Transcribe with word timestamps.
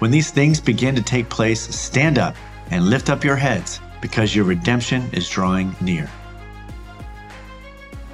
When 0.00 0.10
these 0.10 0.30
things 0.30 0.60
begin 0.60 0.94
to 0.96 1.02
take 1.02 1.28
place, 1.28 1.60
stand 1.60 2.18
up 2.18 2.34
and 2.70 2.90
lift 2.90 3.10
up 3.10 3.24
your 3.24 3.36
heads, 3.36 3.80
because 4.00 4.34
your 4.34 4.44
redemption 4.44 5.08
is 5.12 5.28
drawing 5.28 5.74
near. 5.80 6.10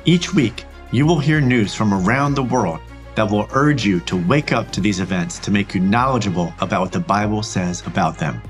Each 0.05 0.33
week, 0.35 0.65
you 0.93 1.07
will 1.07 1.19
hear 1.19 1.41
news 1.41 1.75
from 1.75 1.95
around 1.95 2.35
the 2.35 2.43
world 2.43 2.81
that 3.15 3.31
will 3.31 3.49
urge 3.53 3.85
you 3.85 4.01
to 4.01 4.17
wake 4.29 4.53
up 4.53 4.71
to 4.73 4.81
these 4.81 5.01
events 5.01 5.39
to 5.41 5.51
make 5.51 5.75
you 5.75 5.81
knowledgeable 5.81 6.53
about 6.61 6.81
what 6.81 6.93
the 6.93 7.01
Bible 7.01 7.43
says 7.43 7.85
about 7.87 8.19
them. 8.19 8.41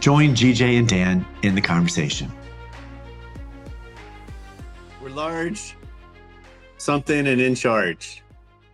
Join 0.00 0.30
GJ 0.30 0.78
and 0.78 0.88
Dan 0.88 1.26
in 1.42 1.54
the 1.54 1.60
conversation. 1.60 2.30
We're 5.02 5.10
large, 5.10 5.76
something, 6.78 7.26
and 7.26 7.40
in 7.40 7.54
charge. 7.54 8.22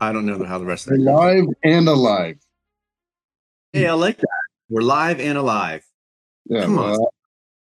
I 0.01 0.12
don't 0.12 0.27
know 0.27 0.45
how 0.45 0.59
the 0.59 0.65
rest 0.65 0.87
of 0.87 0.98
We're 0.98 1.05
goes. 1.45 1.55
and 1.62 1.89
alive. 1.89 2.37
Hey, 3.73 3.87
I 3.87 3.95
like 3.95 4.19
that. 4.19 4.29
We're 4.69 4.83
live 4.83 5.19
and 5.19 5.39
alive. 5.39 5.83
Yeah. 6.45 6.65
Come 6.65 6.79
on. 6.79 6.99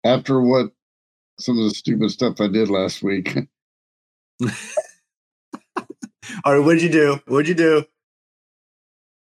after 0.04 0.40
what 0.40 0.72
some 1.38 1.56
of 1.56 1.64
the 1.64 1.70
stupid 1.70 2.10
stuff 2.10 2.40
I 2.40 2.48
did 2.48 2.68
last 2.68 3.02
week, 3.02 3.36
All 6.44 6.54
right, 6.54 6.64
what'd 6.64 6.82
you 6.82 6.90
do? 6.90 7.20
What'd 7.26 7.48
you 7.48 7.54
do? 7.54 7.84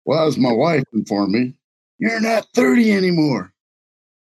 well, 0.05 0.27
as 0.27 0.39
my 0.39 0.53
wife 0.53 0.85
informed 0.93 1.33
me, 1.33 1.55
you're 1.99 2.21
not 2.21 2.47
30 2.55 2.93
anymore. 2.93 3.53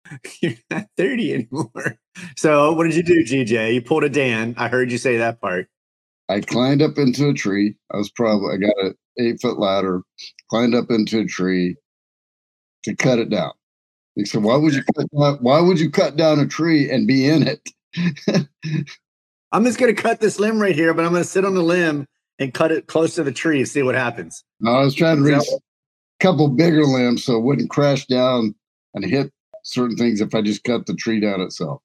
You're 0.42 0.56
not 0.72 0.88
30 0.98 1.34
anymore. 1.34 2.00
So, 2.36 2.74
what 2.74 2.86
did 2.86 2.96
you 2.96 3.04
do, 3.04 3.24
GJ? 3.24 3.76
You 3.76 3.82
pulled 3.84 4.04
a 4.04 4.10
Dan. 4.10 4.56
I 4.58 4.68
heard 4.68 4.92
you 4.92 4.98
say 4.98 5.18
that 5.18 5.40
part. 5.40 5.68
I 6.30 6.42
climbed 6.42 6.82
up 6.82 6.98
into 6.98 7.30
a 7.30 7.34
tree. 7.34 7.76
I 7.94 7.98
was 7.98 8.10
probably 8.10 8.56
I 8.56 8.58
got 8.58 8.84
an 8.84 8.96
eight 9.20 9.40
foot 9.40 9.60
ladder, 9.60 10.02
climbed 10.50 10.74
up 10.74 10.90
into 10.90 11.20
a 11.20 11.26
tree 11.26 11.76
to 12.84 12.96
cut 12.96 13.20
it 13.20 13.30
down. 13.30 13.52
He 14.16 14.26
said, 14.26 14.44
"Why 14.44 14.56
would 14.58 14.74
you 14.74 14.84
cut 14.96 15.08
down, 15.12 15.38
Why 15.42 15.62
would 15.62 15.80
you 15.80 15.90
cut 15.90 16.16
down 16.16 16.40
a 16.40 16.48
tree 16.48 16.90
and 16.90 17.08
be 17.08 17.28
in 17.28 17.48
it?" 17.48 17.70
I'm 19.52 19.64
just 19.64 19.80
going 19.80 19.94
to 19.94 20.00
cut 20.00 20.20
this 20.20 20.40
limb 20.40 20.62
right 20.62 20.76
here, 20.76 20.94
but 20.94 21.06
I'm 21.06 21.12
going 21.12 21.24
to 21.24 21.30
sit 21.30 21.46
on 21.46 21.56
the 21.56 21.64
limb 21.64 22.06
and 22.38 22.54
cut 22.54 22.72
it 22.72 22.88
close 22.88 23.16
to 23.16 23.24
the 23.24 23.32
tree 23.32 23.60
and 23.60 23.68
see 23.68 23.82
what 23.82 23.96
happens. 23.96 24.44
No, 24.60 24.72
I 24.72 24.84
was 24.84 24.96
trying 24.96 25.18
to 25.18 25.24
reach 25.24 25.48
a 25.48 25.60
couple 26.20 26.48
bigger 26.50 26.84
limbs 26.84 27.24
so 27.24 27.38
it 27.38 27.44
wouldn't 27.44 27.70
crash 27.70 28.06
down 28.06 28.54
and 28.94 29.04
hit 29.04 29.32
certain 29.64 29.98
things 29.98 30.22
if 30.22 30.34
I 30.36 30.42
just 30.42 30.64
cut 30.64 30.86
the 30.86 30.94
tree 30.94 31.20
down 31.20 31.42
itself. 31.42 31.82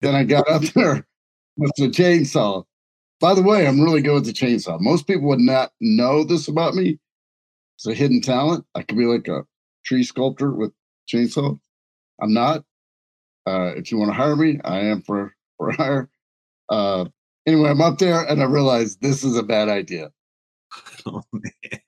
Then 0.00 0.14
I 0.14 0.24
got 0.24 0.48
up 0.50 0.62
there 0.74 1.06
with 1.56 1.72
the 1.76 1.88
chainsaw. 1.88 2.64
By 3.20 3.34
the 3.34 3.42
way, 3.42 3.66
I'm 3.66 3.80
really 3.80 4.02
good 4.02 4.14
with 4.14 4.26
the 4.26 4.32
chainsaw. 4.32 4.80
Most 4.80 5.06
people 5.06 5.28
would 5.28 5.38
not 5.38 5.72
know 5.80 6.24
this 6.24 6.48
about 6.48 6.74
me. 6.74 6.98
It's 7.76 7.86
a 7.86 7.94
hidden 7.94 8.20
talent. 8.20 8.64
I 8.74 8.82
could 8.82 8.98
be 8.98 9.06
like 9.06 9.28
a 9.28 9.44
tree 9.84 10.02
sculptor 10.04 10.50
with 10.52 10.72
chainsaw. 11.12 11.58
I'm 12.20 12.32
not. 12.32 12.64
Uh, 13.46 13.72
if 13.76 13.90
you 13.90 13.98
want 13.98 14.10
to 14.10 14.14
hire 14.14 14.36
me, 14.36 14.60
I 14.64 14.80
am 14.80 15.02
for 15.02 15.34
for 15.58 15.72
hire. 15.76 16.08
Uh, 16.68 17.06
anyway, 17.46 17.70
I'm 17.70 17.80
up 17.80 17.98
there 17.98 18.22
and 18.22 18.40
I 18.40 18.44
realized 18.46 19.00
this 19.02 19.24
is 19.24 19.36
a 19.36 19.42
bad 19.42 19.68
idea. 19.68 20.10
Oh, 21.04 21.22
man. 21.32 21.80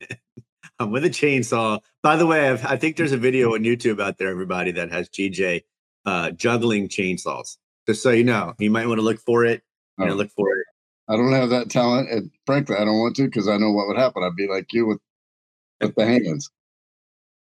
I'm 0.79 0.91
with 0.93 1.05
a 1.05 1.09
chainsaw. 1.11 1.79
By 2.03 2.17
the 2.17 2.27
way, 2.27 2.49
I've, 2.51 2.65
I 2.67 2.77
think 2.77 2.97
there's 2.97 3.13
a 3.13 3.17
video 3.17 3.55
on 3.55 3.61
YouTube 3.61 4.03
out 4.03 4.19
there, 4.19 4.29
everybody, 4.29 4.73
that 4.73 4.91
has 4.91 5.09
GJ 5.09 5.63
uh, 6.05 6.33
juggling 6.33 6.89
chainsaws. 6.89 7.57
Just 7.87 8.03
so 8.03 8.11
you 8.11 8.25
know, 8.25 8.55
you 8.59 8.71
might 8.71 8.87
want 8.87 8.99
to 8.99 9.03
look 9.05 9.21
for 9.21 9.45
it. 9.45 9.63
You 9.99 10.07
know, 10.07 10.13
Oh. 10.13 10.17
look 10.17 10.31
for 10.33 10.51
it. 10.59 10.67
I 11.09 11.17
don't 11.17 11.33
have 11.33 11.51
that 11.51 11.71
talent, 11.71 12.11
and 12.11 12.31
frankly, 12.45 12.77
I 12.77 12.85
don't 12.85 12.99
want 12.99 13.15
to 13.17 13.25
because 13.25 13.47
I 13.47 13.57
know 13.57 13.71
what 13.71 13.87
would 13.87 13.97
happen. 13.99 14.23
I'd 14.25 14.35
be 14.37 14.49
like 14.49 14.73
you 14.73 14.87
with 14.87 14.99
with 15.81 15.95
the 15.95 16.05
hands. 16.07 16.51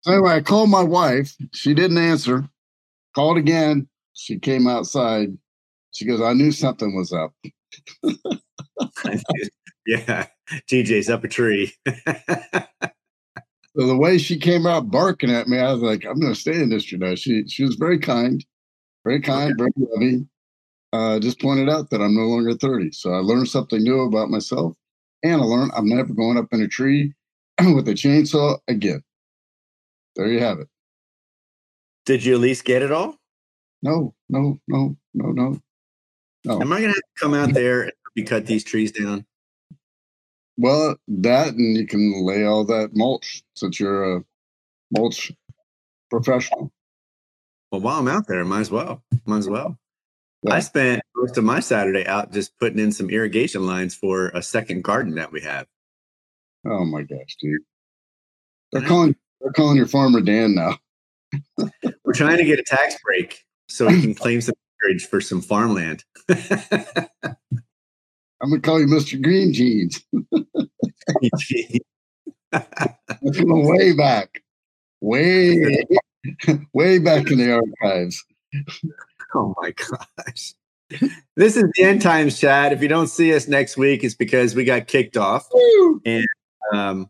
So 0.07 0.13
anyway, 0.13 0.35
I 0.35 0.41
called 0.41 0.69
my 0.69 0.83
wife. 0.83 1.35
She 1.53 1.73
didn't 1.73 1.97
answer. 1.97 2.47
Called 3.15 3.37
again. 3.37 3.87
She 4.13 4.39
came 4.39 4.67
outside. 4.67 5.37
She 5.93 6.05
goes, 6.05 6.21
"I 6.21 6.33
knew 6.33 6.51
something 6.51 6.95
was 6.95 7.13
up." 7.13 7.33
yeah, 9.85 10.27
GJ's 10.69 11.09
up 11.09 11.23
a 11.23 11.27
tree. 11.27 11.73
So 13.77 13.87
the 13.87 13.95
way 13.95 14.17
she 14.17 14.37
came 14.39 14.65
out 14.65 14.91
barking 14.91 15.31
at 15.31 15.47
me, 15.47 15.57
I 15.59 15.71
was 15.71 15.81
like, 15.81 16.05
"I'm 16.05 16.19
going 16.19 16.33
to 16.33 16.39
stay 16.39 16.61
in 16.61 16.69
this 16.69 16.85
today." 16.85 17.15
She 17.15 17.47
she 17.47 17.63
was 17.63 17.75
very 17.75 17.99
kind, 17.99 18.43
very 19.05 19.21
kind, 19.21 19.55
very 19.57 19.71
loving. 19.77 20.29
Uh, 20.93 21.19
just 21.19 21.41
pointed 21.41 21.69
out 21.69 21.89
that 21.91 22.01
I'm 22.01 22.15
no 22.15 22.23
longer 22.27 22.53
30, 22.55 22.91
so 22.93 23.13
I 23.13 23.19
learned 23.19 23.49
something 23.49 23.83
new 23.83 24.01
about 24.01 24.29
myself, 24.31 24.75
and 25.23 25.41
I 25.41 25.45
learned 25.45 25.71
I'm 25.75 25.87
never 25.89 26.13
going 26.13 26.37
up 26.37 26.47
in 26.53 26.61
a 26.61 26.67
tree 26.69 27.13
with 27.75 27.87
a 27.89 27.93
chainsaw 27.93 28.59
again. 28.67 29.03
There 30.17 30.27
you 30.27 30.39
have 30.39 30.59
it. 30.59 30.67
Did 32.05 32.25
you 32.25 32.33
at 32.33 32.41
least 32.41 32.65
get 32.65 32.81
it 32.81 32.91
all? 32.91 33.15
No, 33.83 34.15
no, 34.29 34.59
no, 34.67 34.97
no, 35.13 35.27
no. 35.31 35.59
No. 36.43 36.61
Am 36.61 36.73
I 36.73 36.81
going 36.81 36.93
to 36.93 37.01
come 37.19 37.33
out 37.35 37.53
there 37.53 37.91
and 38.15 38.27
cut 38.27 38.47
these 38.47 38.63
trees 38.63 38.91
down? 38.91 39.25
Well, 40.57 40.97
that 41.07 41.53
and 41.53 41.77
you 41.77 41.85
can 41.85 42.25
lay 42.25 42.43
all 42.45 42.65
that 42.65 42.95
mulch 42.95 43.43
since 43.53 43.79
you're 43.79 44.17
a 44.17 44.23
mulch 44.91 45.31
professional. 46.09 46.71
Well, 47.71 47.81
while 47.81 47.99
I'm 47.99 48.07
out 48.07 48.27
there, 48.27 48.43
might 48.43 48.61
as 48.61 48.71
well. 48.71 49.03
Might 49.25 49.37
as 49.37 49.49
well. 49.49 49.77
Yeah. 50.41 50.55
I 50.55 50.59
spent 50.61 51.01
most 51.15 51.37
of 51.37 51.43
my 51.43 51.59
Saturday 51.59 52.07
out 52.07 52.31
just 52.31 52.57
putting 52.57 52.79
in 52.79 52.91
some 52.91 53.11
irrigation 53.11 53.67
lines 53.67 53.93
for 53.93 54.29
a 54.29 54.41
second 54.41 54.83
garden 54.83 55.15
that 55.15 55.31
we 55.31 55.41
have. 55.41 55.67
Oh 56.65 56.85
my 56.85 57.03
gosh, 57.03 57.35
dude. 57.39 57.61
They're 58.71 58.81
calling 58.81 59.15
they're 59.41 59.51
calling 59.51 59.77
your 59.77 59.87
farmer 59.87 60.21
Dan 60.21 60.55
now. 60.55 60.77
We're 62.03 62.13
trying 62.13 62.37
to 62.37 62.45
get 62.45 62.59
a 62.59 62.63
tax 62.63 62.95
break 63.03 63.43
so 63.67 63.87
we 63.87 64.01
can 64.01 64.15
claim 64.15 64.41
some 64.41 64.55
acreage 64.81 65.07
for 65.07 65.21
some 65.21 65.41
farmland. 65.41 66.03
I'm 68.41 68.49
gonna 68.49 68.61
call 68.61 68.79
you 68.79 68.87
Mr. 68.87 69.21
Green 69.21 69.51
Jeans. 69.53 70.03
Going 72.51 73.77
way 73.77 73.93
back. 73.93 74.43
Way 75.01 75.85
way 76.73 76.99
back 76.99 77.29
in 77.31 77.37
the 77.39 77.61
archives. 77.83 78.23
oh 79.35 79.53
my 79.61 79.71
gosh. 79.71 80.53
This 81.35 81.57
is 81.57 81.65
the 81.75 81.83
end 81.83 82.01
times 82.01 82.39
chat. 82.39 82.71
If 82.71 82.81
you 82.81 82.87
don't 82.87 83.07
see 83.07 83.33
us 83.33 83.47
next 83.47 83.75
week, 83.75 84.03
it's 84.03 84.15
because 84.15 84.55
we 84.55 84.63
got 84.63 84.87
kicked 84.87 85.17
off. 85.17 85.47
Woo! 85.53 86.01
Um, 86.73 87.09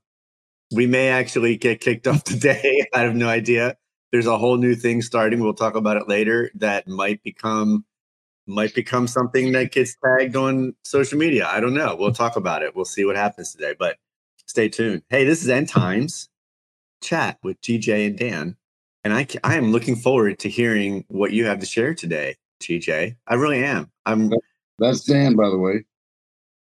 we 0.71 0.87
may 0.87 1.09
actually 1.09 1.57
get 1.57 1.81
kicked 1.81 2.07
off 2.07 2.23
today. 2.23 2.85
I 2.93 3.01
have 3.01 3.15
no 3.15 3.27
idea. 3.27 3.77
There's 4.11 4.27
a 4.27 4.37
whole 4.37 4.57
new 4.57 4.75
thing 4.75 5.01
starting. 5.01 5.39
We'll 5.39 5.53
talk 5.53 5.75
about 5.75 5.97
it 5.97 6.07
later. 6.07 6.51
That 6.55 6.87
might 6.87 7.21
become 7.23 7.85
might 8.49 8.73
become 8.73 9.07
something 9.07 9.51
that 9.51 9.73
gets 9.73 9.97
tagged 10.03 10.37
on 10.37 10.73
social 10.83 11.17
media. 11.17 11.47
I 11.47 11.59
don't 11.59 11.73
know. 11.73 11.97
We'll 11.99 12.13
talk 12.13 12.37
about 12.37 12.63
it. 12.63 12.75
We'll 12.75 12.85
see 12.85 13.03
what 13.03 13.17
happens 13.17 13.51
today. 13.51 13.75
But 13.77 13.97
stay 14.45 14.69
tuned. 14.69 15.03
Hey, 15.09 15.25
this 15.25 15.41
is 15.41 15.49
End 15.49 15.67
Times 15.67 16.29
chat 17.01 17.37
with 17.43 17.59
GJ 17.61 18.07
and 18.07 18.17
Dan, 18.17 18.55
and 19.03 19.13
I 19.13 19.27
I 19.43 19.55
am 19.55 19.71
looking 19.71 19.95
forward 19.95 20.39
to 20.39 20.49
hearing 20.49 21.05
what 21.09 21.31
you 21.31 21.45
have 21.45 21.59
to 21.59 21.65
share 21.65 21.93
today, 21.93 22.35
GJ. 22.61 23.15
I 23.27 23.33
really 23.35 23.63
am. 23.63 23.91
I'm, 24.05 24.31
That's 24.79 25.03
Dan, 25.03 25.35
by 25.35 25.49
the 25.49 25.57
way. 25.57 25.83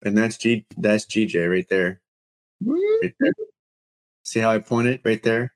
and 0.04 0.16
that's 0.16 0.36
G 0.36 0.66
that's 0.76 1.06
GJ 1.06 1.50
right 1.50 1.68
there. 1.68 2.00
Right 2.64 3.14
there. 3.20 3.32
See 4.26 4.40
how 4.40 4.50
I 4.50 4.58
pointed 4.58 5.00
right 5.04 5.22
there? 5.22 5.54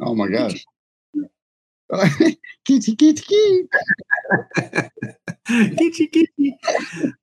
Oh 0.00 0.12
my 0.12 0.26
gosh. 0.26 0.66
kitty 2.66 2.96
kitty. 2.96 3.68
Kitty, 5.46 6.06
kitty. 6.08 6.58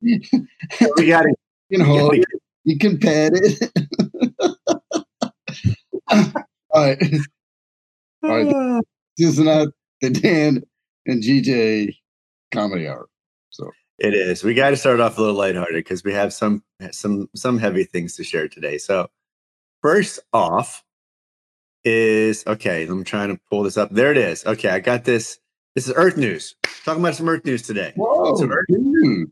We 0.02 1.08
got 1.08 1.26
it. 1.26 1.36
You 1.70 1.80
can 1.80 1.88
hold 1.88 2.14
it. 2.14 2.26
You 2.64 2.78
can 2.78 3.00
pet 3.00 3.34
it. 3.34 3.72
All 6.10 6.34
right. 6.76 7.14
All 8.24 8.30
right. 8.30 8.84
This 9.18 9.30
is 9.30 9.40
not 9.40 9.70
the 10.02 10.12
Dan 10.12 10.64
and 11.08 11.24
GJ 11.24 11.98
comedy 12.54 12.88
hour. 12.88 13.10
So 13.50 13.70
It 13.98 14.14
is. 14.14 14.44
We 14.44 14.54
got 14.54 14.70
to 14.70 14.78
start 14.78 15.00
off 15.02 15.18
a 15.18 15.22
little 15.22 15.36
lighthearted 15.36 15.84
because 15.84 16.06
we 16.06 16.14
have 16.14 16.32
some 16.34 16.64
some 16.92 17.30
some 17.36 17.58
heavy 17.58 17.84
things 17.84 18.16
to 18.16 18.24
share 18.24 18.48
today. 18.48 18.78
So, 18.78 19.10
first 19.82 20.20
off, 20.32 20.85
is 21.86 22.44
okay. 22.48 22.86
I'm 22.88 23.04
trying 23.04 23.30
to 23.30 23.40
pull 23.50 23.64
this 23.64 23.78
up. 23.78 23.92
There 23.92 24.12
it 24.12 24.18
is. 24.18 24.46
Okay, 24.46 24.70
I 24.70 24.80
got 24.80 25.06
this. 25.06 25.40
This 25.76 25.88
is 25.88 25.94
Earth 25.96 26.18
News. 26.18 26.56
Talking 26.84 27.02
about 27.04 27.16
some 27.16 27.30
Earth 27.30 27.46
News 27.46 27.62
today. 27.62 27.94
Whoa, 27.96 28.36
Earth-. 28.42 29.28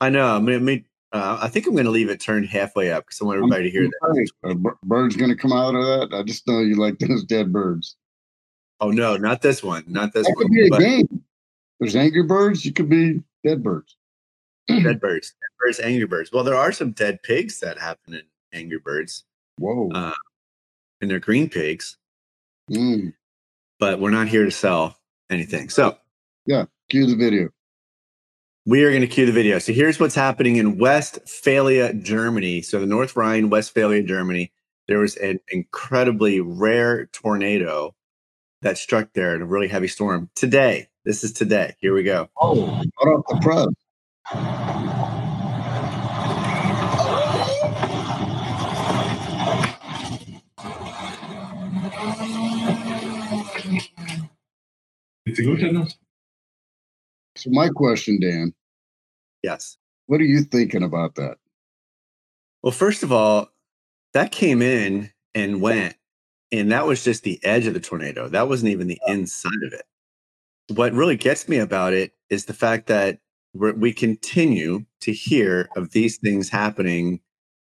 I 0.00 0.10
know. 0.10 0.36
I 0.36 0.38
mean, 0.40 0.56
I, 0.56 0.58
mean, 0.58 0.84
uh, 1.12 1.38
I 1.40 1.48
think 1.48 1.66
I'm 1.66 1.72
going 1.74 1.84
to 1.84 1.90
leave 1.90 2.10
it 2.10 2.20
turned 2.20 2.46
halfway 2.46 2.90
up 2.90 3.04
because 3.06 3.20
I 3.20 3.24
want 3.24 3.38
everybody 3.38 3.64
to 3.64 3.70
hear 3.70 3.84
that. 3.88 4.28
A 4.44 4.54
bir- 4.54 4.78
bird's 4.84 5.16
gonna 5.16 5.36
come 5.36 5.52
out 5.52 5.74
of 5.74 6.10
that. 6.10 6.16
I 6.16 6.22
just 6.22 6.46
know 6.46 6.60
you 6.60 6.76
like 6.76 6.98
those 6.98 7.24
dead 7.24 7.52
birds. 7.52 7.96
Oh 8.80 8.90
no, 8.90 9.16
not 9.16 9.40
this 9.42 9.62
one. 9.62 9.84
Not 9.86 10.12
this 10.12 10.26
That 10.26 10.34
one. 10.36 10.44
could 10.44 10.52
be 10.52 10.66
a 10.66 10.70
but 10.70 10.80
game. 10.80 11.24
There's 11.80 11.96
angry 11.96 12.22
birds. 12.22 12.64
You 12.64 12.72
could 12.72 12.88
be 12.88 13.22
dead 13.44 13.62
birds. 13.62 13.96
dead 14.68 15.00
birds. 15.00 15.28
Dead 15.30 15.56
birds, 15.58 15.80
angry 15.80 16.06
birds. 16.06 16.30
Well, 16.32 16.44
there 16.44 16.56
are 16.56 16.72
some 16.72 16.92
dead 16.92 17.22
pigs 17.22 17.60
that 17.60 17.78
happen 17.78 18.14
in 18.14 18.22
Angry 18.52 18.78
Birds, 18.78 19.24
Whoa. 19.58 19.90
uh, 19.94 20.12
and 21.00 21.10
they're 21.10 21.20
green 21.20 21.48
pigs. 21.48 21.96
Mm. 22.70 23.12
But 23.78 24.00
we're 24.00 24.10
not 24.10 24.28
here 24.28 24.44
to 24.44 24.50
sell 24.50 24.96
anything. 25.30 25.68
So 25.68 25.98
yeah, 26.46 26.64
Cue 26.90 27.06
the 27.06 27.16
video. 27.16 27.48
we 28.64 28.84
are 28.84 28.90
going 28.90 29.02
to 29.02 29.06
cue 29.08 29.26
the 29.26 29.32
video. 29.32 29.58
So 29.58 29.72
here's 29.72 29.98
what's 30.00 30.14
happening 30.14 30.56
in 30.56 30.78
Westphalia, 30.78 31.92
Germany. 31.94 32.62
So 32.62 32.80
the 32.80 32.86
North 32.86 33.16
Rhine, 33.16 33.50
Westphalia, 33.50 34.02
Germany. 34.02 34.52
There 34.88 34.98
was 35.00 35.16
an 35.16 35.40
incredibly 35.50 36.40
rare 36.40 37.06
tornado 37.06 37.94
that 38.62 38.78
struck 38.78 39.12
there 39.14 39.34
in 39.34 39.42
a 39.42 39.46
really 39.46 39.68
heavy 39.68 39.88
storm 39.88 40.30
today. 40.36 40.88
This 41.04 41.24
is 41.24 41.32
today. 41.32 41.74
Here 41.80 41.92
we 41.92 42.02
go. 42.04 42.28
Oh, 42.40 42.60
off 43.00 43.24
the 43.28 43.40
press. 43.42 43.66
Lite 55.26 55.44
godt, 55.44 55.62
eller? 55.62 55.86
So 57.36 57.50
my 57.50 57.68
question, 57.68 58.18
Dan, 58.20 58.54
Yes. 59.42 59.76
what 60.06 60.20
are 60.20 60.24
you 60.24 60.42
thinking 60.42 60.82
about 60.82 61.14
that? 61.16 61.36
Well, 62.62 62.72
first 62.72 63.02
of 63.02 63.12
all, 63.12 63.48
that 64.12 64.32
came 64.32 64.62
in 64.62 65.10
and 65.34 65.60
went, 65.60 65.96
and 66.50 66.70
that 66.72 66.86
was 66.86 67.04
just 67.04 67.22
the 67.24 67.38
edge 67.44 67.66
of 67.66 67.74
the 67.74 67.80
tornado. 67.80 68.28
That 68.28 68.48
wasn't 68.48 68.70
even 68.72 68.86
the 68.86 69.00
inside 69.06 69.62
of 69.66 69.72
it. 69.72 69.84
What 70.74 70.92
really 70.94 71.16
gets 71.16 71.48
me 71.48 71.58
about 71.58 71.92
it 71.92 72.12
is 72.30 72.46
the 72.46 72.54
fact 72.54 72.86
that 72.86 73.18
we're, 73.54 73.74
we 73.74 73.92
continue 73.92 74.84
to 75.00 75.12
hear 75.12 75.68
of 75.76 75.90
these 75.92 76.16
things 76.18 76.48
happening 76.48 77.20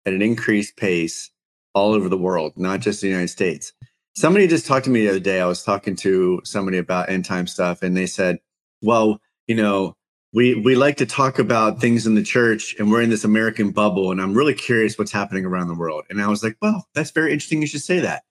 at 0.07 0.13
an 0.13 0.23
increased 0.23 0.77
pace 0.77 1.31
all 1.75 1.93
over 1.93 2.09
the 2.09 2.19
world, 2.19 2.55
not 2.57 2.81
just 2.81 3.01
the 3.01 3.09
United 3.09 3.29
States. 3.29 3.73
Somebody 4.17 4.47
just 4.47 4.67
talked 4.67 4.85
to 4.85 4.91
me 4.91 5.03
the 5.03 5.11
other 5.11 5.21
day. 5.21 5.41
I 5.41 5.47
was 5.47 5.63
talking 5.63 5.97
to 5.97 6.41
somebody 6.45 6.79
about 6.79 7.09
end 7.09 7.25
time 7.25 7.47
stuff, 7.47 7.83
and 7.83 7.97
they 7.97 8.07
said, 8.07 8.39
"Well, 8.83 9.21
you 9.47 9.55
know, 9.55 9.97
we 10.33 10.55
we 10.55 10.75
like 10.75 10.97
to 10.99 11.07
talk 11.07 11.39
about 11.39 11.81
things 11.81 12.07
in 12.07 12.15
the 12.15 12.23
church 12.23 12.77
and 12.79 12.91
we're 12.91 13.03
in 13.03 13.11
this 13.11 13.25
american 13.25 13.71
bubble 13.71 14.13
and 14.13 14.21
i'm 14.21 14.35
really 14.35 14.55
curious 14.55 14.99
what's 14.99 15.13
happening 15.13 15.45
around 15.45 15.69
the 15.69 15.75
world. 15.75 16.05
And 16.11 16.23
i 16.23 16.29
was 16.29 16.45
like 16.45 16.57
well 16.63 16.87
that's 16.95 17.11
very 17.11 17.33
interesting 17.33 17.61
you 17.61 17.67
should 17.67 17.83
say 17.83 18.01
that. 18.01 18.23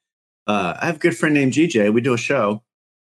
Uh, 0.47 0.77
i 0.81 0.85
have 0.85 0.95
a 0.95 0.99
good 0.99 1.17
friend 1.17 1.35
named 1.35 1.53
gj 1.53 1.93
we 1.93 2.01
do 2.01 2.13
a 2.13 2.17
show 2.17 2.63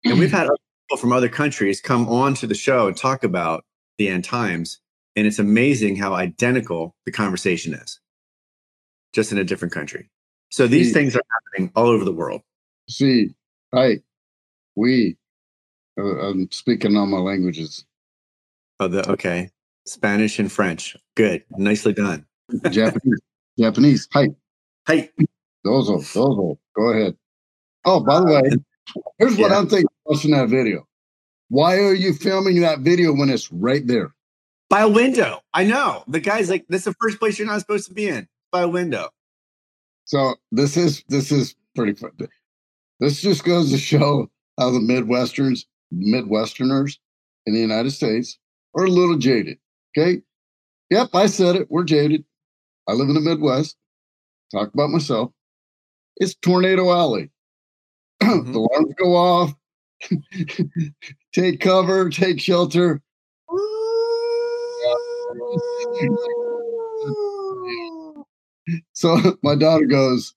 and 0.05 0.19
we've 0.19 0.33
had 0.33 0.49
people 0.89 1.01
from 1.01 1.13
other 1.13 1.29
countries 1.29 1.81
come 1.81 2.09
on 2.09 2.35
to 2.35 2.47
the 2.47 2.55
show 2.55 2.89
and 2.89 2.97
talk 2.97 3.23
about 3.23 3.65
the 3.99 4.09
end 4.09 4.25
times 4.25 4.81
and 5.17 5.27
it's 5.27 5.39
amazing 5.39 5.97
how 5.97 6.15
identical 6.15 6.97
the 7.05 7.13
conversation 7.13 7.75
is 7.75 8.01
just 9.13 9.31
in 9.31 9.39
a 9.39 9.45
different 9.45 9.73
country. 9.73 10.11
So 10.51 10.67
these 10.67 10.93
things 10.93 11.15
are 11.15 11.23
happening 11.31 11.71
all 11.77 11.87
over 11.87 12.05
the 12.05 12.13
world 12.13 12.43
See, 12.93 13.31
I, 13.73 14.03
we, 14.77 15.17
uh, 15.99 16.29
I'm 16.29 16.51
speaking 16.51 16.95
all 16.97 17.07
my 17.07 17.19
languages. 17.19 17.87
oh 18.81 18.89
the 18.89 19.09
okay 19.11 19.51
spanish 19.87 20.39
and 20.39 20.51
french 20.53 20.97
good 21.17 21.43
nicely 21.57 21.93
done 21.93 22.25
Japanese, 22.71 23.21
Japanese. 23.59 24.09
Hi, 24.13 24.29
hey 24.87 25.11
dozo, 25.67 25.99
dozo. 25.99 26.59
Go 26.77 26.89
ahead. 26.91 27.17
Oh, 27.85 28.01
by 28.01 28.21
the 28.21 28.27
way, 28.27 29.03
here's 29.19 29.37
what 29.39 29.51
Yeah. 29.51 29.59
I'm 29.59 29.69
thinking 29.69 29.89
watching 30.05 30.31
that 30.33 30.49
video. 30.49 30.87
Why 31.49 31.79
are 31.79 31.95
you 31.95 32.13
filming 32.13 32.61
that 32.61 32.81
video 32.81 33.13
when 33.13 33.31
it's 33.31 33.51
right 33.51 33.87
there? 33.87 34.15
by 34.69 34.81
a 34.83 34.89
window. 34.89 35.41
I 35.53 35.65
know. 35.65 36.03
The 36.09 36.21
guy's 36.21 36.49
like, 36.49 36.67
"This 36.69 36.81
is 36.83 36.85
the 36.93 36.97
first 37.01 37.19
place 37.19 37.39
you're 37.39 37.47
not 37.47 37.61
supposed 37.61 37.89
to 37.89 37.95
be 37.95 38.09
in." 38.09 38.27
By 38.51 38.63
a 38.63 38.69
window. 38.69 39.11
So 40.05 40.37
this 40.51 40.77
is 40.77 41.05
this 41.09 41.31
is 41.33 41.55
pretty 41.75 41.93
fun. 41.95 42.13
This 43.03 43.21
just 43.21 43.43
goes 43.43 43.73
to 43.73 43.79
show 43.79 44.31
how 44.61 44.71
the 44.71 44.79
Midwesterns, 44.79 45.65
Midwesterners 45.93 46.99
in 47.47 47.53
the 47.53 47.59
United 47.59 47.91
States 47.91 48.39
are 48.77 48.85
a 48.85 48.89
little 48.91 49.19
jaded. 49.19 49.59
Okay. 49.99 50.23
Yep, 50.91 51.09
I 51.13 51.27
said 51.27 51.57
it. 51.57 51.67
We're 51.69 51.83
jaded. 51.85 52.25
I 52.89 52.93
live 52.93 53.09
in 53.09 53.17
the 53.17 53.21
Midwest. 53.21 53.77
Talk 54.53 54.73
about 54.73 54.91
myself. 54.91 55.33
It's 56.19 56.37
Tornado 56.37 56.93
Alley. 56.93 57.31
Mhm. 58.23 58.53
the 58.53 58.59
alarms 58.61 58.95
go 58.97 59.17
off. 59.17 59.55
take 61.35 61.59
cover, 61.61 62.09
take 62.09 62.41
shelter. 62.41 63.03
So 68.93 69.37
my 69.43 69.55
daughter 69.55 69.87
goes, 69.87 70.35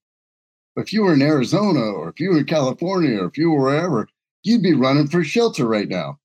if 0.75 0.91
you 0.93 1.03
were 1.03 1.13
in 1.13 1.21
Arizona 1.21 1.79
or 1.79 2.09
if 2.09 2.19
you 2.19 2.31
were 2.31 2.39
in 2.39 2.45
California 2.45 3.21
or 3.21 3.25
if 3.25 3.37
you 3.37 3.51
were 3.51 3.63
wherever, 3.63 4.07
you'd 4.43 4.63
be 4.63 4.73
running 4.73 5.07
for 5.07 5.23
shelter 5.23 5.65
right 5.67 5.87
now. 5.87 6.19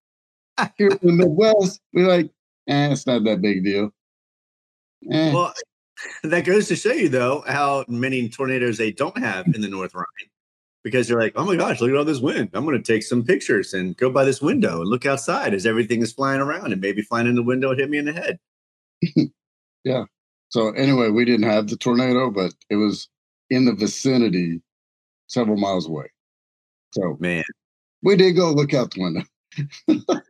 Here 0.76 0.88
in 0.88 0.99
the 1.02 1.12
Midwest, 1.12 1.81
we're 1.93 2.08
like, 2.08 2.31
eh, 2.69 2.93
it's 2.93 3.06
not 3.06 3.25
that 3.25 3.41
big 3.41 3.64
deal. 3.64 3.93
Eh, 5.11 5.32
Well, 5.32 5.55
that 6.25 6.44
goes 6.44 6.69
to 6.69 6.76
show 6.76 6.93
you, 6.93 7.08
though, 7.08 7.44
how 7.47 7.85
many 7.88 8.29
tornadoes 8.29 8.79
they 8.79 8.93
don't 8.93 9.19
have 9.19 9.47
in 9.55 9.61
the 9.61 9.69
North 9.69 9.94
Rhine, 9.94 10.05
because 10.82 11.08
you're 11.08 11.20
like, 11.20 11.32
"Oh 11.37 11.44
my 11.44 11.56
gosh, 11.56 11.81
look 11.81 11.91
at 11.91 11.97
all 11.97 12.05
this 12.05 12.20
wind! 12.20 12.50
I'm 12.52 12.64
going 12.64 12.76
to 12.76 12.93
take 12.93 13.02
some 13.02 13.25
pictures 13.25 13.75
and 13.75 13.97
go 13.97 14.11
by 14.11 14.25
this 14.25 14.41
window 14.43 14.81
and 14.81 14.88
look 14.88 15.06
outside 15.06 15.55
as 15.55 15.67
everything 15.67 16.02
is 16.02 16.12
flying 16.12 16.41
around 16.41 16.73
and 16.73 16.81
maybe 16.81 17.02
flying 17.02 17.26
in 17.26 17.35
the 17.35 17.43
window 17.43 17.70
and 17.70 17.81
hit 17.81 17.91
me 17.91 17.99
in 17.99 18.06
the 18.06 18.12
head." 18.12 18.38
Yeah. 19.82 20.05
So 20.50 20.73
anyway, 20.73 21.08
we 21.08 21.25
didn't 21.25 21.49
have 21.49 21.69
the 21.69 21.76
tornado, 21.76 22.31
but 22.31 22.52
it 22.69 22.76
was 22.76 23.08
in 23.50 23.64
the 23.64 23.73
vicinity 23.75 24.62
several 25.26 25.56
miles 25.56 25.87
away. 25.88 26.06
So 26.93 27.17
Man, 27.20 27.44
we 28.02 28.17
did 28.17 28.32
go 28.32 28.52
look 28.52 28.73
out 28.75 28.93
the 28.93 29.00
window. 29.02 29.23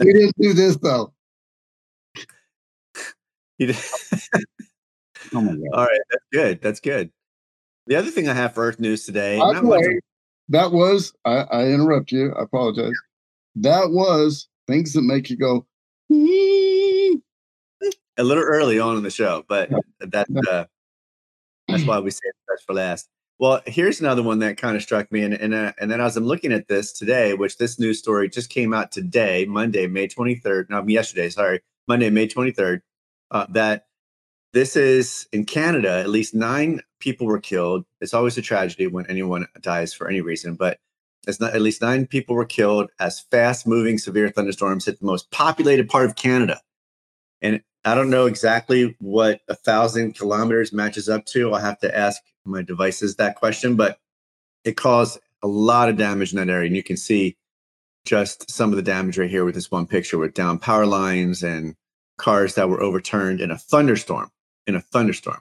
we 0.00 0.12
didn't 0.12 0.34
do 0.40 0.52
this 0.52 0.76
though. 0.76 1.12
You 3.58 3.66
did- 3.68 3.76
Oh 5.34 5.40
my 5.40 5.50
god. 5.50 5.60
all 5.74 5.84
right, 5.84 6.00
that's 6.10 6.24
good. 6.32 6.62
That's 6.62 6.78
good. 6.80 7.10
The 7.88 7.96
other 7.96 8.10
thing 8.12 8.28
I 8.28 8.34
have 8.34 8.54
for 8.54 8.62
Earth 8.64 8.78
News 8.78 9.04
today, 9.04 9.36
By 9.38 9.54
the 9.54 9.62
much- 9.62 9.80
way, 9.80 9.98
that 10.50 10.70
was 10.70 11.12
I, 11.24 11.38
I 11.38 11.66
interrupt 11.66 12.12
you. 12.12 12.32
I 12.38 12.42
apologize. 12.44 12.92
That 13.56 13.90
was 13.90 14.46
things 14.68 14.92
that 14.92 15.02
make 15.02 15.28
you 15.28 15.36
go. 15.36 15.66
A 18.16 18.22
little 18.22 18.44
early 18.44 18.78
on 18.78 18.96
in 18.96 19.02
the 19.02 19.10
show, 19.10 19.44
but 19.48 19.70
that's 20.00 20.30
uh, 20.48 20.64
that's 21.78 21.88
why 21.88 21.98
we 22.00 22.10
say 22.10 22.20
the 22.24 22.54
best 22.54 22.66
for 22.66 22.74
last. 22.74 23.08
Well, 23.40 23.62
here's 23.66 24.00
another 24.00 24.22
one 24.22 24.40
that 24.40 24.56
kind 24.56 24.76
of 24.76 24.82
struck 24.82 25.12
me, 25.12 25.22
and 25.22 25.34
and 25.34 25.54
uh, 25.54 25.72
and 25.80 25.90
then 25.90 26.00
as 26.00 26.16
I'm 26.16 26.24
looking 26.24 26.52
at 26.52 26.66
this 26.68 26.92
today, 26.92 27.34
which 27.34 27.56
this 27.56 27.78
news 27.78 27.98
story 27.98 28.28
just 28.28 28.50
came 28.50 28.74
out 28.74 28.90
today, 28.90 29.46
Monday, 29.46 29.86
May 29.86 30.08
23rd. 30.08 30.70
No, 30.70 30.84
yesterday, 30.86 31.28
sorry, 31.28 31.60
Monday, 31.86 32.10
May 32.10 32.26
23rd. 32.26 32.80
Uh, 33.30 33.46
that 33.50 33.86
this 34.52 34.74
is 34.74 35.28
in 35.32 35.44
Canada. 35.44 36.00
At 36.00 36.08
least 36.08 36.34
nine 36.34 36.80
people 36.98 37.26
were 37.26 37.38
killed. 37.38 37.84
It's 38.00 38.14
always 38.14 38.36
a 38.38 38.42
tragedy 38.42 38.88
when 38.88 39.06
anyone 39.06 39.46
dies 39.60 39.94
for 39.94 40.08
any 40.08 40.20
reason, 40.20 40.54
but 40.54 40.78
it's 41.28 41.38
not. 41.38 41.54
At 41.54 41.62
least 41.62 41.80
nine 41.80 42.06
people 42.06 42.34
were 42.34 42.44
killed 42.44 42.90
as 42.98 43.20
fast-moving 43.30 43.98
severe 43.98 44.30
thunderstorms 44.30 44.86
hit 44.86 44.98
the 44.98 45.06
most 45.06 45.30
populated 45.30 45.88
part 45.88 46.06
of 46.06 46.16
Canada. 46.16 46.60
And 47.40 47.62
I 47.84 47.94
don't 47.94 48.10
know 48.10 48.26
exactly 48.26 48.96
what 48.98 49.40
a 49.48 49.54
thousand 49.54 50.14
kilometers 50.14 50.72
matches 50.72 51.08
up 51.08 51.24
to. 51.26 51.52
I'll 51.52 51.60
have 51.60 51.78
to 51.80 51.96
ask 51.96 52.20
my 52.44 52.62
devices 52.62 53.16
that 53.16 53.36
question, 53.36 53.76
but 53.76 53.98
it 54.64 54.76
caused 54.76 55.18
a 55.42 55.46
lot 55.48 55.88
of 55.88 55.96
damage 55.96 56.32
in 56.32 56.38
that 56.38 56.52
area. 56.52 56.66
And 56.66 56.76
you 56.76 56.82
can 56.82 56.96
see 56.96 57.36
just 58.04 58.50
some 58.50 58.70
of 58.70 58.76
the 58.76 58.82
damage 58.82 59.18
right 59.18 59.30
here 59.30 59.44
with 59.44 59.54
this 59.54 59.70
one 59.70 59.86
picture 59.86 60.18
with 60.18 60.34
down 60.34 60.58
power 60.58 60.86
lines 60.86 61.42
and 61.42 61.74
cars 62.16 62.54
that 62.54 62.68
were 62.68 62.82
overturned 62.82 63.40
in 63.40 63.50
a 63.50 63.58
thunderstorm. 63.58 64.30
In 64.66 64.74
a 64.74 64.80
thunderstorm. 64.80 65.40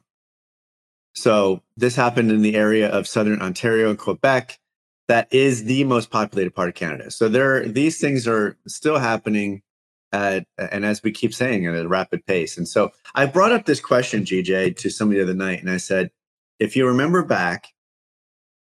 So 1.14 1.64
this 1.76 1.96
happened 1.96 2.32
in 2.32 2.44
the 2.44 2.56
area 2.56 2.90
of 2.90 3.08
southern 3.08 3.42
Ontario 3.42 3.90
and 3.90 3.98
Quebec. 3.98 4.60
That 5.08 5.28
is 5.34 5.64
the 5.64 5.84
most 5.84 6.12
populated 6.12 6.54
part 6.54 6.70
of 6.70 6.76
Canada. 6.76 7.12
So 7.12 7.28
there, 7.28 7.68
these 7.68 8.00
things 8.00 8.28
are 8.28 8.58
still 8.68 9.00
happening 9.00 9.64
at, 10.12 10.46
and 10.58 10.86
as 10.86 11.04
we 11.04 11.12
keep 11.12 11.34
saying, 11.34 11.66
at 11.66 11.76
a 11.76 11.88
rapid 11.88 12.26
pace. 12.26 12.58
And 12.58 12.68
so 12.68 12.92
I 13.16 13.26
brought 13.26 13.52
up 13.52 13.66
this 13.66 13.80
question, 13.80 14.24
GJ, 14.24 14.78
to 14.78 14.90
somebody 14.90 15.20
the 15.20 15.24
other 15.26 15.34
night, 15.34 15.62
and 15.62 15.70
I 15.70 15.78
said, 15.78 16.12
if 16.60 16.76
you 16.76 16.88
remember 16.88 17.24
back 17.24 17.68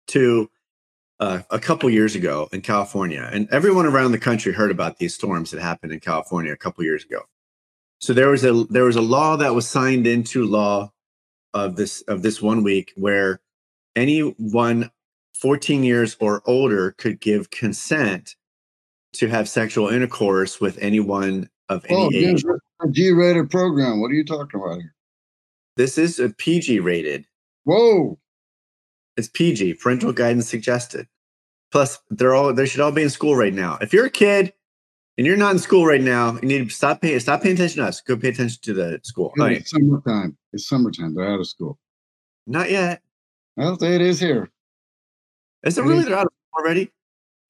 to 0.07 0.49
uh, 1.19 1.41
a 1.49 1.59
couple 1.59 1.89
years 1.89 2.15
ago 2.15 2.49
in 2.51 2.61
California, 2.61 3.29
and 3.31 3.47
everyone 3.51 3.85
around 3.85 4.11
the 4.11 4.17
country 4.17 4.51
heard 4.51 4.71
about 4.71 4.97
these 4.97 5.13
storms 5.13 5.51
that 5.51 5.61
happened 5.61 5.91
in 5.91 5.99
California 5.99 6.51
a 6.51 6.57
couple 6.57 6.83
years 6.83 7.05
ago. 7.05 7.21
So 7.99 8.13
there 8.13 8.29
was 8.29 8.43
a 8.43 8.65
there 8.69 8.83
was 8.83 8.97
a 8.97 9.01
law 9.01 9.37
that 9.37 9.55
was 9.55 9.67
signed 9.67 10.05
into 10.07 10.45
law 10.45 10.91
of 11.53 11.75
this 11.75 12.01
of 12.01 12.21
this 12.21 12.41
one 12.41 12.63
week 12.63 12.91
where 12.97 13.39
anyone 13.95 14.91
14 15.35 15.83
years 15.83 16.17
or 16.19 16.41
older 16.45 16.91
could 16.91 17.21
give 17.21 17.49
consent 17.49 18.35
to 19.13 19.27
have 19.27 19.47
sexual 19.47 19.89
intercourse 19.89 20.59
with 20.59 20.77
anyone 20.79 21.49
of 21.69 21.85
any 21.89 21.97
Oh, 21.97 22.09
age. 22.13 22.43
a 22.81 22.87
G-rated 22.89 23.49
program. 23.49 24.01
What 24.01 24.11
are 24.11 24.15
you 24.15 24.25
talking 24.25 24.59
about 24.59 24.79
here? 24.79 24.93
This 25.77 25.97
is 25.97 26.19
a 26.19 26.29
PG 26.29 26.79
rated. 26.81 27.25
Whoa! 27.63 28.19
It's 29.17 29.27
PG, 29.29 29.75
parental 29.75 30.11
guidance 30.11 30.49
suggested. 30.49 31.07
Plus, 31.71 31.99
they're 32.09 32.35
all 32.35 32.53
they 32.53 32.65
should 32.65 32.81
all 32.81 32.91
be 32.91 33.03
in 33.03 33.09
school 33.09 33.35
right 33.35 33.53
now. 33.53 33.77
If 33.81 33.93
you're 33.93 34.05
a 34.05 34.09
kid 34.11 34.53
and 35.17 35.25
you're 35.25 35.37
not 35.37 35.53
in 35.53 35.59
school 35.59 35.85
right 35.85 36.01
now, 36.01 36.33
you 36.41 36.47
need 36.47 36.69
to 36.69 36.75
stop 36.75 37.01
paying 37.01 37.19
stop 37.19 37.41
paying 37.41 37.55
attention 37.55 37.81
to 37.81 37.87
us. 37.87 38.01
Go 38.01 38.17
pay 38.17 38.29
attention 38.29 38.59
to 38.63 38.73
the 38.73 38.99
school. 39.03 39.31
Oh, 39.39 39.45
yeah. 39.45 39.57
It's 39.57 39.71
summertime. 39.71 40.37
It's 40.51 40.67
summertime. 40.67 41.15
They're 41.15 41.27
out 41.31 41.39
of 41.39 41.47
school. 41.47 41.79
Not 42.45 42.69
yet. 42.69 43.01
Well, 43.55 43.81
it 43.81 44.01
is 44.01 44.19
here. 44.19 44.49
Is 45.63 45.77
it 45.77 45.81
It 45.81 45.87
really 45.87 45.99
is. 46.01 46.05
they're 46.07 46.17
out 46.17 46.25
of 46.25 46.31
school 46.51 46.63
already? 46.63 46.91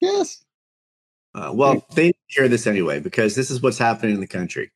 Yes. 0.00 0.43
Uh, 1.34 1.50
well, 1.52 1.84
they 1.94 2.12
hear 2.28 2.48
this 2.48 2.66
anyway 2.66 3.00
because 3.00 3.34
this 3.34 3.50
is 3.50 3.60
what's 3.60 3.78
happening 3.78 4.14
in 4.14 4.20
the 4.20 4.26
country, 4.26 4.70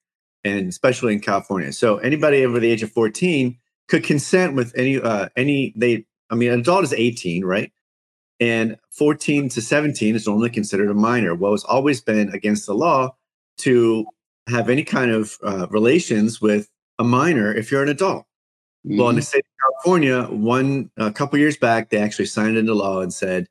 and 0.45 0.69
especially 0.69 1.13
in 1.13 1.21
California. 1.21 1.73
So 1.73 1.99
anybody 1.99 2.45
over 2.45 2.59
the 2.59 2.71
age 2.71 2.83
of 2.83 2.91
14 2.91 3.57
could 3.89 4.03
consent 4.05 4.55
with 4.55 4.73
any 4.77 5.01
uh, 5.01 5.29
any 5.37 5.73
they. 5.77 6.05
I 6.31 6.35
mean, 6.35 6.51
an 6.53 6.61
adult 6.61 6.85
is 6.85 6.93
18, 6.93 7.45
right? 7.45 7.73
And 8.39 8.77
14 8.91 9.49
to 9.51 9.63
17 9.63 10.15
is 10.15 10.27
normally 10.27 10.51
considered 10.51 10.91
a 10.91 10.95
minor. 10.95 11.35
Well, 11.35 11.55
it's 11.55 11.65
always 11.65 12.01
been 12.03 12.29
against 12.35 12.67
the 12.67 12.75
law 12.75 13.17
to 13.59 14.07
have 14.49 14.69
any 14.69 14.85
kind 14.85 15.11
of 15.11 15.39
uh, 15.43 15.67
relations 15.71 16.41
with 16.41 16.69
a 16.99 17.05
minor 17.05 17.55
if 17.55 17.71
you're 17.73 17.83
an 17.83 17.89
adult. 17.89 18.27
Well, 18.85 19.09
in 19.09 19.17
the 19.17 19.23
Mhm. 19.23 19.25
state 19.25 19.45
of 19.45 19.75
California, 19.75 20.23
one 20.25 20.91
a 20.97 21.11
couple 21.13 21.39
years 21.39 21.57
back, 21.57 21.91
they 21.91 21.99
actually 21.99 22.27
signed 22.27 22.57
into 22.57 22.75
law 22.75 23.01
and 23.01 23.13
said 23.13 23.49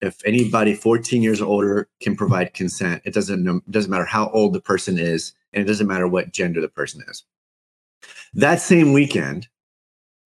if 0.00 0.20
anybody 0.24 0.74
14 0.74 1.22
years 1.22 1.40
older 1.40 1.88
can 2.00 2.16
provide 2.16 2.54
consent, 2.54 3.02
it 3.04 3.14
doesn't 3.14 3.42
no- 3.42 3.62
doesn't 3.70 3.90
matter 3.90 4.04
how 4.04 4.28
old 4.30 4.52
the 4.52 4.60
person 4.60 4.98
is, 4.98 5.32
and 5.52 5.62
it 5.62 5.66
doesn't 5.66 5.86
matter 5.86 6.06
what 6.08 6.32
gender 6.32 6.60
the 6.60 6.68
person 6.68 7.02
is. 7.08 7.24
That 8.34 8.60
same 8.60 8.92
weekend, 8.92 9.48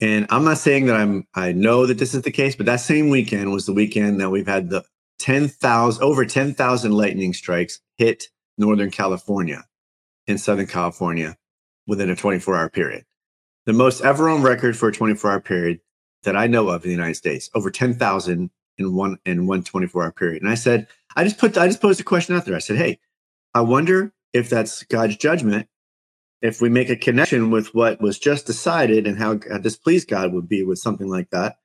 and 0.00 0.26
I'm 0.30 0.44
not 0.44 0.58
saying 0.58 0.86
that 0.86 0.96
I'm 0.96 1.26
I 1.34 1.52
know 1.52 1.86
that 1.86 1.98
this 1.98 2.14
is 2.14 2.22
the 2.22 2.32
case, 2.32 2.56
but 2.56 2.66
that 2.66 2.80
same 2.80 3.10
weekend 3.10 3.52
was 3.52 3.66
the 3.66 3.74
weekend 3.74 4.20
that 4.20 4.30
we've 4.30 4.46
had 4.46 4.70
the 4.70 4.84
10,000 5.18 6.02
over 6.02 6.24
10,000 6.24 6.92
lightning 6.92 7.34
strikes 7.34 7.80
hit 7.98 8.24
Northern 8.58 8.90
California 8.90 9.64
in 10.26 10.38
Southern 10.38 10.66
California 10.66 11.36
within 11.86 12.10
a 12.10 12.16
24 12.16 12.56
hour 12.56 12.70
period 12.70 13.04
the 13.66 13.72
most 13.72 14.00
ever 14.02 14.28
on 14.28 14.42
record 14.42 14.76
for 14.76 14.88
a 14.88 14.92
24 14.92 15.30
hour 15.30 15.40
period 15.40 15.80
that 16.22 16.36
I 16.36 16.46
know 16.46 16.68
of 16.68 16.84
in 16.84 16.88
the 16.88 16.94
United 16.94 17.14
States, 17.14 17.50
over 17.54 17.70
10,000 17.70 18.50
in 18.80 18.94
one 18.94 19.18
in 19.24 19.46
one 19.46 19.62
24 19.62 20.04
hour 20.04 20.12
period. 20.12 20.42
And 20.42 20.50
I 20.50 20.54
said, 20.54 20.88
I 21.16 21.24
just 21.24 21.38
put 21.38 21.56
I 21.58 21.66
just 21.66 21.80
posed 21.82 22.00
a 22.00 22.04
question 22.04 22.34
out 22.34 22.44
there. 22.46 22.56
I 22.56 22.60
said, 22.60 22.76
hey, 22.76 22.98
I 23.54 23.60
wonder 23.60 24.12
if 24.32 24.48
that's 24.48 24.82
God's 24.84 25.16
judgment. 25.16 25.68
If 26.42 26.60
we 26.62 26.70
make 26.70 26.88
a 26.88 26.96
connection 26.96 27.50
with 27.50 27.74
what 27.74 28.00
was 28.00 28.18
just 28.18 28.46
decided 28.46 29.06
and 29.06 29.18
how 29.18 29.34
displeased 29.34 30.08
God 30.08 30.32
would 30.32 30.48
be 30.48 30.62
with 30.62 30.78
something 30.78 31.08
like 31.08 31.28
that, 31.30 31.58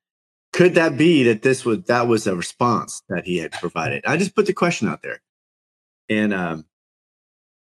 could 0.52 0.76
that 0.76 0.98
be 0.98 1.24
that 1.24 1.44
this 1.44 1.64
was 1.66 1.84
that 1.84 2.08
was 2.08 2.28
a 2.28 2.36
response 2.36 3.02
that 3.10 3.26
He 3.26 3.38
had 3.38 3.52
provided? 3.54 4.04
I 4.06 4.18
just 4.18 4.36
put 4.36 4.46
the 4.48 4.54
question 4.54 4.88
out 4.90 5.02
there, 5.02 5.22
and 6.10 6.34
um, 6.34 6.66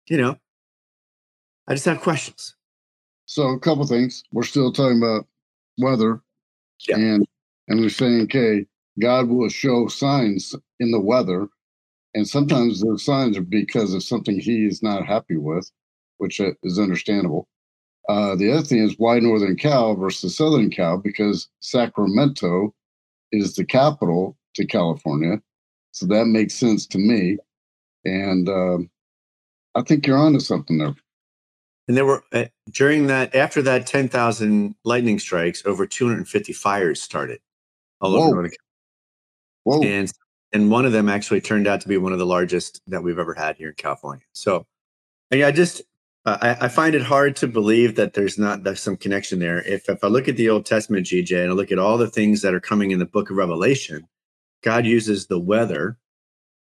you 0.07 0.17
know, 0.17 0.37
I 1.67 1.73
just 1.73 1.85
have 1.85 2.01
questions. 2.01 2.55
So 3.25 3.49
a 3.49 3.59
couple 3.59 3.85
things. 3.87 4.23
We're 4.31 4.43
still 4.43 4.71
talking 4.71 4.97
about 4.97 5.27
weather, 5.77 6.21
Yeah. 6.87 6.97
and 6.97 7.27
and 7.67 7.79
we're 7.81 7.89
saying, 7.89 8.21
okay, 8.23 8.65
God 8.99 9.29
will 9.29 9.49
show 9.49 9.87
signs 9.87 10.55
in 10.79 10.91
the 10.91 10.99
weather, 10.99 11.47
and 12.13 12.27
sometimes 12.27 12.81
those 12.83 13.05
signs 13.05 13.37
are 13.37 13.41
because 13.41 13.93
of 13.93 14.03
something 14.03 14.39
He 14.39 14.65
is 14.65 14.81
not 14.81 15.05
happy 15.05 15.37
with, 15.37 15.69
which 16.17 16.39
uh, 16.41 16.51
is 16.63 16.79
understandable. 16.79 17.47
Uh, 18.09 18.35
the 18.35 18.51
other 18.51 18.63
thing 18.63 18.79
is 18.79 18.95
why 18.97 19.19
Northern 19.19 19.57
Cal 19.57 19.95
versus 19.95 20.37
Southern 20.37 20.69
Cal 20.69 20.97
because 20.97 21.49
Sacramento 21.59 22.73
is 23.31 23.55
the 23.55 23.65
capital 23.65 24.37
to 24.55 24.65
California, 24.65 25.41
so 25.91 26.05
that 26.07 26.25
makes 26.25 26.53
sense 26.53 26.87
to 26.87 26.97
me, 26.97 27.37
and 28.05 28.47
um, 28.47 28.89
I 29.75 29.81
think 29.81 30.07
you're 30.07 30.17
onto 30.17 30.39
something 30.39 30.77
there. 30.77 30.95
And 31.87 31.95
there 31.95 32.05
were 32.05 32.23
uh, 32.33 32.45
during 32.71 33.07
that 33.07 33.33
after 33.35 33.61
that 33.61 33.87
10,000 33.87 34.75
lightning 34.83 35.19
strikes, 35.19 35.65
over 35.65 35.85
250 35.85 36.51
fires 36.53 37.01
started 37.01 37.39
all 38.01 38.11
Whoa. 38.11 38.17
over 38.23 38.33
Northern 38.35 38.51
Whoa! 39.67 39.83
And 39.83 40.09
and 40.53 40.71
one 40.71 40.85
of 40.85 40.93
them 40.93 41.09
actually 41.09 41.41
turned 41.41 41.67
out 41.67 41.81
to 41.81 41.89
be 41.89 41.97
one 41.97 42.13
of 42.13 42.19
the 42.19 42.25
largest 42.25 42.81
that 42.87 43.03
we've 43.03 43.19
ever 43.19 43.33
had 43.33 43.57
here 43.57 43.67
in 43.67 43.75
California. 43.75 44.23
So 44.31 44.65
I 45.29 45.51
just 45.51 45.81
I, 46.25 46.55
I 46.61 46.67
find 46.69 46.95
it 46.95 47.01
hard 47.01 47.35
to 47.37 47.47
believe 47.47 47.95
that 47.95 48.13
there's 48.13 48.37
not 48.37 48.63
there's 48.63 48.79
some 48.79 48.95
connection 48.95 49.39
there. 49.39 49.61
If 49.61 49.89
if 49.89 50.05
I 50.05 50.07
look 50.07 50.29
at 50.29 50.37
the 50.37 50.49
Old 50.49 50.65
Testament, 50.65 51.07
GJ, 51.07 51.41
and 51.41 51.51
I 51.51 51.53
look 51.53 51.73
at 51.73 51.79
all 51.79 51.97
the 51.97 52.09
things 52.09 52.41
that 52.43 52.53
are 52.53 52.61
coming 52.61 52.91
in 52.91 52.99
the 52.99 53.05
Book 53.05 53.29
of 53.29 53.35
Revelation, 53.35 54.07
God 54.63 54.85
uses 54.85 55.27
the 55.27 55.39
weather 55.39 55.97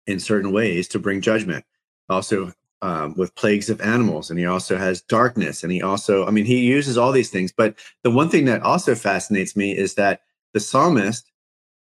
in 0.06 0.20
certain 0.20 0.52
ways 0.52 0.88
to 0.90 1.00
bring 1.00 1.20
judgment. 1.20 1.66
Also, 2.10 2.54
um, 2.84 3.16
with 3.18 3.34
plagues 3.34 3.72
of 3.72 3.82
animals, 3.82 4.30
and 4.30 4.38
he 4.38 4.46
also 4.46 4.78
has 4.78 5.02
darkness, 5.02 5.64
and 5.64 5.72
he 5.72 5.82
also, 5.82 6.28
I 6.28 6.30
mean, 6.30 6.46
he 6.46 6.60
uses 6.60 6.96
all 6.96 7.12
these 7.12 7.32
things. 7.32 7.52
But 7.52 7.76
the 8.04 8.12
one 8.12 8.30
thing 8.30 8.46
that 8.46 8.62
also 8.62 8.94
fascinates 8.94 9.56
me 9.56 9.76
is 9.76 9.96
that 9.96 10.22
the 10.54 10.60
psalmist 10.60 11.32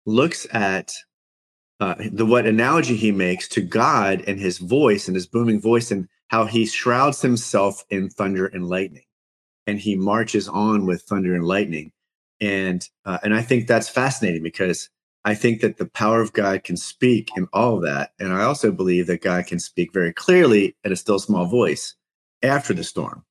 looks 0.09 0.47
at 0.51 0.93
uh, 1.79 1.95
the 2.11 2.25
what 2.25 2.45
analogy 2.45 2.95
he 2.95 3.11
makes 3.11 3.47
to 3.49 3.61
God 3.61 4.23
and 4.27 4.39
his 4.39 4.57
voice 4.57 5.07
and 5.07 5.15
his 5.15 5.27
booming 5.27 5.61
voice, 5.61 5.91
and 5.91 6.07
how 6.27 6.45
he 6.45 6.65
shrouds 6.65 7.21
himself 7.21 7.83
in 7.89 8.09
thunder 8.09 8.45
and 8.45 8.67
lightning, 8.67 9.05
and 9.65 9.79
he 9.79 9.95
marches 9.95 10.47
on 10.47 10.85
with 10.85 11.03
thunder 11.03 11.33
and 11.33 11.45
lightning, 11.45 11.91
and 12.41 12.87
uh, 13.05 13.19
and 13.23 13.33
I 13.33 13.41
think 13.41 13.67
that's 13.67 13.89
fascinating 13.89 14.43
because 14.43 14.89
I 15.25 15.35
think 15.35 15.61
that 15.61 15.77
the 15.77 15.85
power 15.85 16.21
of 16.21 16.33
God 16.33 16.63
can 16.63 16.77
speak 16.77 17.29
in 17.35 17.47
all 17.53 17.77
of 17.77 17.83
that. 17.83 18.11
And 18.19 18.33
I 18.33 18.43
also 18.43 18.71
believe 18.71 19.07
that 19.07 19.21
God 19.21 19.47
can 19.47 19.59
speak 19.59 19.93
very 19.93 20.13
clearly 20.13 20.75
at 20.83 20.91
a 20.91 20.95
still 20.95 21.19
small 21.19 21.45
voice 21.45 21.95
after 22.41 22.73
the 22.73 22.83
storm 22.83 23.25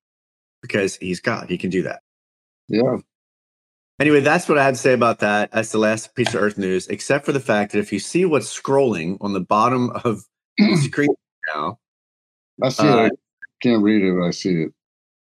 because 0.63 0.97
he's 0.97 1.21
God. 1.21 1.49
He 1.49 1.59
can 1.59 1.71
do 1.71 1.83
that. 1.83 2.01
yeah. 2.69 2.99
Anyway, 4.01 4.21
that's 4.21 4.49
what 4.49 4.59
I 4.59 4.65
had 4.65 4.75
to 4.75 4.81
say 4.81 4.93
about 4.93 5.19
that. 5.21 5.51
That's 5.51 5.73
the 5.73 5.79
last 5.79 6.15
piece 6.15 6.33
of 6.33 6.41
Earth 6.41 6.57
news, 6.57 6.87
except 6.87 7.27
for 7.27 7.33
the 7.33 7.41
fact 7.41 7.73
that 7.73 7.79
if 7.81 7.93
you 7.93 7.99
see 7.99 8.25
what's 8.25 8.57
scrolling 8.57 9.17
on 9.21 9.33
the 9.33 9.41
bottom 9.41 9.91
of 10.05 10.23
the 10.57 10.77
screen 10.85 11.09
now, 11.55 11.79
I 12.63 12.69
see 12.69 12.87
Uh, 12.87 13.05
it. 13.07 13.13
I 13.13 13.47
can't 13.61 13.83
read 13.83 14.03
it, 14.05 14.15
but 14.17 14.27
I 14.27 14.31
see 14.31 14.63
it. 14.63 14.73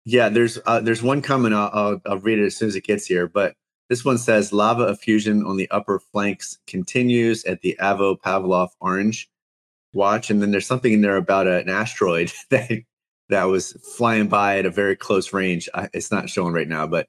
yeah, 0.05 0.29
there's 0.29 0.59
uh, 0.67 0.81
there's 0.81 1.03
one 1.03 1.23
coming. 1.23 1.53
I'll, 1.53 1.71
I'll 1.73 2.01
I'll 2.07 2.19
read 2.19 2.41
it 2.41 2.47
as 2.47 2.57
soon 2.57 2.69
as 2.69 2.75
it 2.77 2.83
gets 2.85 3.07
here. 3.07 3.29
But 3.29 3.55
this 3.89 4.05
one 4.05 4.19
says 4.19 4.53
lava 4.53 4.85
effusion 4.89 5.45
on 5.45 5.57
the 5.57 5.71
upper 5.71 6.01
flanks 6.01 6.59
continues 6.67 7.45
at 7.45 7.61
the 7.61 7.77
Avo 7.81 8.19
Pavlof 8.21 8.71
Orange 8.81 9.31
watch, 9.93 10.29
and 10.29 10.43
then 10.43 10.51
there's 10.51 10.67
something 10.67 10.93
in 10.93 11.03
there 11.03 11.17
about 11.17 11.47
an 11.47 11.69
asteroid 11.69 12.33
that 12.51 12.69
that 13.29 13.45
was 13.45 13.75
flying 13.97 14.27
by 14.27 14.59
at 14.59 14.67
a 14.67 14.71
very 14.71 14.97
close 14.97 15.33
range. 15.33 15.69
I, 15.73 15.89
it's 15.95 16.11
not 16.11 16.29
showing 16.29 16.53
right 16.53 16.69
now, 16.69 16.89
but 16.89 17.07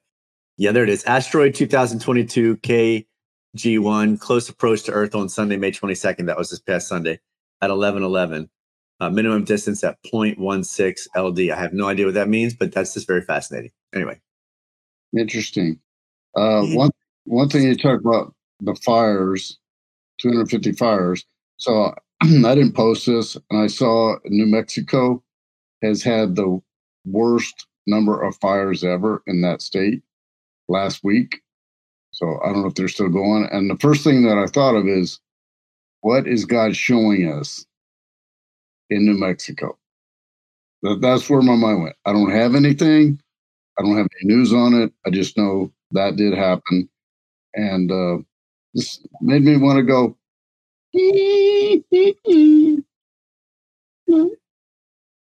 yeah, 0.58 0.72
there 0.72 0.82
it 0.82 0.90
is. 0.90 1.04
Asteroid 1.04 1.54
2022 1.54 2.56
KG1 2.56 4.20
close 4.20 4.48
approach 4.48 4.82
to 4.82 4.92
Earth 4.92 5.14
on 5.14 5.28
Sunday, 5.28 5.56
May 5.56 5.70
22nd. 5.70 6.26
That 6.26 6.36
was 6.36 6.50
this 6.50 6.60
past 6.60 6.88
Sunday 6.88 7.20
at 7.62 7.70
11:11. 7.70 8.48
Uh, 9.00 9.08
minimum 9.08 9.44
distance 9.44 9.84
at 9.84 9.96
0.16 10.02 11.06
LD. 11.16 11.52
I 11.52 11.56
have 11.56 11.72
no 11.72 11.86
idea 11.86 12.06
what 12.06 12.14
that 12.14 12.28
means, 12.28 12.52
but 12.54 12.72
that's 12.72 12.94
just 12.94 13.06
very 13.06 13.22
fascinating. 13.22 13.70
Anyway, 13.94 14.20
Interesting. 15.16 15.78
Uh, 16.36 16.64
one 16.66 16.90
one 17.24 17.48
thing 17.48 17.62
you 17.62 17.76
talked 17.76 18.04
about 18.04 18.34
the 18.60 18.74
fires, 18.84 19.56
250 20.20 20.72
fires. 20.72 21.24
So 21.58 21.94
I 22.22 22.54
didn't 22.56 22.74
post 22.74 23.06
this, 23.06 23.36
and 23.50 23.62
I 23.62 23.68
saw 23.68 24.16
New 24.24 24.46
Mexico 24.46 25.22
has 25.82 26.02
had 26.02 26.34
the 26.34 26.60
worst 27.04 27.68
number 27.86 28.20
of 28.20 28.36
fires 28.38 28.82
ever 28.82 29.22
in 29.28 29.40
that 29.42 29.62
state 29.62 30.02
last 30.68 31.02
week. 31.04 31.40
So 32.12 32.40
I 32.42 32.52
don't 32.52 32.62
know 32.62 32.68
if 32.68 32.74
they're 32.74 32.88
still 32.88 33.08
going. 33.08 33.48
And 33.50 33.70
the 33.70 33.76
first 33.76 34.04
thing 34.04 34.26
that 34.26 34.38
I 34.38 34.46
thought 34.46 34.74
of 34.74 34.86
is, 34.86 35.20
what 36.00 36.26
is 36.26 36.44
God 36.44 36.76
showing 36.76 37.30
us 37.30 37.66
in 38.90 39.04
New 39.04 39.18
Mexico? 39.18 39.76
That, 40.82 41.00
that's 41.00 41.28
where 41.28 41.42
my 41.42 41.56
mind 41.56 41.82
went. 41.82 41.96
I 42.04 42.12
don't 42.12 42.30
have 42.30 42.54
anything. 42.54 43.20
I 43.78 43.82
don't 43.82 43.96
have 43.96 44.08
any 44.20 44.34
news 44.34 44.52
on 44.52 44.74
it. 44.74 44.92
I 45.06 45.10
just 45.10 45.36
know 45.36 45.72
that 45.92 46.16
did 46.16 46.34
happen. 46.34 46.88
And 47.54 47.90
uh, 47.90 48.18
just 48.76 49.06
made 49.20 49.42
me 49.42 49.56
want 49.56 49.78
to 49.78 49.82
go. 49.82 50.16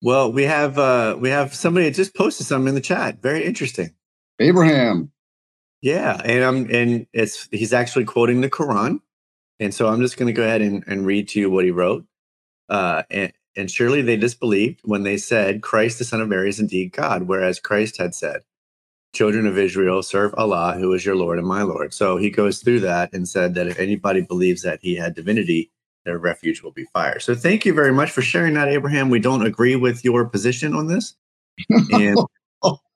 Well, 0.01 0.33
we 0.33 0.43
have 0.43 0.77
uh 0.77 1.17
we 1.17 1.29
have 1.29 1.55
somebody 1.55 1.85
that 1.87 1.95
just 1.95 2.13
posted 2.13 2.45
something 2.45 2.67
in 2.67 2.75
the 2.75 2.81
chat. 2.81 3.21
Very 3.21 3.45
interesting. 3.45 3.95
Abraham. 4.39 5.12
Yeah, 5.83 6.21
and 6.25 6.45
I'm 6.45 6.71
and 6.75 7.07
it's 7.13 7.49
he's 7.53 7.73
actually 7.73 8.05
quoting 8.05 8.41
the 8.41 8.51
Quran, 8.51 9.01
and 9.59 9.73
so 9.73 9.89
I'm 9.89 10.01
just 10.01 10.17
going 10.17 10.27
to 10.27 10.33
go 10.33 10.43
ahead 10.43 10.61
and, 10.61 10.83
and 10.87 11.05
read 11.05 11.29
to 11.29 11.41
you 11.41 11.51
what 11.51 11.65
he 11.65 11.71
wrote. 11.71 12.05
Uh, 12.69 13.03
and, 13.11 13.33
and 13.57 13.71
surely 13.71 14.01
they 14.01 14.17
disbelieved 14.17 14.81
when 14.85 15.03
they 15.03 15.17
said 15.17 15.61
Christ, 15.63 15.99
the 15.99 16.05
Son 16.05 16.21
of 16.21 16.29
Mary, 16.29 16.49
is 16.49 16.59
indeed 16.59 16.93
God, 16.93 17.23
whereas 17.23 17.59
Christ 17.59 17.97
had 17.97 18.15
said, 18.15 18.41
"Children 19.13 19.47
of 19.47 19.57
Israel, 19.57 20.03
serve 20.03 20.33
Allah, 20.37 20.75
who 20.79 20.93
is 20.93 21.05
your 21.05 21.17
Lord 21.17 21.39
and 21.39 21.47
my 21.47 21.63
Lord." 21.63 21.93
So 21.93 22.17
he 22.17 22.29
goes 22.31 22.59
through 22.61 22.81
that 22.81 23.13
and 23.13 23.29
said 23.29 23.55
that 23.55 23.67
if 23.67 23.79
anybody 23.79 24.21
believes 24.21 24.63
that 24.63 24.79
he 24.83 24.95
had 24.95 25.15
divinity, 25.15 25.71
their 26.05 26.19
refuge 26.19 26.63
will 26.63 26.73
be 26.73 26.85
fire. 26.93 27.19
So 27.19 27.35
thank 27.35 27.65
you 27.65 27.73
very 27.73 27.93
much 27.93 28.11
for 28.11 28.23
sharing 28.23 28.55
that, 28.55 28.69
Abraham. 28.69 29.09
We 29.09 29.19
don't 29.19 29.45
agree 29.45 29.75
with 29.77 30.05
your 30.05 30.25
position 30.25 30.75
on 30.75 30.87
this, 30.87 31.15
and 31.89 32.17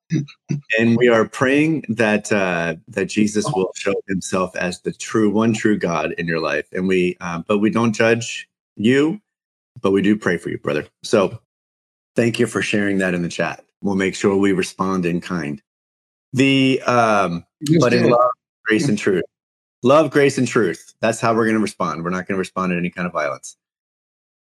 and 0.78 0.98
we 0.98 1.08
are 1.08 1.28
praying 1.28 1.86
that 1.90 2.32
uh, 2.32 2.76
that 2.88 3.06
Jesus 3.06 3.46
will 3.54 3.72
show 3.76 3.94
Himself 4.08 4.56
as 4.56 4.82
the 4.82 4.92
true 4.92 5.30
one, 5.30 5.54
true 5.54 5.78
God 5.78 6.14
in 6.14 6.28
your 6.28 6.40
life. 6.40 6.68
And 6.72 6.88
we, 6.88 7.18
uh, 7.22 7.42
but 7.48 7.60
we 7.60 7.70
don't 7.70 7.94
judge 7.94 8.48
you, 8.76 9.20
but 9.82 9.92
we 9.92 10.02
do 10.02 10.18
pray 10.18 10.38
for 10.38 10.50
you, 10.50 10.58
brother. 10.58 10.88
So 11.04 11.40
thank 12.16 12.40
you 12.40 12.48
for 12.48 12.62
sharing 12.62 13.00
that 13.00 13.14
in 13.14 13.22
the 13.22 13.30
chat. 13.30 13.64
We'll 13.82 13.96
make 13.96 14.16
sure 14.16 14.36
we 14.38 14.54
respond 14.54 15.06
in 15.06 15.22
kind. 15.22 15.62
The 16.34 16.82
um, 16.86 17.46
but 17.80 17.94
in 17.94 18.10
love, 18.10 18.32
grace, 18.66 18.88
and 18.88 18.98
truth. 18.98 19.24
Love, 19.84 20.10
grace, 20.10 20.38
and 20.38 20.48
truth. 20.48 20.94
That's 21.02 21.20
how 21.20 21.34
we're 21.36 21.46
going 21.46 21.56
to 21.56 21.62
respond. 21.62 22.04
We're 22.04 22.10
not 22.10 22.28
going 22.28 22.36
to 22.36 22.40
respond 22.40 22.72
to 22.72 22.78
any 22.78 22.90
kind 22.90 23.06
of 23.06 23.14
violence. 23.14 23.58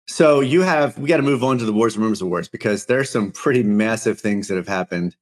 So 0.07 0.41
you 0.41 0.61
have 0.61 0.97
we 0.97 1.07
got 1.07 1.17
to 1.17 1.23
move 1.23 1.43
on 1.43 1.57
to 1.59 1.65
the 1.65 1.71
wars 1.71 1.95
and 1.95 2.03
rumors 2.03 2.21
of 2.21 2.27
wars 2.27 2.49
because 2.49 2.85
there's 2.85 3.09
some 3.09 3.31
pretty 3.31 3.63
massive 3.63 4.19
things 4.19 4.49
that 4.49 4.57
have 4.57 4.67
happened 4.67 5.15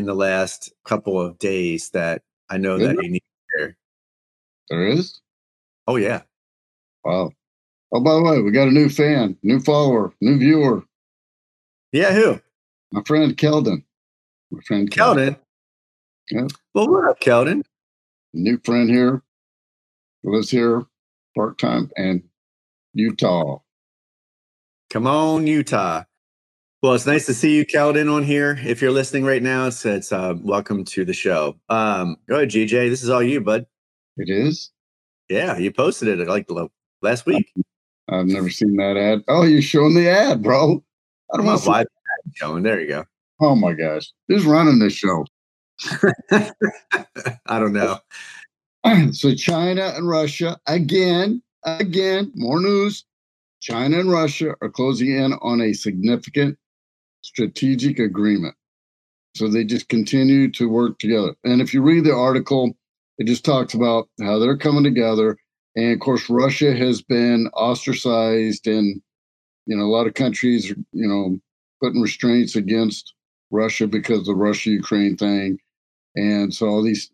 in 0.00 0.06
the 0.06 0.14
last 0.14 0.72
couple 0.84 1.20
of 1.20 1.38
days 1.38 1.90
that 1.90 2.22
I 2.48 2.56
know 2.56 2.78
that 2.78 2.96
you 3.02 3.10
need 3.10 3.20
to 3.20 3.58
share. 3.58 3.76
There 4.70 4.86
is? 4.86 5.20
Oh 5.86 5.96
yeah. 5.96 6.22
Wow. 7.04 7.32
Oh, 7.92 8.00
by 8.00 8.14
the 8.14 8.22
way, 8.22 8.40
we 8.40 8.50
got 8.50 8.68
a 8.68 8.72
new 8.72 8.88
fan, 8.88 9.36
new 9.42 9.60
follower, 9.60 10.14
new 10.20 10.38
viewer. 10.38 10.84
Yeah, 11.92 12.12
who? 12.12 12.40
My 12.92 13.02
friend 13.04 13.36
Keldon. 13.36 13.84
My 14.50 14.60
friend 14.62 14.90
Keldon. 14.90 15.36
Yeah. 16.30 16.46
Well, 16.72 16.88
what 16.88 17.08
up, 17.10 17.20
Keldon? 17.20 17.62
New 18.32 18.58
friend 18.64 18.88
here. 18.88 19.22
Lives 20.24 20.50
here 20.50 20.84
part 21.36 21.58
time 21.58 21.90
and 21.96 22.22
Utah. 22.94 23.58
Come 24.88 25.06
on, 25.06 25.46
Utah. 25.46 26.04
Well, 26.82 26.94
it's 26.94 27.04
nice 27.04 27.26
to 27.26 27.34
see 27.34 27.54
you, 27.54 27.66
Keldon, 27.66 28.10
on 28.10 28.22
here. 28.22 28.58
If 28.64 28.80
you're 28.80 28.90
listening 28.90 29.26
right 29.26 29.42
now, 29.42 29.66
it's, 29.66 29.84
it's 29.84 30.12
uh, 30.12 30.34
welcome 30.40 30.82
to 30.84 31.04
the 31.04 31.12
show. 31.12 31.56
Um, 31.68 32.16
go 32.26 32.36
ahead, 32.36 32.48
GJ. 32.48 32.88
This 32.88 33.02
is 33.02 33.10
all 33.10 33.22
you, 33.22 33.42
bud. 33.42 33.66
It 34.16 34.30
is. 34.30 34.70
Yeah, 35.28 35.58
you 35.58 35.70
posted 35.72 36.08
it 36.08 36.26
like 36.26 36.48
last 37.02 37.26
week. 37.26 37.52
I've 38.08 38.24
never 38.24 38.48
seen 38.48 38.76
that 38.76 38.96
ad. 38.96 39.22
Oh, 39.28 39.42
you're 39.42 39.60
showing 39.60 39.94
the 39.94 40.08
ad, 40.08 40.42
bro. 40.42 40.82
I 41.30 41.36
don't 41.36 41.44
know 41.44 41.58
why 41.58 41.84
showing. 42.34 42.62
There 42.62 42.80
you 42.80 42.88
go. 42.88 43.04
Oh 43.42 43.54
my 43.54 43.74
gosh, 43.74 44.10
who's 44.28 44.46
running 44.46 44.78
this 44.78 44.94
show? 44.94 45.26
I 46.32 46.50
don't 47.46 47.74
know. 47.74 47.98
So 49.12 49.34
China 49.34 49.92
and 49.94 50.08
Russia 50.08 50.58
again, 50.66 51.42
again, 51.64 52.32
more 52.34 52.58
news. 52.58 53.04
China 53.60 54.00
and 54.00 54.10
Russia 54.10 54.54
are 54.62 54.70
closing 54.70 55.12
in 55.12 55.34
on 55.42 55.60
a 55.60 55.74
significant 55.74 56.56
strategic 57.22 57.98
agreement. 57.98 58.54
So 59.34 59.48
they 59.48 59.64
just 59.64 59.88
continue 59.88 60.50
to 60.52 60.68
work 60.68 60.98
together. 60.98 61.34
And 61.44 61.60
if 61.60 61.72
you 61.72 61.82
read 61.82 62.04
the 62.04 62.14
article, 62.14 62.76
it 63.18 63.26
just 63.26 63.44
talks 63.44 63.74
about 63.74 64.08
how 64.20 64.38
they're 64.38 64.56
coming 64.56 64.82
together. 64.82 65.36
And 65.76 65.92
of 65.92 66.00
course, 66.00 66.28
Russia 66.28 66.74
has 66.74 67.00
been 67.00 67.48
ostracized, 67.54 68.66
and 68.66 69.00
you 69.66 69.76
know 69.76 69.84
a 69.84 69.94
lot 69.94 70.08
of 70.08 70.14
countries, 70.14 70.70
are, 70.70 70.76
you 70.92 71.06
know, 71.06 71.38
putting 71.80 72.00
restraints 72.00 72.56
against 72.56 73.14
Russia 73.52 73.86
because 73.86 74.20
of 74.20 74.24
the 74.24 74.34
Russia-Ukraine 74.34 75.16
thing, 75.16 75.58
and 76.16 76.52
so 76.52 76.66
all 76.66 76.82
these 76.82 77.10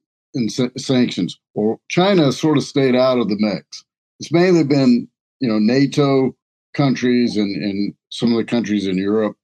sanctions. 0.78 1.38
Well, 1.54 1.80
China 1.88 2.32
sort 2.32 2.56
of 2.56 2.64
stayed 2.64 2.96
out 2.96 3.18
of 3.18 3.28
the 3.28 3.36
mix. 3.38 3.84
It's 4.20 4.32
mainly 4.32 4.64
been 4.64 5.08
you 5.40 5.48
know 5.48 5.58
NATO 5.58 6.34
countries 6.72 7.36
and, 7.36 7.62
and 7.62 7.94
some 8.10 8.32
of 8.32 8.38
the 8.38 8.44
countries 8.44 8.86
in 8.86 8.96
Europe 8.96 9.36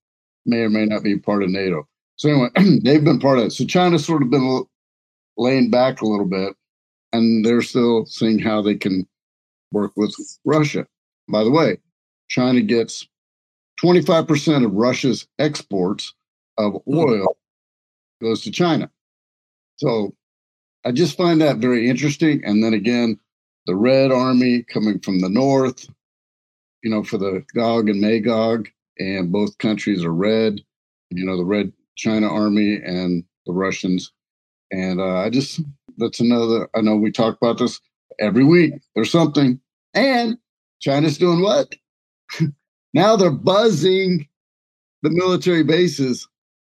may 0.47 0.61
or 0.61 0.71
may 0.71 0.87
not 0.87 1.03
be 1.03 1.19
part 1.19 1.43
of 1.43 1.51
NATO. 1.51 1.87
So 2.17 2.29
anyway, 2.29 2.79
they've 2.83 3.05
been 3.05 3.21
part 3.21 3.39
of 3.39 3.47
it. 3.47 3.51
So 3.53 3.65
China's 3.65 4.05
sort 4.05 4.23
of 4.23 4.31
been 4.31 4.65
laying 5.37 5.71
back 5.71 6.01
a 6.01 6.07
little 6.07 6.27
bit, 6.27 6.55
and 7.13 7.45
they're 7.45 7.63
still 7.63 8.07
seeing 8.07 8.39
how 8.39 8.63
they 8.63 8.75
can 8.75 9.07
work 9.73 9.93
with 9.97 10.15
Russia. 10.45 10.87
By 11.29 11.45
the 11.45 11.51
way, 11.51 11.79
China 12.29 12.61
gets 12.61 13.07
25% 13.83 14.65
of 14.65 14.73
Russia's 14.73 15.27
exports 15.39 16.15
of 16.59 16.75
hmm. 16.87 16.99
oil 16.99 17.37
goes 18.21 18.43
to 18.43 18.51
China. 18.51 18.91
So 19.77 20.15
I 20.85 20.93
just 20.93 21.17
find 21.17 21.41
that 21.41 21.59
very 21.59 21.89
interesting. 21.89 22.43
And 22.45 22.63
then 22.63 22.75
again, 22.75 23.19
the 23.67 23.75
Red 23.75 24.13
Army 24.13 24.63
coming 24.63 25.01
from 25.01 25.21
the 25.21 25.29
north, 25.29 25.89
you 26.83 26.91
know, 26.91 27.03
for 27.03 27.19
the 27.19 27.45
Gog 27.55 27.89
and 27.89 28.01
Magog, 28.01 28.69
and 28.99 29.33
both 29.33 29.59
countries 29.59 30.05
are 30.05 30.13
red. 30.13 30.61
You 31.11 31.25
know, 31.25 31.37
the 31.37 31.45
Red 31.45 31.73
China 31.97 32.29
Army 32.33 32.77
and 32.77 33.25
the 33.47 33.53
Russians. 33.53 34.13
And 34.71 35.01
uh, 35.01 35.19
I 35.19 35.31
just 35.31 35.61
that's 35.99 36.21
another. 36.21 36.69
I 36.75 36.81
know 36.81 36.97
we 36.97 37.11
talk 37.11 37.37
about 37.37 37.59
this 37.59 37.81
every 38.19 38.45
week. 38.45 38.75
There's 38.95 39.11
something, 39.11 39.61
and 39.95 40.39
China's 40.81 41.19
doing 41.19 41.43
what? 41.43 41.75
now 42.95 43.17
they're 43.17 43.31
buzzing 43.31 44.29
the 45.03 45.11
military 45.11 45.63
bases 45.63 46.27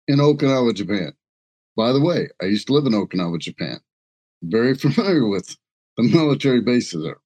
in 0.09 0.19
Okinawa, 0.19 0.75
Japan. 0.75 1.13
By 1.77 1.93
the 1.93 2.01
way, 2.01 2.29
I 2.43 2.47
used 2.47 2.67
to 2.69 2.73
live 2.73 2.87
in 2.87 2.93
Okinawa, 2.93 3.39
Japan. 3.39 3.81
Very 4.43 4.75
familiar 4.77 5.29
with 5.29 5.57
the 5.97 6.03
military 6.03 6.61
bases 6.61 7.05
there. 7.05 7.21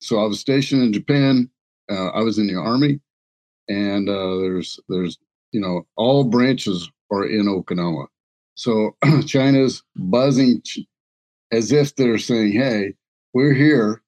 So 0.00 0.18
I 0.18 0.26
was 0.26 0.38
stationed 0.38 0.82
in 0.82 0.92
Japan 0.92 1.50
uh, 1.90 2.08
I 2.08 2.20
was 2.20 2.38
in 2.38 2.46
the 2.46 2.56
army, 2.56 3.00
and 3.68 4.08
uh, 4.08 4.36
there's 4.38 4.78
there's 4.88 5.18
you 5.52 5.60
know 5.60 5.86
all 5.96 6.24
branches 6.24 6.90
are 7.10 7.24
in 7.24 7.46
Okinawa. 7.46 8.06
So 8.54 8.96
China's 9.26 9.82
buzzing 9.96 10.62
as 11.52 11.72
if 11.72 11.94
they're 11.96 12.18
saying, 12.18 12.52
"Hey, 12.52 12.94
we're 13.34 13.54
here. 13.54 14.02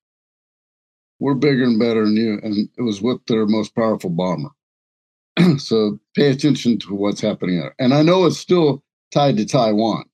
We're 1.20 1.34
bigger 1.34 1.64
and 1.64 1.78
better 1.78 2.04
than 2.04 2.16
you." 2.16 2.38
And 2.42 2.68
it 2.76 2.82
was 2.82 3.02
with 3.02 3.24
their 3.26 3.46
most 3.46 3.74
powerful 3.74 4.10
bomber. 4.10 4.50
so 5.58 5.98
pay 6.14 6.30
attention 6.30 6.78
to 6.80 6.94
what's 6.94 7.20
happening 7.20 7.60
there. 7.60 7.74
And 7.78 7.94
I 7.94 8.02
know 8.02 8.26
it's 8.26 8.38
still 8.38 8.82
tied 9.12 9.36
to 9.36 9.46
Taiwan. 9.46 10.04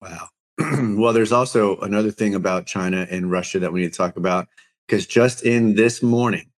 Wow. 0.00 0.28
well, 0.98 1.12
there's 1.12 1.32
also 1.32 1.78
another 1.78 2.10
thing 2.10 2.34
about 2.34 2.66
China 2.66 3.06
and 3.10 3.30
Russia 3.30 3.58
that 3.58 3.72
we 3.72 3.82
need 3.82 3.92
to 3.92 3.96
talk 3.96 4.16
about 4.16 4.48
because 4.86 5.06
just 5.06 5.42
in 5.42 5.74
this 5.74 6.02
morning, 6.02 6.50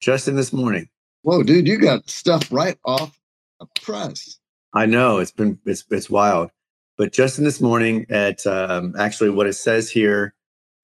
just 0.00 0.28
in 0.28 0.36
this 0.36 0.52
morning. 0.52 0.88
Whoa, 1.22 1.42
dude, 1.42 1.68
you 1.68 1.78
got 1.78 2.08
stuff 2.10 2.50
right 2.50 2.76
off 2.84 3.18
the 3.60 3.66
press. 3.80 4.38
I 4.74 4.86
know 4.86 5.18
it's 5.18 5.30
been 5.30 5.58
it's 5.64 5.84
it's 5.90 6.10
wild, 6.10 6.50
but 6.96 7.12
just 7.12 7.38
in 7.38 7.44
this 7.44 7.60
morning, 7.60 8.06
at 8.10 8.46
um, 8.46 8.94
actually 8.98 9.30
what 9.30 9.46
it 9.46 9.54
says 9.54 9.90
here 9.90 10.34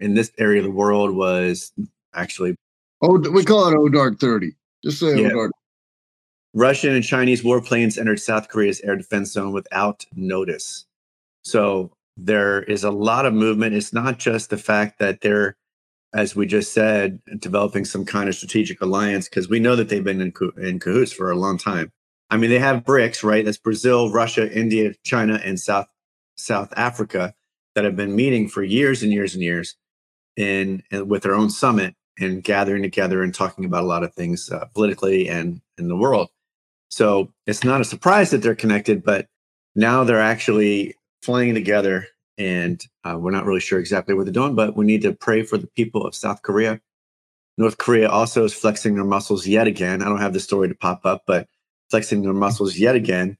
in 0.01 0.14
this 0.14 0.31
area 0.38 0.61
of 0.61 0.64
the 0.64 0.70
world 0.70 1.14
was 1.14 1.72
actually 2.14 2.55
oh 3.03 3.18
we 3.31 3.44
call 3.44 3.68
it 3.68 3.77
O 3.77 3.88
Dark 3.88 4.20
Thirty. 4.20 4.53
Just 4.85 5.01
say 5.01 5.20
yeah. 5.20 5.29
O 5.29 5.31
Dark. 5.31 5.53
Russian 6.55 6.94
and 6.94 7.05
Chinese 7.05 7.42
warplanes 7.42 7.98
entered 7.98 8.20
South 8.20 8.48
Korea's 8.48 8.81
air 8.81 8.96
defense 8.96 9.33
zone 9.33 9.53
without 9.53 10.07
notice. 10.14 10.87
So 11.42 11.92
there 12.16 12.62
is 12.62 12.85
a 12.85 12.90
lot 12.90 13.27
of 13.27 13.35
movement. 13.35 13.74
It's 13.74 13.92
not 13.92 14.18
just 14.18 14.51
the 14.51 14.57
fact 14.57 14.98
that 14.98 15.20
they're 15.20 15.57
as 16.18 16.35
we 16.35 16.46
just 16.46 16.72
said, 16.72 17.20
developing 17.38 17.85
some 17.85 18.04
kind 18.04 18.28
of 18.28 18.35
strategic 18.35 18.81
alliance 18.81 19.28
because 19.28 19.48
we 19.48 19.61
know 19.61 19.76
that 19.76 19.88
they've 19.88 20.02
been 20.02 20.20
in, 20.20 20.33
in 20.57 20.81
cahoots 20.81 21.12
for 21.12 21.31
a 21.31 21.37
long 21.37 21.57
time. 21.57 21.92
I 22.28 22.37
mean, 22.37 22.50
they 22.50 22.59
have 22.59 22.85
BRICS, 22.85 23.22
right? 23.22 23.44
That's 23.44 23.57
Brazil, 23.57 24.11
Russia, 24.11 24.52
India, 24.52 24.94
China, 25.04 25.40
and 25.44 25.61
South 25.61 25.87
South 26.37 26.72
Africa 26.76 27.35
that 27.74 27.85
have 27.85 27.94
been 27.94 28.16
meeting 28.16 28.48
for 28.48 28.64
years 28.64 29.02
and 29.04 29.12
years 29.12 29.35
and 29.35 29.42
years, 29.44 29.76
in, 30.37 30.83
in 30.90 31.07
with 31.07 31.22
their 31.22 31.35
own 31.35 31.50
summit 31.50 31.94
and 32.18 32.42
gathering 32.42 32.83
together 32.83 33.22
and 33.22 33.33
talking 33.33 33.64
about 33.64 33.85
a 33.85 33.87
lot 33.87 34.02
of 34.02 34.12
things 34.12 34.50
uh, 34.50 34.64
politically 34.74 35.28
and 35.28 35.61
in 35.78 35.87
the 35.87 35.96
world. 35.96 36.28
So 36.88 37.33
it's 37.46 37.62
not 37.62 37.81
a 37.81 37.85
surprise 37.85 38.31
that 38.31 38.38
they're 38.38 38.57
connected, 38.57 39.04
but 39.04 39.26
now 39.76 40.02
they're 40.02 40.20
actually 40.20 40.96
flying 41.22 41.54
together 41.54 42.09
and 42.38 42.83
uh, 43.05 43.18
we're 43.18 43.33
not 43.33 43.44
really 43.44 43.61
sure 43.61 43.81
exactly 43.81 44.14
what 44.14 44.24
they're 44.24 44.33
doing, 44.33 44.55
but 44.55 44.77
we 44.77 44.87
need 44.87 45.03
to 45.03 45.12
pray 45.12 45.42
for 45.42 45.59
the 45.59 45.66
people 45.66 46.07
of 46.07 46.14
South 46.14 46.42
Korea. 46.42 46.81
North 47.59 47.79
Korea 47.79 48.09
also 48.09 48.44
is 48.44 48.55
flexing 48.55 48.94
their 48.94 49.05
muscles 49.05 49.46
yet 49.46 49.66
again. 49.66 50.01
I 50.01 50.05
don't 50.07 50.20
have 50.20 50.33
the 50.33 50.40
story 50.40 50.68
to 50.68 50.74
pop 50.74 51.05
up, 51.05 51.24
but 51.27 51.48
flexing 51.90 52.22
their 52.22 52.33
muscles 52.33 52.79
yet 52.79 52.94
again 52.94 53.37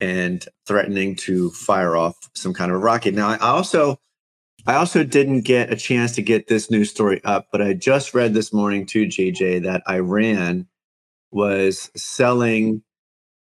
and 0.00 0.44
threatening 0.66 1.14
to 1.14 1.50
fire 1.50 1.96
off 1.96 2.16
some 2.34 2.52
kind 2.52 2.72
of 2.72 2.78
a 2.78 2.80
rocket. 2.80 3.14
Now, 3.14 3.28
I 3.28 3.38
also 3.38 4.00
I 4.66 4.74
also 4.74 5.04
didn't 5.04 5.42
get 5.42 5.72
a 5.72 5.76
chance 5.76 6.14
to 6.16 6.22
get 6.22 6.48
this 6.48 6.70
news 6.70 6.90
story 6.90 7.22
up, 7.24 7.48
but 7.50 7.62
I 7.62 7.72
just 7.72 8.12
read 8.12 8.34
this 8.34 8.52
morning 8.52 8.84
too, 8.86 9.06
GJ, 9.06 9.62
that 9.62 9.82
Iran 9.88 10.66
was 11.30 11.90
selling 11.96 12.82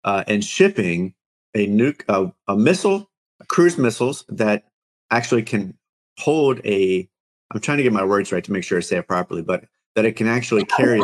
uh, 0.04 0.24
and 0.28 0.44
shipping 0.44 1.14
a 1.56 1.68
nuke, 1.68 2.04
uh, 2.08 2.28
a 2.48 2.56
missile, 2.56 3.10
cruise 3.48 3.78
missiles 3.78 4.24
that 4.30 4.69
actually 5.12 5.44
can 5.44 5.78
hold 6.18 6.60
a. 6.66 7.08
I'm 7.52 7.60
trying 7.62 7.78
to 7.78 7.84
get 7.84 7.94
my 7.94 8.04
words 8.04 8.32
right 8.32 8.44
to 8.44 8.52
make 8.52 8.64
sure 8.64 8.78
I 8.78 8.82
say 8.82 8.98
it 8.98 9.08
properly, 9.08 9.42
but 9.42 9.66
that 9.96 10.06
it 10.06 10.16
can 10.16 10.28
actually 10.28 10.66
carry 10.66 11.00
a 11.00 11.04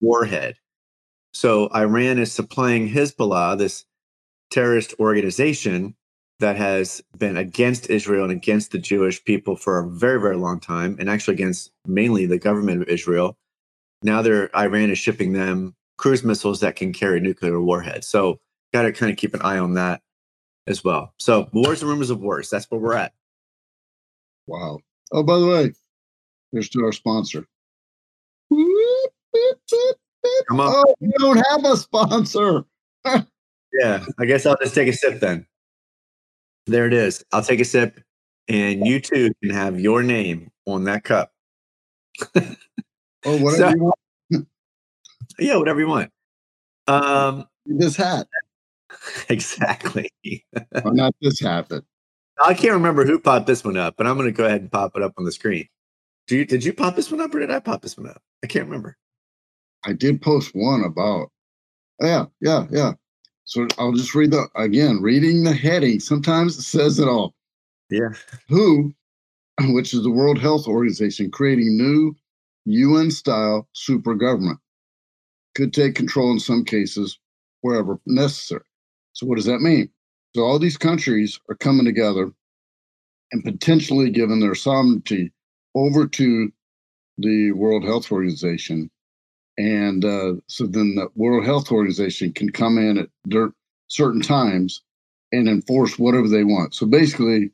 warhead. 0.00 0.56
So 1.34 1.68
Iran 1.74 2.18
is 2.18 2.32
supplying 2.32 2.88
Hezbollah, 2.88 3.58
this 3.58 3.84
terrorist 4.50 4.94
organization 4.98 5.94
that 6.40 6.56
has 6.56 7.02
been 7.16 7.36
against 7.36 7.88
Israel 7.88 8.24
and 8.24 8.32
against 8.32 8.72
the 8.72 8.78
Jewish 8.78 9.22
people 9.24 9.56
for 9.56 9.78
a 9.78 9.88
very, 9.88 10.20
very 10.20 10.36
long 10.36 10.60
time, 10.60 10.96
and 10.98 11.08
actually 11.08 11.34
against 11.34 11.70
mainly 11.86 12.26
the 12.26 12.38
government 12.38 12.82
of 12.82 12.88
Israel. 12.88 13.36
Now 14.02 14.22
they're 14.22 14.54
Iran 14.56 14.90
is 14.90 14.98
shipping 14.98 15.32
them 15.32 15.74
cruise 15.98 16.24
missiles 16.24 16.60
that 16.60 16.74
can 16.74 16.92
carry 16.92 17.20
nuclear 17.20 17.60
warheads. 17.60 18.08
So 18.08 18.40
got 18.72 18.82
to 18.82 18.92
kind 18.92 19.12
of 19.12 19.16
keep 19.18 19.34
an 19.34 19.42
eye 19.42 19.58
on 19.58 19.74
that 19.74 20.02
as 20.66 20.82
well. 20.82 21.14
So 21.18 21.48
wars 21.52 21.82
and 21.82 21.90
rumors 21.90 22.10
of 22.10 22.20
wars. 22.20 22.50
That's 22.50 22.68
where 22.70 22.80
we're 22.80 22.94
at. 22.94 23.12
Wow. 24.46 24.78
Oh, 25.12 25.22
by 25.22 25.38
the 25.38 25.46
way, 25.46 25.72
here's 26.52 26.68
to 26.70 26.84
our 26.84 26.92
sponsor. 26.92 27.46
Come 30.48 30.60
on. 30.60 30.72
Oh, 30.74 30.94
we 31.00 31.10
don't 31.18 31.44
have 31.50 31.64
a 31.64 31.76
sponsor. 31.76 32.64
yeah, 33.04 34.04
I 34.18 34.24
guess 34.26 34.46
I'll 34.46 34.56
just 34.60 34.74
take 34.74 34.88
a 34.88 34.92
sip 34.92 35.20
then. 35.20 35.46
There 36.66 36.86
it 36.86 36.92
is. 36.92 37.24
I'll 37.32 37.42
take 37.42 37.60
a 37.60 37.64
sip, 37.64 38.00
and 38.48 38.86
you 38.86 39.00
too 39.00 39.32
can 39.42 39.52
have 39.52 39.80
your 39.80 40.02
name 40.02 40.50
on 40.66 40.84
that 40.84 41.04
cup. 41.04 41.32
oh, 42.36 42.42
whatever 43.24 43.56
so, 43.56 43.68
you 43.70 43.82
want. 43.82 43.98
yeah, 45.38 45.56
whatever 45.56 45.80
you 45.80 45.88
want. 45.88 46.10
Um, 46.86 47.46
this 47.66 47.96
hat. 47.96 48.26
Exactly. 49.28 50.12
Why 50.22 50.82
not 50.84 51.14
this 51.20 51.40
hat? 51.40 51.72
I 52.44 52.54
can't 52.54 52.74
remember 52.74 53.04
who 53.04 53.18
popped 53.18 53.46
this 53.46 53.64
one 53.64 53.76
up, 53.76 53.96
but 53.96 54.06
I'm 54.06 54.16
going 54.16 54.26
to 54.26 54.32
go 54.32 54.44
ahead 54.44 54.60
and 54.60 54.72
pop 54.72 54.96
it 54.96 55.02
up 55.02 55.14
on 55.16 55.24
the 55.24 55.32
screen. 55.32 55.68
Do 56.26 56.36
you, 56.36 56.44
did 56.44 56.64
you 56.64 56.72
pop 56.72 56.96
this 56.96 57.10
one 57.10 57.20
up 57.20 57.34
or 57.34 57.40
did 57.40 57.50
I 57.50 57.60
pop 57.60 57.82
this 57.82 57.96
one 57.96 58.08
up? 58.08 58.22
I 58.42 58.46
can't 58.46 58.66
remember. 58.66 58.96
I 59.84 59.92
did 59.92 60.22
post 60.22 60.54
one 60.54 60.84
about. 60.84 61.30
Yeah, 62.00 62.26
yeah, 62.40 62.66
yeah. 62.70 62.92
So 63.44 63.66
I'll 63.78 63.92
just 63.92 64.14
read 64.14 64.30
the 64.30 64.48
again, 64.54 65.00
reading 65.02 65.44
the 65.44 65.52
heading. 65.52 66.00
Sometimes 66.00 66.56
it 66.56 66.62
says 66.62 66.98
it 66.98 67.08
all. 67.08 67.34
Yeah. 67.90 68.10
WHO, 68.48 68.92
which 69.60 69.92
is 69.92 70.02
the 70.02 70.10
World 70.10 70.38
Health 70.38 70.66
Organization, 70.66 71.30
creating 71.30 71.76
new 71.76 72.14
UN 72.64 73.10
style 73.10 73.68
super 73.72 74.14
government, 74.14 74.58
could 75.54 75.72
take 75.72 75.94
control 75.94 76.30
in 76.32 76.40
some 76.40 76.64
cases 76.64 77.18
wherever 77.60 77.98
necessary. 78.06 78.64
So, 79.12 79.26
what 79.26 79.36
does 79.36 79.46
that 79.46 79.60
mean? 79.60 79.90
So, 80.34 80.42
all 80.42 80.58
these 80.58 80.78
countries 80.78 81.38
are 81.48 81.54
coming 81.54 81.84
together 81.84 82.32
and 83.32 83.44
potentially 83.44 84.10
giving 84.10 84.40
their 84.40 84.54
sovereignty 84.54 85.32
over 85.74 86.06
to 86.06 86.52
the 87.18 87.52
World 87.52 87.84
Health 87.84 88.10
Organization. 88.12 88.90
And 89.58 90.04
uh, 90.04 90.34
so 90.46 90.66
then 90.66 90.94
the 90.94 91.08
World 91.14 91.44
Health 91.44 91.70
Organization 91.70 92.32
can 92.32 92.50
come 92.50 92.78
in 92.78 92.98
at 92.98 93.08
certain 93.88 94.22
times 94.22 94.82
and 95.30 95.48
enforce 95.48 95.98
whatever 95.98 96.28
they 96.28 96.44
want. 96.44 96.74
So 96.74 96.86
basically, 96.86 97.50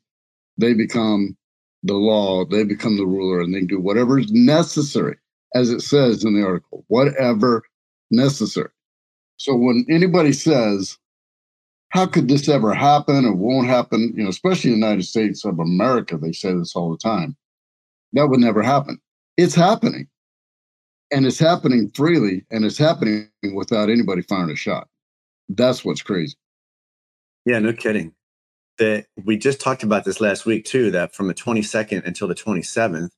they 0.59 0.75
become 0.75 1.37
the 1.83 1.95
law, 1.95 2.45
they 2.45 2.65
become 2.65 2.97
the 2.97 3.07
ruler, 3.07 3.41
and 3.41 3.55
they 3.55 3.63
do 3.63 3.81
whatever 3.81 4.19
is 4.19 4.31
necessary, 4.33 5.17
as 5.55 5.71
it 5.71 5.81
says 5.81 6.25
in 6.25 6.35
the 6.35 6.45
article, 6.45 6.85
whatever 6.89 7.63
necessary. 8.11 8.71
So 9.37 9.55
when 9.55 9.87
anybody 9.89 10.33
says, 10.33 10.99
how 11.91 12.07
could 12.07 12.29
this 12.29 12.49
ever 12.49 12.75
happen 12.75 13.25
It 13.25 13.37
won't 13.37 13.67
happen? 13.67 14.13
You 14.17 14.25
know, 14.25 14.31
especially 14.31 14.73
in 14.73 14.81
the 14.81 14.87
United 14.87 15.05
States 15.05 15.45
of 15.45 15.59
America, 15.59 16.17
they 16.19 16.33
say 16.33 16.53
this 16.53 16.77
all 16.77 16.91
the 16.91 16.99
time. 16.99 17.37
That 18.13 18.29
would 18.29 18.41
never 18.41 18.63
happen. 18.63 18.99
It's 19.37 19.55
happening. 19.55 20.09
And 21.11 21.25
it's 21.25 21.39
happening 21.39 21.91
freely 21.95 22.45
and 22.51 22.65
it's 22.65 22.77
happening 22.77 23.31
without 23.55 23.89
anybody 23.89 24.23
firing 24.23 24.51
a 24.51 24.57
shot. 24.57 24.89
That's 25.49 25.85
what's 25.85 26.03
crazy. 26.03 26.37
Yeah, 27.47 27.59
no 27.61 27.73
kidding. 27.73 28.13
That 28.79 29.07
we 29.25 29.39
just 29.39 29.61
talked 29.61 29.83
about 29.83 30.05
this 30.05 30.21
last 30.21 30.45
week 30.45 30.67
too, 30.67 30.91
that 30.91 31.15
from 31.15 31.29
the 31.29 31.35
22nd 31.35 32.07
until 32.07 32.29
the 32.29 32.35
27th, 32.35 33.09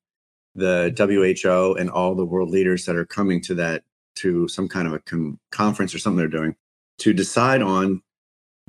the 0.54 0.94
WHO 0.96 1.74
and 1.74 1.90
all 1.90 2.14
the 2.14 2.24
world 2.24 2.50
leaders 2.50 2.84
that 2.84 2.96
are 2.96 3.04
coming 3.04 3.40
to 3.42 3.54
that 3.54 3.82
to 4.16 4.46
some 4.48 4.68
kind 4.68 4.86
of 4.86 4.92
a 4.92 5.00
con- 5.00 5.38
conference 5.50 5.94
or 5.94 5.98
something 5.98 6.18
they're 6.18 6.28
doing 6.28 6.54
to 6.98 7.12
decide 7.12 7.62
on 7.62 8.02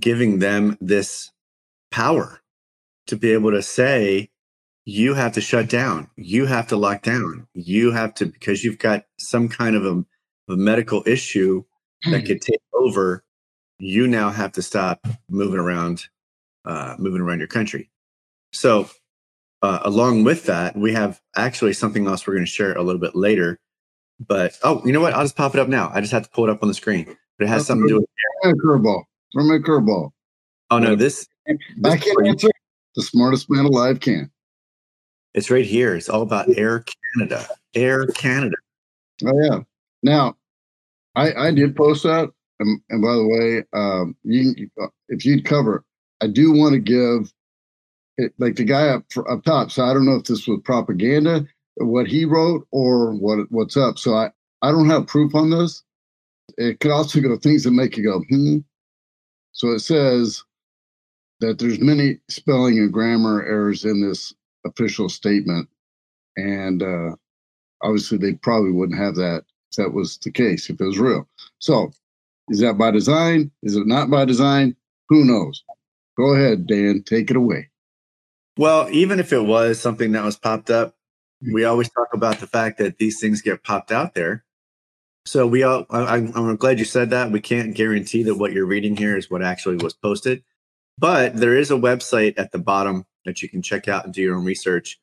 giving 0.01 0.39
them 0.39 0.77
this 0.81 1.31
power 1.91 2.41
to 3.07 3.15
be 3.15 3.31
able 3.31 3.51
to 3.51 3.61
say 3.61 4.29
you 4.85 5.13
have 5.13 5.33
to 5.33 5.41
shut 5.41 5.69
down. 5.69 6.09
You 6.15 6.45
have 6.47 6.67
to 6.67 6.77
lock 6.77 7.03
down. 7.03 7.47
You 7.53 7.91
have 7.91 8.13
to 8.15 8.25
because 8.25 8.63
you've 8.63 8.79
got 8.79 9.05
some 9.17 9.47
kind 9.47 9.75
of 9.75 9.85
a, 9.85 10.51
a 10.51 10.57
medical 10.57 11.03
issue 11.05 11.63
that 12.09 12.21
hmm. 12.21 12.25
could 12.25 12.41
take 12.41 12.61
over 12.73 13.23
you 13.79 14.07
now 14.07 14.29
have 14.29 14.51
to 14.53 14.61
stop 14.61 15.05
moving 15.29 15.59
around 15.59 16.07
uh, 16.65 16.95
moving 16.97 17.21
around 17.21 17.39
your 17.39 17.47
country. 17.47 17.89
So 18.53 18.89
uh, 19.61 19.79
along 19.83 20.23
with 20.23 20.45
that 20.45 20.75
we 20.75 20.93
have 20.93 21.21
actually 21.35 21.73
something 21.73 22.07
else 22.07 22.25
we're 22.25 22.33
going 22.33 22.45
to 22.45 22.51
share 22.51 22.73
a 22.73 22.81
little 22.81 23.01
bit 23.01 23.15
later 23.15 23.59
but 24.19 24.57
oh 24.63 24.81
you 24.85 24.91
know 24.91 25.01
what? 25.01 25.13
I'll 25.13 25.23
just 25.23 25.35
pop 25.35 25.53
it 25.53 25.59
up 25.59 25.67
now. 25.67 25.91
I 25.93 26.01
just 26.01 26.13
have 26.13 26.23
to 26.23 26.29
pull 26.29 26.45
it 26.45 26.51
up 26.51 26.63
on 26.63 26.67
the 26.67 26.73
screen 26.75 27.05
but 27.37 27.45
it 27.45 27.49
has 27.49 27.65
something 27.67 27.87
to 27.87 27.93
do 27.93 28.05
with 28.43 28.61
curveball 28.63 29.03
from 29.33 29.51
a 29.51 29.59
curveball. 29.59 30.11
Oh 30.69 30.79
no, 30.79 30.95
this 30.95 31.27
I 31.85 31.97
can 31.97 32.27
answer. 32.27 32.49
The 32.95 33.03
smartest 33.03 33.49
man 33.49 33.65
alive 33.65 33.99
can. 33.99 34.29
It's 35.33 35.49
right 35.49 35.65
here. 35.65 35.95
It's 35.95 36.09
all 36.09 36.21
about 36.21 36.49
Air 36.57 36.83
Canada. 37.15 37.47
Air 37.73 38.05
Canada. 38.07 38.55
Oh 39.25 39.39
yeah. 39.41 39.59
Now, 40.03 40.35
I 41.15 41.33
I 41.33 41.51
did 41.51 41.75
post 41.75 42.03
that, 42.03 42.29
and, 42.59 42.81
and 42.89 43.01
by 43.01 43.13
the 43.13 43.27
way, 43.27 43.63
um, 43.73 44.15
you 44.23 44.69
uh, 44.81 44.87
if 45.09 45.25
you'd 45.25 45.45
cover, 45.45 45.85
I 46.21 46.27
do 46.27 46.51
want 46.51 46.73
to 46.73 46.79
give 46.79 47.31
it 48.17 48.33
like 48.39 48.55
the 48.55 48.65
guy 48.65 48.89
up 48.89 49.05
up 49.29 49.43
top. 49.43 49.71
So 49.71 49.83
I 49.83 49.93
don't 49.93 50.05
know 50.05 50.15
if 50.15 50.25
this 50.25 50.47
was 50.47 50.59
propaganda, 50.63 51.45
what 51.75 52.07
he 52.07 52.25
wrote, 52.25 52.67
or 52.71 53.13
what 53.13 53.39
what's 53.51 53.77
up. 53.77 53.99
So 53.99 54.15
I 54.15 54.31
I 54.61 54.71
don't 54.71 54.89
have 54.89 55.07
proof 55.07 55.33
on 55.33 55.49
this. 55.49 55.83
It 56.57 56.79
could 56.81 56.91
also 56.91 57.21
go 57.21 57.37
things 57.37 57.63
that 57.63 57.71
make 57.71 57.95
you 57.95 58.03
go 58.03 58.21
hmm 58.29 58.57
so 59.51 59.69
it 59.71 59.79
says 59.79 60.43
that 61.39 61.59
there's 61.59 61.79
many 61.79 62.19
spelling 62.29 62.77
and 62.77 62.93
grammar 62.93 63.43
errors 63.43 63.85
in 63.85 64.07
this 64.07 64.33
official 64.65 65.09
statement, 65.09 65.67
and 66.37 66.83
uh, 66.83 67.15
obviously 67.81 68.17
they 68.17 68.33
probably 68.33 68.71
wouldn't 68.71 68.99
have 68.99 69.15
that 69.15 69.43
if 69.71 69.77
that 69.77 69.93
was 69.93 70.17
the 70.19 70.31
case 70.31 70.69
if 70.69 70.79
it 70.79 70.85
was 70.85 70.99
real. 70.99 71.27
So 71.59 71.91
is 72.49 72.59
that 72.59 72.77
by 72.77 72.91
design? 72.91 73.51
Is 73.63 73.75
it 73.75 73.87
not 73.87 74.09
by 74.09 74.25
design? 74.25 74.75
Who 75.09 75.25
knows? 75.25 75.63
Go 76.17 76.33
ahead, 76.33 76.67
Dan. 76.67 77.03
Take 77.05 77.31
it 77.31 77.37
away. 77.37 77.69
Well, 78.57 78.87
even 78.91 79.19
if 79.19 79.31
it 79.33 79.43
was 79.43 79.79
something 79.79 80.11
that 80.11 80.23
was 80.23 80.37
popped 80.37 80.69
up, 80.69 80.95
we 81.53 81.63
always 81.63 81.89
talk 81.89 82.09
about 82.13 82.39
the 82.39 82.47
fact 82.47 82.77
that 82.77 82.97
these 82.97 83.19
things 83.19 83.41
get 83.41 83.63
popped 83.63 83.91
out 83.91 84.13
there 84.13 84.43
so 85.25 85.45
we 85.45 85.63
all, 85.63 85.85
I, 85.89 86.17
am 86.17 86.55
glad 86.55 86.79
you 86.79 86.85
said 86.85 87.11
that. 87.11 87.31
We 87.31 87.41
can't 87.41 87.75
guarantee 87.75 88.23
that 88.23 88.35
what 88.35 88.53
you're 88.53 88.65
reading 88.65 88.97
here 88.97 89.17
is 89.17 89.29
what 89.29 89.43
actually 89.43 89.77
was 89.77 89.93
posted, 89.93 90.43
but 90.97 91.35
there 91.35 91.55
is 91.55 91.69
a 91.69 91.75
website 91.75 92.33
at 92.37 92.51
the 92.51 92.59
bottom 92.59 93.05
that 93.25 93.41
you 93.41 93.49
can 93.49 93.61
check 93.61 93.87
out 93.87 94.05
and 94.05 94.13
do 94.13 94.21
your 94.21 94.35
own 94.35 94.45
research. 94.45 94.99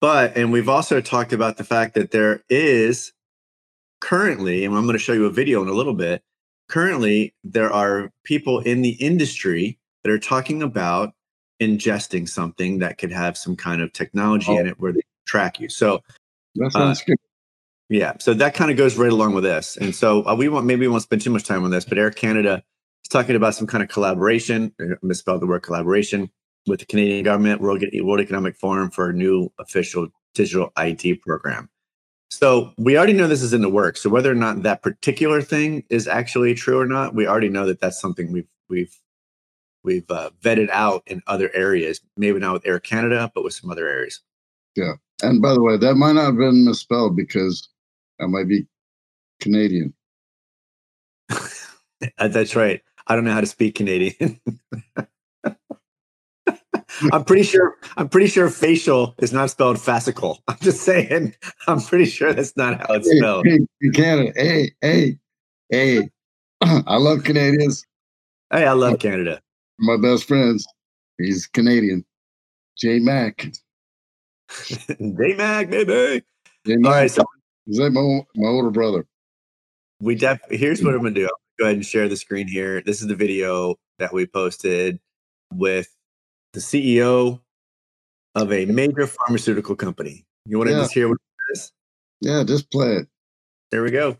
But, 0.00 0.36
and 0.36 0.52
we've 0.52 0.68
also 0.68 1.00
talked 1.00 1.32
about 1.32 1.56
the 1.56 1.64
fact 1.64 1.94
that 1.94 2.12
there 2.12 2.42
is 2.48 3.12
currently, 4.00 4.64
and 4.64 4.74
I'm 4.74 4.84
going 4.84 4.94
to 4.94 5.02
show 5.02 5.12
you 5.12 5.26
a 5.26 5.30
video 5.30 5.60
in 5.62 5.68
a 5.68 5.72
little 5.72 5.94
bit. 5.94 6.22
Currently, 6.68 7.34
there 7.44 7.72
are 7.72 8.10
people 8.24 8.60
in 8.60 8.82
the 8.82 8.92
industry 8.92 9.78
that 10.04 10.10
are 10.10 10.18
talking 10.18 10.62
about 10.62 11.12
ingesting 11.60 12.28
something 12.28 12.78
that 12.78 12.98
could 12.98 13.10
have 13.10 13.36
some 13.36 13.56
kind 13.56 13.82
of 13.82 13.92
technology 13.92 14.52
oh. 14.52 14.58
in 14.58 14.66
it 14.66 14.78
where 14.78 14.92
they 14.92 15.00
track 15.26 15.60
you. 15.60 15.68
So, 15.68 16.02
that 16.54 16.72
sounds 16.72 17.00
uh, 17.00 17.04
good. 17.06 17.16
Yeah, 17.90 18.14
so 18.18 18.34
that 18.34 18.54
kind 18.54 18.70
of 18.70 18.76
goes 18.76 18.96
right 18.96 19.10
along 19.10 19.34
with 19.34 19.44
this, 19.44 19.76
and 19.78 19.94
so 19.94 20.26
uh, 20.26 20.34
we 20.34 20.48
want 20.48 20.66
maybe 20.66 20.80
we 20.80 20.88
won't 20.88 21.02
spend 21.02 21.22
too 21.22 21.30
much 21.30 21.44
time 21.44 21.64
on 21.64 21.70
this, 21.70 21.86
but 21.86 21.96
Air 21.96 22.10
Canada 22.10 22.62
is 23.02 23.08
talking 23.08 23.34
about 23.34 23.54
some 23.54 23.66
kind 23.66 23.82
of 23.82 23.88
collaboration. 23.88 24.74
I 24.80 24.94
misspelled 25.02 25.40
the 25.40 25.46
word 25.46 25.62
collaboration 25.62 26.30
with 26.66 26.80
the 26.80 26.86
Canadian 26.86 27.24
government, 27.24 27.60
World, 27.60 27.82
World 28.02 28.20
Economic 28.20 28.56
Forum 28.56 28.90
for 28.90 29.08
a 29.08 29.14
new 29.14 29.50
official 29.58 30.08
digital 30.34 30.70
ID 30.76 31.14
program. 31.14 31.70
So 32.30 32.72
we 32.76 32.96
already 32.96 33.14
know 33.14 33.26
this 33.26 33.42
is 33.42 33.54
in 33.54 33.62
the 33.62 33.70
works. 33.70 34.02
So 34.02 34.10
whether 34.10 34.30
or 34.30 34.34
not 34.34 34.62
that 34.62 34.82
particular 34.82 35.40
thing 35.40 35.84
is 35.88 36.06
actually 36.06 36.54
true 36.54 36.78
or 36.78 36.86
not, 36.86 37.14
we 37.14 37.26
already 37.26 37.48
know 37.48 37.66
that 37.66 37.80
that's 37.80 38.00
something 38.00 38.30
we've 38.30 38.48
we've 38.68 38.94
we've 39.82 40.10
uh, 40.10 40.30
vetted 40.42 40.68
out 40.70 41.02
in 41.06 41.22
other 41.26 41.50
areas. 41.54 42.00
Maybe 42.16 42.38
not 42.38 42.52
with 42.52 42.66
Air 42.66 42.80
Canada, 42.80 43.32
but 43.34 43.44
with 43.44 43.54
some 43.54 43.70
other 43.70 43.88
areas. 43.88 44.20
Yeah. 44.76 44.92
And 45.22 45.40
by 45.40 45.54
the 45.54 45.62
way, 45.62 45.78
that 45.78 45.94
might 45.94 46.12
not 46.12 46.26
have 46.26 46.36
been 46.36 46.64
misspelled 46.66 47.16
because 47.16 47.68
that 48.18 48.28
might 48.28 48.48
be 48.48 48.66
Canadian. 49.40 49.94
Uh, 52.16 52.28
that's 52.28 52.54
right. 52.54 52.80
I 53.08 53.16
don't 53.16 53.24
know 53.24 53.32
how 53.32 53.40
to 53.40 53.46
speak 53.46 53.74
Canadian. 53.74 54.40
I'm 57.12 57.24
pretty 57.24 57.42
sure. 57.42 57.76
I'm 57.96 58.08
pretty 58.08 58.28
sure 58.28 58.48
facial 58.48 59.16
is 59.18 59.32
not 59.32 59.50
spelled 59.50 59.78
fascicle. 59.78 60.38
I'm 60.48 60.58
just 60.60 60.82
saying. 60.82 61.34
I'm 61.66 61.80
pretty 61.80 62.04
sure 62.04 62.32
that's 62.32 62.56
not 62.56 62.78
how 62.78 62.94
it's 62.94 63.10
spelled. 63.10 63.48
Hey, 63.48 63.58
hey, 63.80 63.90
Canada. 63.90 64.32
Hey, 64.36 64.70
hey, 64.80 65.18
hey. 65.70 66.08
I 66.62 66.96
love 66.98 67.24
Canadians. 67.24 67.84
Hey, 68.52 68.64
I 68.64 68.74
love 68.74 69.00
Canada. 69.00 69.40
My 69.80 69.96
best 69.96 70.28
friends. 70.28 70.64
He's 71.18 71.48
Canadian. 71.48 72.04
J 72.78 73.00
Mac. 73.00 73.50
J 75.00 75.34
Mac, 75.36 75.70
baby. 75.70 76.24
J-Mac. 76.66 76.86
All 76.86 76.92
right. 76.92 77.10
So 77.10 77.24
He's 77.68 77.78
like 77.78 77.92
my, 77.92 78.22
my 78.34 78.48
older 78.48 78.70
brother. 78.70 79.06
we 80.00 80.14
def. 80.14 80.40
Here's 80.50 80.82
what 80.82 80.94
I'm 80.94 81.00
gonna 81.02 81.10
do. 81.14 81.24
I'll 81.24 81.30
go 81.58 81.64
ahead 81.66 81.76
and 81.76 81.84
share 81.84 82.08
the 82.08 82.16
screen 82.16 82.48
here. 82.48 82.80
This 82.80 83.02
is 83.02 83.08
the 83.08 83.14
video 83.14 83.76
that 83.98 84.10
we 84.12 84.26
posted 84.26 84.98
with 85.52 85.94
the 86.54 86.60
CEO 86.60 87.40
of 88.34 88.52
a 88.52 88.64
major 88.64 89.06
pharmaceutical 89.06 89.76
company. 89.76 90.24
You 90.46 90.56
want 90.56 90.68
to 90.70 90.76
Yeah. 90.76 90.80
just 90.82 90.94
hear 90.94 91.08
what 91.08 91.18
it 91.18 91.52
is? 91.52 91.72
Yeah, 92.22 92.42
just 92.44 92.70
play 92.70 92.92
it. 93.00 93.08
There 93.70 93.82
we 93.82 93.90
go. 93.90 94.16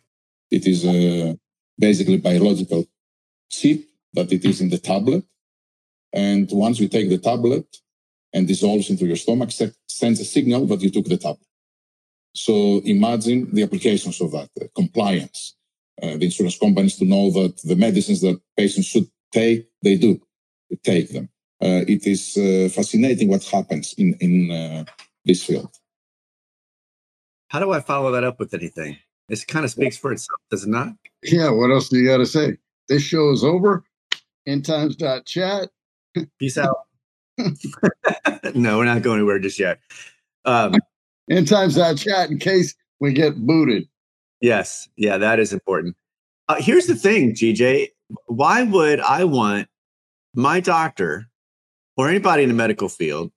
It 0.50 0.66
is 0.66 0.84
uh, 0.84 1.34
basically 1.78 2.18
biological 2.18 2.84
chip 3.50 3.80
that 4.12 4.30
it 4.30 4.44
is 4.44 4.60
in 4.60 4.68
the 4.68 4.78
tablet. 4.78 5.24
And 6.12 6.48
once 6.52 6.80
you 6.80 6.88
take 6.88 7.08
the 7.08 7.18
tablet 7.18 7.66
and 8.34 8.46
dissolves 8.46 8.90
into 8.90 9.06
your 9.06 9.16
stomach, 9.16 9.50
se- 9.52 9.72
sends 9.88 10.20
a 10.20 10.24
signal 10.24 10.66
that 10.66 10.82
you 10.82 10.90
took 10.90 11.06
the 11.06 11.16
tablet. 11.16 11.46
So 12.34 12.80
imagine 12.84 13.52
the 13.52 13.62
applications 13.62 14.20
of 14.20 14.32
that, 14.32 14.48
uh, 14.60 14.66
compliance. 14.74 15.54
Uh, 16.00 16.16
the 16.16 16.26
insurance 16.26 16.56
companies 16.56 16.96
to 16.96 17.04
know 17.04 17.30
that 17.32 17.60
the 17.64 17.74
medicines 17.74 18.20
that 18.20 18.40
patients 18.56 18.86
should 18.86 19.08
take, 19.32 19.68
they 19.82 19.96
do 19.96 20.20
take 20.84 21.10
them. 21.10 21.28
Uh, 21.60 21.82
it 21.88 22.06
is 22.06 22.36
uh, 22.36 22.68
fascinating 22.72 23.28
what 23.28 23.42
happens 23.44 23.94
in, 23.98 24.14
in 24.20 24.50
uh, 24.50 24.84
this 25.24 25.42
field. 25.42 25.74
How 27.48 27.58
do 27.58 27.72
I 27.72 27.80
follow 27.80 28.12
that 28.12 28.22
up 28.22 28.38
with 28.38 28.54
anything? 28.54 28.98
This 29.28 29.44
kind 29.44 29.64
of 29.64 29.70
speaks 29.70 29.96
for 29.96 30.12
itself, 30.12 30.40
does 30.50 30.64
it 30.64 30.68
not? 30.68 30.88
Yeah, 31.22 31.50
what 31.50 31.70
else 31.70 31.88
do 31.88 31.98
you 31.98 32.06
got 32.06 32.18
to 32.18 32.26
say? 32.26 32.56
This 32.88 33.02
show 33.02 33.30
is 33.32 33.42
over. 33.42 33.84
Endtimes.chat. 34.48 35.68
Peace 36.38 36.58
out. 36.58 36.76
no, 38.54 38.78
we're 38.78 38.84
not 38.84 39.02
going 39.02 39.18
anywhere 39.18 39.38
just 39.38 39.58
yet. 39.58 39.80
Um, 40.44 40.74
Endtimes.chat 41.30 42.30
in 42.30 42.38
case 42.38 42.74
we 43.00 43.12
get 43.12 43.36
booted. 43.36 43.88
yes, 44.40 44.88
yeah, 44.96 45.18
that 45.18 45.38
is 45.38 45.52
important. 45.52 45.96
Uh, 46.48 46.56
here's 46.58 46.86
the 46.86 46.94
thing, 46.94 47.34
GJ. 47.34 47.88
Why 48.26 48.62
would 48.62 49.00
I 49.00 49.24
want 49.24 49.68
my 50.34 50.60
doctor 50.60 51.26
or 51.96 52.08
anybody 52.08 52.42
in 52.44 52.48
the 52.48 52.54
medical 52.54 52.88
field 52.88 53.30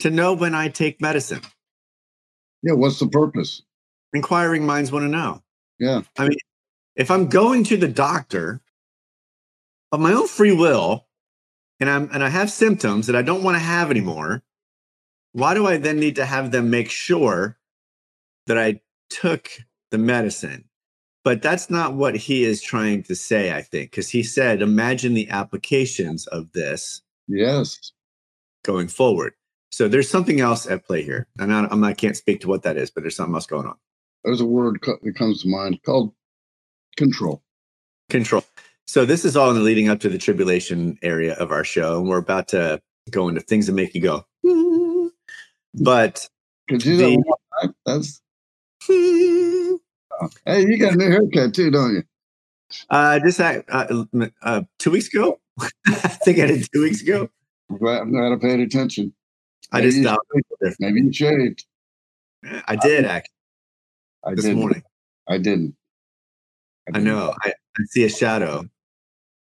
to 0.00 0.10
know 0.10 0.34
when 0.34 0.54
I 0.54 0.68
take 0.68 1.00
medicine? 1.00 1.40
Yeah, 2.62 2.72
what's 2.72 2.98
the 2.98 3.06
purpose? 3.06 3.62
Inquiring 4.12 4.66
minds 4.66 4.90
want 4.90 5.04
to 5.04 5.08
know. 5.08 5.42
Yeah. 5.78 6.02
I 6.18 6.28
mean, 6.28 6.38
if 6.96 7.10
I'm 7.10 7.28
going 7.28 7.64
to 7.64 7.76
the 7.76 7.88
doctor 7.88 8.60
of 9.92 10.00
my 10.00 10.12
own 10.12 10.26
free 10.26 10.52
will 10.52 11.06
and 11.78 11.90
I'm 11.90 12.08
and 12.12 12.24
I 12.24 12.28
have 12.28 12.50
symptoms 12.50 13.06
that 13.06 13.16
I 13.16 13.22
don't 13.22 13.42
want 13.42 13.56
to 13.56 13.60
have 13.60 13.90
anymore, 13.90 14.42
why 15.34 15.52
do 15.52 15.66
I 15.66 15.76
then 15.76 15.98
need 15.98 16.16
to 16.16 16.24
have 16.24 16.52
them 16.52 16.70
make 16.70 16.90
sure 16.90 17.58
that 18.46 18.56
I 18.56 18.80
took 19.10 19.50
the 19.90 19.98
medicine? 19.98 20.64
But 21.24 21.42
that's 21.42 21.68
not 21.70 21.94
what 21.94 22.14
he 22.14 22.44
is 22.44 22.62
trying 22.62 23.02
to 23.04 23.16
say, 23.16 23.52
I 23.52 23.62
think, 23.62 23.90
because 23.90 24.10
he 24.10 24.22
said, 24.22 24.62
imagine 24.62 25.14
the 25.14 25.28
applications 25.30 26.26
of 26.28 26.52
this 26.52 27.02
Yes. 27.26 27.92
going 28.62 28.88
forward. 28.88 29.32
So 29.70 29.88
there's 29.88 30.08
something 30.08 30.40
else 30.40 30.66
at 30.66 30.84
play 30.86 31.02
here. 31.02 31.26
And 31.38 31.52
I, 31.52 31.66
I'm 31.70 31.82
I 31.82 31.94
can't 31.94 32.16
speak 32.16 32.40
to 32.42 32.48
what 32.48 32.62
that 32.62 32.76
is, 32.76 32.90
but 32.90 33.02
there's 33.02 33.16
something 33.16 33.34
else 33.34 33.46
going 33.46 33.66
on. 33.66 33.76
There's 34.22 34.40
a 34.40 34.46
word 34.46 34.80
co- 34.82 34.98
that 35.02 35.16
comes 35.16 35.42
to 35.42 35.48
mind 35.48 35.80
called 35.84 36.12
control. 36.96 37.42
control. 38.10 38.44
So 38.86 39.04
this 39.04 39.24
is 39.24 39.36
all 39.36 39.50
in 39.50 39.56
the 39.56 39.62
leading 39.62 39.88
up 39.88 39.98
to 40.00 40.08
the 40.08 40.18
tribulation 40.18 40.98
area 41.02 41.34
of 41.34 41.50
our 41.50 41.64
show, 41.64 41.98
and 41.98 42.08
we're 42.08 42.18
about 42.18 42.48
to 42.48 42.80
go 43.10 43.28
into 43.28 43.40
things 43.40 43.66
that 43.66 43.72
make 43.72 43.94
you 43.94 44.00
go. 44.02 44.26
But 45.74 46.28
Could 46.68 46.84
you 46.84 46.96
that 46.96 47.24
The-? 47.62 47.74
That's 47.86 48.20
hey, 48.86 50.60
you 50.66 50.78
got 50.78 50.94
a 50.94 50.96
new 50.96 51.10
haircut 51.10 51.54
too, 51.54 51.70
don't 51.70 51.94
you? 51.94 52.02
uh, 52.90 53.18
just 53.20 53.40
uh, 53.40 53.62
uh, 53.68 54.04
uh, 54.42 54.62
two 54.78 54.90
weeks 54.90 55.08
ago, 55.08 55.40
I 55.86 55.92
think 55.94 56.38
I 56.38 56.46
did 56.46 56.68
two 56.72 56.82
weeks 56.82 57.02
ago. 57.02 57.28
I'm 57.70 57.78
glad, 57.78 58.02
I'm 58.02 58.12
glad 58.12 58.32
I 58.32 58.36
paid 58.36 58.60
attention. 58.60 59.12
I 59.72 59.78
Maybe 59.80 59.90
just 59.90 60.02
stopped. 60.02 60.26
shaved. 60.62 60.76
Maybe 60.80 61.00
you 61.00 61.12
shaved. 61.12 61.64
I 62.66 62.76
did 62.76 63.04
actually 63.06 63.30
I 64.24 64.34
this 64.34 64.44
didn't. 64.44 64.60
morning. 64.60 64.82
I 65.28 65.38
didn't. 65.38 65.76
I 66.88 66.92
didn't. 66.92 67.04
know. 67.06 67.34
I, 67.42 67.48
I 67.50 67.82
see 67.88 68.04
a 68.04 68.08
shadow. 68.10 68.64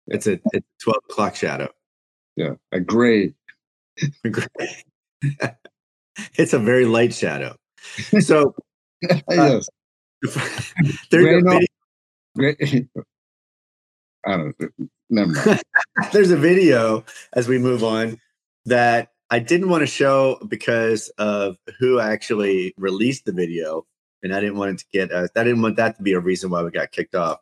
It's 0.08 0.28
a 0.28 0.34
it's 0.34 0.56
a 0.56 0.62
twelve 0.84 1.04
o'clock 1.10 1.36
shadow. 1.36 1.70
Yeah, 2.36 2.54
a 2.72 2.80
gray. 2.80 3.34
it's 6.36 6.54
a 6.54 6.60
very 6.60 6.86
light 6.86 7.14
shadow. 7.14 7.56
So 8.20 8.56
yes, 9.30 9.68
there's 10.22 11.10
Gray 11.10 11.40
a 11.40 11.42
video. 12.38 12.88
I 14.26 14.38
don't. 14.38 14.56
Never 15.10 15.32
mind. 15.32 15.62
there's 16.14 16.32
a 16.32 16.38
video 16.38 17.04
as 17.34 17.48
we 17.48 17.58
move 17.58 17.84
on 17.84 18.20
that 18.66 19.10
I 19.30 19.40
didn't 19.40 19.70
want 19.70 19.82
to 19.82 19.88
show 19.88 20.38
because 20.48 21.10
of 21.18 21.58
who 21.80 22.00
actually 22.00 22.74
released 22.78 23.26
the 23.26 23.32
video, 23.32 23.86
and 24.22 24.34
I 24.36 24.40
didn't 24.40 24.58
want 24.58 24.72
it 24.72 24.78
to 24.80 24.86
get. 24.94 25.12
Uh, 25.12 25.28
I 25.36 25.44
didn't 25.44 25.62
want 25.62 25.78
that 25.78 25.98
to 25.98 26.04
be 26.04 26.14
a 26.14 26.20
reason 26.20 26.50
why 26.50 26.62
we 26.64 26.72
got 26.72 26.92
kicked 26.92 27.16
off. 27.16 27.40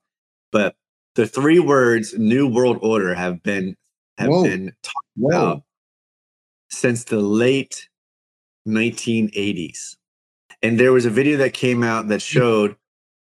But 0.52 0.76
the 1.16 1.28
three 1.28 1.60
words 1.60 2.18
"New 2.18 2.48
World 2.48 2.80
Order" 2.82 3.14
have 3.14 3.44
been 3.44 3.76
have 4.18 4.30
Whoa. 4.30 4.44
been 4.44 4.74
talked 4.84 5.08
Whoa. 5.18 5.30
about 5.30 5.64
since 6.70 7.04
the 7.04 7.20
late 7.20 7.89
1980s, 8.68 9.96
and 10.62 10.80
there 10.80 10.94
was 10.94 11.06
a 11.06 11.10
video 11.10 11.38
that 11.38 11.54
came 11.54 11.84
out 11.84 12.08
that 12.08 12.20
mm. 12.20 12.28
showed 12.28 12.76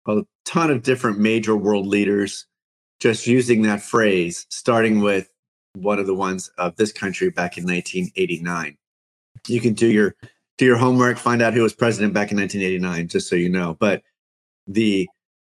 a 0.07 0.21
ton 0.45 0.69
of 0.69 0.83
different 0.83 1.19
major 1.19 1.55
world 1.55 1.87
leaders 1.87 2.45
just 2.99 3.27
using 3.27 3.63
that 3.63 3.81
phrase, 3.81 4.45
starting 4.49 5.01
with 5.01 5.29
one 5.73 5.99
of 5.99 6.07
the 6.07 6.15
ones 6.15 6.49
of 6.57 6.75
this 6.77 6.91
country 6.91 7.29
back 7.29 7.57
in 7.57 7.63
1989. 7.65 8.77
You 9.47 9.61
can 9.61 9.73
do 9.73 9.87
your 9.87 10.15
do 10.57 10.65
your 10.65 10.77
homework, 10.77 11.17
find 11.17 11.41
out 11.41 11.53
who 11.53 11.63
was 11.63 11.73
president 11.73 12.13
back 12.13 12.31
in 12.31 12.37
1989, 12.37 13.07
just 13.09 13.29
so 13.29 13.35
you 13.35 13.49
know. 13.49 13.75
But 13.79 14.01
the 14.67 15.07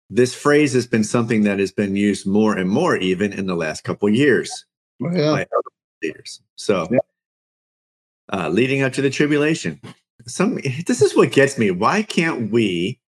this 0.08 0.34
phrase 0.34 0.72
has 0.72 0.86
been 0.86 1.04
something 1.04 1.42
that 1.42 1.58
has 1.58 1.72
been 1.72 1.96
used 1.96 2.26
more 2.26 2.56
and 2.56 2.70
more, 2.70 2.96
even 2.96 3.32
in 3.32 3.46
the 3.46 3.56
last 3.56 3.84
couple 3.84 4.08
of 4.08 4.14
years 4.14 4.64
Well, 5.00 5.16
yeah. 5.16 5.32
by 5.32 5.42
other 5.42 5.70
leaders. 6.02 6.40
So, 6.54 6.86
Yeah. 6.90 6.98
Uh, 8.32 8.48
leading 8.48 8.82
up 8.82 8.92
to 8.94 9.02
the 9.02 9.10
tribulation, 9.10 9.80
some 10.26 10.58
this 10.86 11.02
is 11.02 11.16
what 11.16 11.32
gets 11.32 11.58
me. 11.58 11.70
Why 11.70 12.02
can't 12.02 12.50
we, 12.50 13.00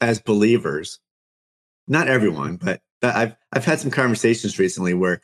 as 0.00 0.20
believers, 0.20 0.98
not 1.88 2.08
everyone, 2.08 2.56
but 2.56 2.80
I've 3.02 3.36
I've 3.52 3.64
had 3.64 3.80
some 3.80 3.90
conversations 3.90 4.58
recently 4.58 4.94
where 4.94 5.20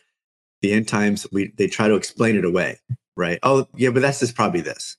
the 0.60 0.72
end 0.72 0.88
times 0.88 1.26
we 1.32 1.52
they 1.56 1.66
try 1.66 1.88
to 1.88 1.94
explain 1.94 2.36
it 2.36 2.44
away, 2.44 2.78
right? 3.16 3.38
Oh, 3.42 3.66
yeah, 3.76 3.90
but 3.90 4.02
that's 4.02 4.20
just 4.20 4.34
probably 4.36 4.60
this. 4.60 4.96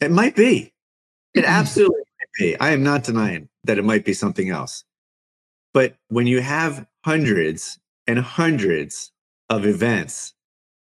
It 0.00 0.10
might 0.10 0.34
be. 0.34 0.72
It 1.34 1.44
absolutely 1.44 1.98
might 1.98 2.28
be. 2.38 2.60
I 2.60 2.70
am 2.70 2.82
not 2.82 3.04
denying 3.04 3.48
that 3.64 3.78
it 3.78 3.84
might 3.84 4.04
be 4.04 4.14
something 4.14 4.50
else. 4.50 4.84
But 5.74 5.96
when 6.08 6.26
you 6.26 6.40
have 6.40 6.86
hundreds 7.04 7.78
and 8.06 8.18
hundreds 8.18 9.12
of 9.48 9.64
events 9.64 10.34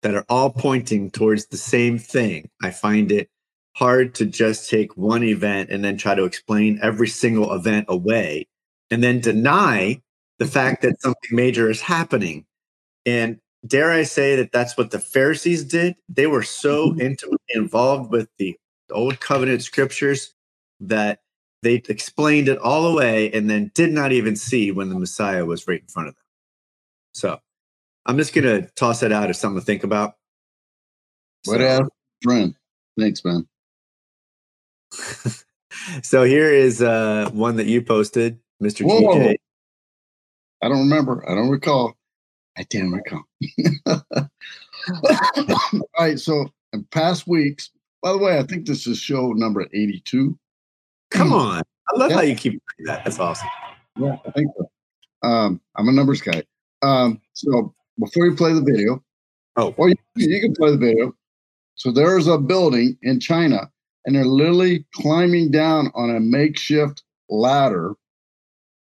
that 0.03 0.15
are 0.15 0.25
all 0.29 0.51
pointing 0.51 1.11
towards 1.11 1.47
the 1.47 1.57
same 1.57 1.99
thing, 1.99 2.51
I 2.63 2.71
find 2.71 3.11
it 3.11 3.29
hard 3.75 4.15
to 4.17 4.27
just 4.27 4.69
take 4.69 4.97
one 4.97 5.23
event 5.23 5.71
and 5.71 5.85
then 5.85 5.97
try 5.97 6.15
to 6.15 6.25
explain 6.25 6.79
every 6.83 7.09
single 7.09 7.53
event 7.53 7.87
away 7.89 8.47
and 8.91 9.03
then 9.03 9.21
deny 9.21 10.01
the 10.39 10.47
fact 10.47 10.83
that 10.83 11.01
something 11.01 11.31
major 11.31 11.71
is 11.71 11.81
happening. 11.81 12.45
And 13.07 13.39
dare 13.67 13.91
I 13.91 14.05
say 14.05 14.37
that 14.37 14.53
that's 14.53 14.77
what 14.77 14.91
the 14.91 14.99
Pharisees 14.99 15.65
did? 15.65 15.97
They 16.09 16.27
were 16.27 16.43
so 16.43 16.93
Mhm. 16.93 17.01
intimately 17.01 17.55
involved 17.55 18.11
with 18.11 18.29
the 18.39 18.57
old 18.91 19.21
covenant 19.21 19.63
scriptures 19.63 20.35
that 20.81 21.21
they 21.63 21.83
explained 21.89 22.49
it 22.49 22.59
all 22.59 22.87
away 22.87 23.33
and 23.33 23.51
then 23.51 23.73
did 23.75 23.93
not 23.93 24.13
even 24.13 24.37
see 24.37 24.71
when 24.71 24.89
the 24.89 24.99
Messiah 24.99 25.45
was 25.45 25.67
right 25.67 25.81
in 25.81 25.89
front 25.89 26.09
of 26.09 26.15
them. 26.15 26.25
So 27.15 27.41
I'm 28.09 28.17
just 28.17 28.35
going 28.35 28.45
to 28.45 28.69
toss 28.75 29.01
that 29.01 29.13
out 29.13 29.31
as 29.31 29.39
something 29.39 29.61
to 29.61 29.65
think 29.65 29.85
about. 29.85 30.15
What 31.45 31.59
So- 31.61 31.67
else, 31.67 31.89
friend? 32.23 32.55
Thanks, 32.99 33.25
man. 33.25 33.47
so 36.03 36.25
here 36.25 36.53
is 36.53 36.83
uh, 36.83 37.31
one 37.33 37.57
that 37.57 37.67
you 37.67 37.83
posted, 37.83 38.41
Mr. 38.63 38.83
Whoa. 38.85 39.01
GJ. 39.15 39.37
I 40.63 40.69
don't 40.69 40.81
remember. 40.81 41.25
I 41.31 41.35
don't 41.37 41.51
recall. 41.51 41.95
I 42.57 42.65
didn't 42.71 42.91
recall. 42.91 43.23
All 43.87 44.03
right. 46.01 46.19
So, 46.19 46.47
in 46.73 46.83
past 46.91 47.29
weeks, 47.29 47.71
by 48.03 48.11
the 48.11 48.19
way, 48.19 48.37
I 48.39 48.43
think 48.43 48.67
this 48.67 48.89
is 48.89 48.99
show 48.99 49.31
number 49.33 49.63
82. 49.73 50.37
Come 51.13 51.33
on. 51.33 51.63
I 51.89 51.97
love 51.99 52.11
Yeah. 52.11 52.17
how 52.17 52.23
you 52.23 52.35
keep 52.35 52.61
that. 52.87 53.05
That's 53.05 53.21
awesome. 53.21 53.47
Yeah, 53.97 54.17
I 54.27 54.31
think 54.33 54.51
so. 54.59 55.29
Um, 55.29 55.61
I'm 55.77 55.89
a 55.89 55.93
numbers 55.93 56.21
guy. 56.21 56.43
Um, 56.83 57.21
so, 57.35 57.73
before 57.99 58.27
you 58.27 58.35
play 58.35 58.53
the 58.53 58.63
video, 58.63 59.03
Oh. 59.57 59.75
or 59.77 59.89
you, 59.89 59.97
you 60.17 60.41
can 60.41 60.55
play 60.55 60.71
the 60.71 60.79
video. 60.79 61.15
So, 61.75 61.91
there's 61.93 62.27
a 62.27 62.39
building 62.39 62.97
in 63.03 63.21
China, 63.21 63.71
and 64.05 64.15
they're 64.15 64.25
literally 64.25 64.85
climbing 64.95 65.51
down 65.51 65.91
on 65.95 66.11
a 66.15 66.21
makeshift 66.21 67.03
ladder 67.29 67.95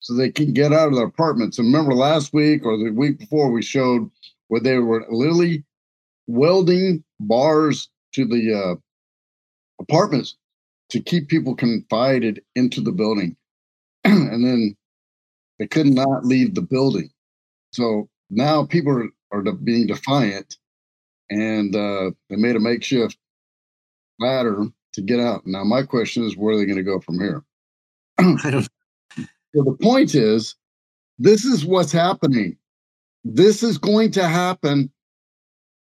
so 0.00 0.14
they 0.14 0.30
can 0.30 0.52
get 0.52 0.72
out 0.72 0.88
of 0.88 0.94
their 0.94 1.06
apartments. 1.06 1.58
And 1.58 1.66
remember 1.66 1.94
last 1.94 2.32
week 2.32 2.64
or 2.64 2.76
the 2.76 2.90
week 2.90 3.18
before, 3.18 3.50
we 3.50 3.62
showed 3.62 4.10
where 4.48 4.60
they 4.60 4.78
were 4.78 5.04
literally 5.10 5.64
welding 6.26 7.04
bars 7.20 7.88
to 8.14 8.24
the 8.24 8.54
uh, 8.54 8.74
apartments 9.80 10.36
to 10.90 11.00
keep 11.00 11.28
people 11.28 11.54
confided 11.54 12.42
into 12.54 12.80
the 12.80 12.92
building. 12.92 13.36
and 14.04 14.44
then 14.44 14.76
they 15.58 15.66
could 15.66 15.86
not 15.86 16.24
leave 16.24 16.54
the 16.54 16.62
building. 16.62 17.10
So 17.72 18.08
now 18.30 18.64
people 18.64 18.92
are, 18.92 19.38
are 19.38 19.52
being 19.52 19.86
defiant 19.86 20.56
and 21.30 21.74
uh, 21.74 22.10
they 22.28 22.36
made 22.36 22.56
a 22.56 22.60
makeshift 22.60 23.16
ladder 24.18 24.64
to 24.94 25.02
get 25.02 25.20
out. 25.20 25.46
Now, 25.46 25.64
my 25.64 25.82
question 25.82 26.24
is, 26.24 26.36
where 26.36 26.54
are 26.54 26.58
they 26.58 26.64
going 26.64 26.78
to 26.78 26.82
go 26.82 27.00
from 27.00 27.20
here? 27.20 27.44
I 28.18 28.50
don't 28.50 28.68
So 29.54 29.62
the 29.62 29.76
point 29.80 30.14
is, 30.14 30.54
this 31.18 31.44
is 31.44 31.64
what's 31.64 31.92
happening. 31.92 32.56
This 33.24 33.62
is 33.62 33.78
going 33.78 34.12
to 34.12 34.26
happen. 34.26 34.90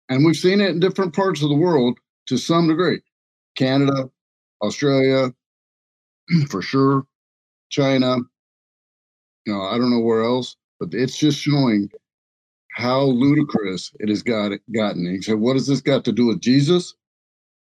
And 0.10 0.26
we've 0.26 0.36
seen 0.36 0.62
it 0.62 0.72
in 0.72 0.80
different 0.80 1.16
parts 1.16 1.42
of 1.42 1.50
the 1.50 1.56
world 1.56 1.98
to 2.28 2.38
some 2.38 2.68
degree. 2.68 3.02
Canada, 3.56 4.10
Australia, 4.62 5.34
for 6.50 6.62
sure, 6.62 7.06
China. 7.70 8.18
You 9.46 9.54
know, 9.54 9.62
I 9.62 9.78
don't 9.78 9.90
know 9.90 10.00
where 10.00 10.24
else, 10.24 10.56
but 10.80 10.94
it's 10.94 11.18
just 11.18 11.40
showing 11.40 11.90
how 12.74 13.02
ludicrous 13.04 13.92
it 14.00 14.10
has 14.10 14.24
got 14.24 14.52
gotten. 14.74 15.06
He 15.06 15.22
said, 15.22 15.40
What 15.40 15.56
has 15.56 15.68
this 15.68 15.82
got 15.82 16.06
to 16.06 16.12
do 16.12 16.28
with 16.28 16.42
Jesus? 16.42 16.94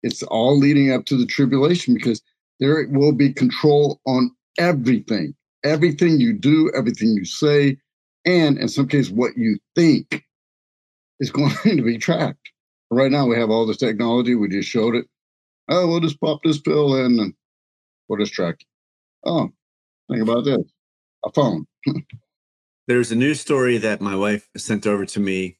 It's 0.03 0.23
all 0.25 0.59
leading 0.59 0.93
up 0.93 1.07
to 1.07 1.17
the 1.17 1.27
tribulation 1.27 1.95
because 1.95 2.23
there 2.61 2.87
will 2.91 3.13
be 3.13 3.33
control 3.33 4.01
on 4.07 4.31
everything 4.59 5.35
everything 5.65 6.21
you 6.21 6.33
do, 6.33 6.71
everything 6.77 7.09
you 7.09 7.25
say, 7.25 7.79
and 8.25 8.59
in 8.59 8.69
some 8.69 8.87
cases, 8.87 9.11
what 9.11 9.37
you 9.37 9.59
think 9.75 10.25
is 11.21 11.31
going 11.33 11.51
to 11.65 11.83
be 11.83 11.99
tracked. 11.99 12.51
Right 12.91 13.11
now, 13.11 13.27
we 13.27 13.37
have 13.37 13.51
all 13.51 13.67
this 13.67 13.79
technology. 13.79 14.35
We 14.35 14.49
just 14.49 14.69
showed 14.69 14.95
it. 14.95 15.07
Oh, 15.69 15.89
we'll 15.89 16.01
just 16.01 16.21
pop 16.21 16.41
this 16.45 16.61
pill 16.61 16.95
in 16.95 17.19
and 17.19 17.35
we'll 18.07 18.21
just 18.21 18.35
track. 18.35 18.61
Oh, 19.25 19.49
think 20.11 20.23
about 20.23 20.45
this 20.45 20.59
a 21.25 21.33
phone. 21.33 21.67
There's 22.87 23.11
a 23.11 23.17
news 23.17 23.41
story 23.41 23.79
that 23.79 24.03
my 24.03 24.15
wife 24.15 24.49
sent 24.59 24.87
over 24.87 25.07
to 25.07 25.21
me 25.21 25.57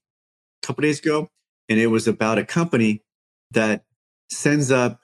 a 0.63 0.67
couple 0.67 0.83
days 0.83 0.99
ago, 0.99 1.31
and 1.71 1.81
it 1.81 1.87
was 1.87 2.07
about 2.07 2.39
a 2.39 2.45
company 2.45 3.03
that 3.53 3.85
sends 4.31 4.71
up. 4.71 5.01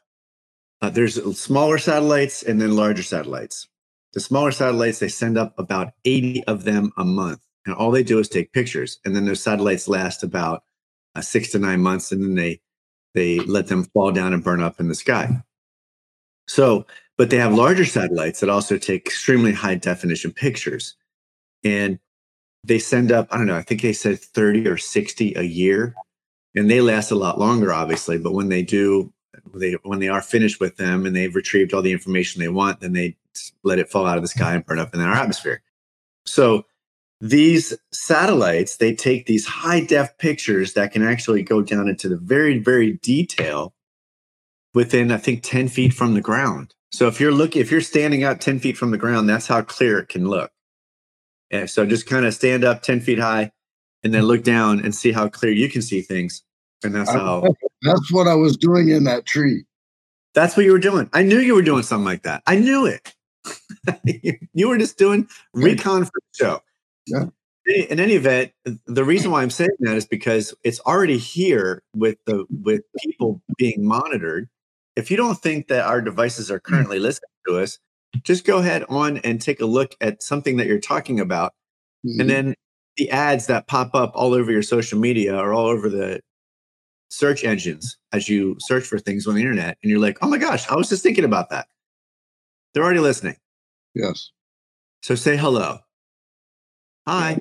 Uh, 0.83 0.91
there's 0.91 1.39
smaller 1.39 1.79
satellites 1.79 2.43
and 2.43 2.61
then 2.61 2.77
larger 2.77 3.03
satellites. 3.03 3.69
The 4.13 4.21
smaller 4.21 4.51
satellites 4.51 4.99
they 4.99 5.09
send 5.09 5.39
up 5.39 5.59
about 5.59 5.93
80 6.05 6.45
of 6.45 6.65
them 6.65 6.93
a 6.99 7.05
month, 7.05 7.41
and 7.65 7.75
all 7.75 7.91
they 7.91 8.03
do 8.03 8.19
is 8.19 8.29
take 8.29 8.53
pictures. 8.53 8.99
And 9.05 9.17
then 9.17 9.25
those 9.25 9.43
satellites 9.43 9.89
last 9.89 10.23
about 10.23 10.63
uh, 11.15 11.23
six 11.23 11.51
to 11.53 11.59
nine 11.59 11.81
months, 11.81 12.13
and 12.13 12.23
then 12.23 12.35
they 12.35 12.61
they 13.15 13.39
let 13.41 13.69
them 13.69 13.85
fall 13.85 14.13
down 14.13 14.35
and 14.35 14.45
burn 14.45 14.63
up 14.63 14.79
in 14.79 14.89
the 14.89 14.95
sky. 14.95 15.43
So, 16.47 16.87
but 17.17 17.31
they 17.31 17.39
have 17.39 17.55
larger 17.55 17.87
satellites 17.87 18.41
that 18.41 18.51
also 18.51 18.77
take 18.77 19.07
extremely 19.07 19.53
high 19.53 19.77
definition 19.77 20.33
pictures, 20.33 20.97
and 21.65 21.99
they 22.65 22.79
send 22.79 23.11
up, 23.13 23.29
I 23.31 23.39
don't 23.39 23.47
know, 23.47 23.57
I 23.57 23.63
think 23.63 23.83
they 23.83 23.93
said 23.93 24.19
30 24.19 24.69
or 24.69 24.77
60 24.77 25.35
a 25.35 25.43
year. 25.43 25.95
And 26.55 26.71
they 26.71 26.81
last 26.81 27.11
a 27.11 27.17
lot 27.17 27.39
longer, 27.39 27.73
obviously. 27.73 28.19
But 28.19 28.33
when 28.33 28.49
they 28.49 28.63
do, 28.63 29.13
they 29.55 29.77
when 29.85 30.01
they 30.01 30.09
are 30.09 30.23
finished 30.23 30.61
with 30.61 30.77
them 30.77 31.07
and 31.07 31.15
they've 31.15 31.35
retrieved 31.35 31.73
all 31.73 31.83
the 31.83 31.93
information 31.93 32.41
they 32.41 32.49
want, 32.49 32.81
then 32.81 32.93
they 32.93 33.17
let 33.63 33.79
it 33.79 33.89
fall 33.89 34.07
out 34.07 34.17
of 34.17 34.23
the 34.23 34.29
sky 34.29 34.55
and 34.55 34.67
burn 34.67 34.79
up 34.79 34.93
in 34.93 35.01
our 35.01 35.15
atmosphere. 35.15 35.63
So 36.27 36.67
these 37.21 37.77
satellites, 37.93 38.77
they 38.77 38.95
take 38.95 39.27
these 39.27 39.47
high 39.47 39.85
def 39.85 40.17
pictures 40.19 40.73
that 40.73 40.93
can 40.93 41.03
actually 41.03 41.43
go 41.43 41.63
down 41.63 41.89
into 41.89 42.09
the 42.09 42.17
very, 42.17 42.59
very 42.59 42.95
detail 42.95 43.75
within, 44.75 45.13
I 45.13 45.19
think, 45.19 45.43
10 45.43 45.69
feet 45.69 45.93
from 45.93 46.15
the 46.15 46.21
ground. 46.21 46.75
So 46.93 47.07
if 47.07 47.21
you're 47.21 47.33
looking, 47.33 47.61
if 47.61 47.71
you're 47.71 47.81
standing 47.81 48.25
out 48.25 48.41
10 48.41 48.59
feet 48.59 48.77
from 48.77 48.91
the 48.91 48.99
ground, 48.99 49.29
that's 49.29 49.47
how 49.47 49.63
clear 49.63 49.99
it 49.99 50.09
can 50.09 50.29
look. 50.29 50.51
Yeah, 51.51 51.67
so 51.67 51.85
just 51.85 52.07
kind 52.07 52.25
of 52.25 52.35
stand 52.35 52.65
up 52.65 52.83
10 52.83 53.01
feet 53.01 53.19
high 53.19 53.51
and 54.03 54.15
then 54.15 54.23
look 54.23 54.45
down 54.45 54.85
and 54.85 54.95
see 54.95 55.13
how 55.13 55.29
clear 55.29 55.53
you 55.53 55.69
can 55.69 55.83
see 55.83 56.01
things. 56.01 56.43
And 56.83 56.95
that's 56.95 57.11
how 57.11 57.45
That's 57.83 58.13
what 58.13 58.29
I 58.29 58.35
was 58.35 58.57
doing 58.57 58.91
in 58.91 59.05
that 59.05 59.27
tree. 59.27 59.65
that's 60.35 60.57
what 60.57 60.65
you 60.65 60.73
were 60.73 60.79
doing. 60.79 61.09
I 61.13 61.23
knew 61.23 61.39
you 61.39 61.55
were 61.55 61.63
doing 61.63 61.83
something 61.83 62.05
like 62.05 62.23
that. 62.23 62.43
I 62.47 62.57
knew 62.57 62.87
it. 62.87 63.15
you 64.53 64.69
were 64.69 64.79
just 64.79 64.99
doing 64.99 65.29
recon 65.55 66.05
for 66.05 66.13
the 66.15 66.45
show. 66.45 66.61
Yeah. 67.07 67.25
In 67.67 67.87
in 67.91 68.01
any 68.01 68.15
event, 68.15 68.53
the 68.87 69.05
reason 69.05 69.31
why 69.31 69.43
I'm 69.43 69.51
saying 69.51 69.71
that 69.81 69.97
is 69.97 70.07
because 70.07 70.55
it's 70.63 70.81
already 70.81 71.19
here 71.19 71.83
with 71.95 72.19
the 72.27 72.45
with 72.51 72.83
people 73.03 73.43
being 73.57 73.85
monitored. 73.85 74.49
If 74.97 75.11
you 75.11 75.17
don't 75.17 75.41
think 75.41 75.69
that 75.69 75.87
our 75.87 76.01
devices 76.01 76.51
are 76.51 76.61
mm. 76.61 76.65
currently 76.65 76.99
listening 76.99 77.31
to 77.49 77.59
us, 77.59 77.79
just 78.23 78.45
go 78.45 78.59
ahead 78.59 78.85
on 78.89 79.19
and 79.19 79.41
take 79.41 79.61
a 79.61 79.67
look 79.67 79.95
at 80.01 80.23
something 80.23 80.57
that 80.57 80.67
you're 80.67 80.81
talking 80.81 81.21
about 81.21 81.53
Mhm. 82.05 82.21
and 82.21 82.31
then 82.31 82.55
the 82.97 83.11
ads 83.11 83.47
that 83.47 83.67
pop 83.67 83.95
up 83.95 84.13
all 84.15 84.35
over 84.35 84.51
your 84.51 84.63
social 84.63 84.99
media 84.99 85.37
or 85.37 85.53
all 85.53 85.67
over 85.67 85.89
the 85.89 86.21
search 87.11 87.45
engines 87.45 87.97
as 88.13 88.29
you 88.29 88.57
search 88.61 88.85
for 88.85 88.99
things 88.99 89.27
on 89.27 89.35
the 89.35 89.41
internet 89.41 89.77
and 89.83 89.91
you're 89.91 90.01
like 90.01 90.19
oh 90.23 90.29
my 90.29 90.39
gosh 90.39 90.69
i 90.71 90.75
was 90.77 90.89
just 90.89 91.03
thinking 91.03 91.25
about 91.25 91.51
that 91.51 91.67
they're 92.75 92.85
already 92.85 93.01
listening 93.01 93.37
yes. 93.95 94.31
so 95.03 95.15
say 95.15 95.37
hello 95.37 95.79
hi 97.07 97.39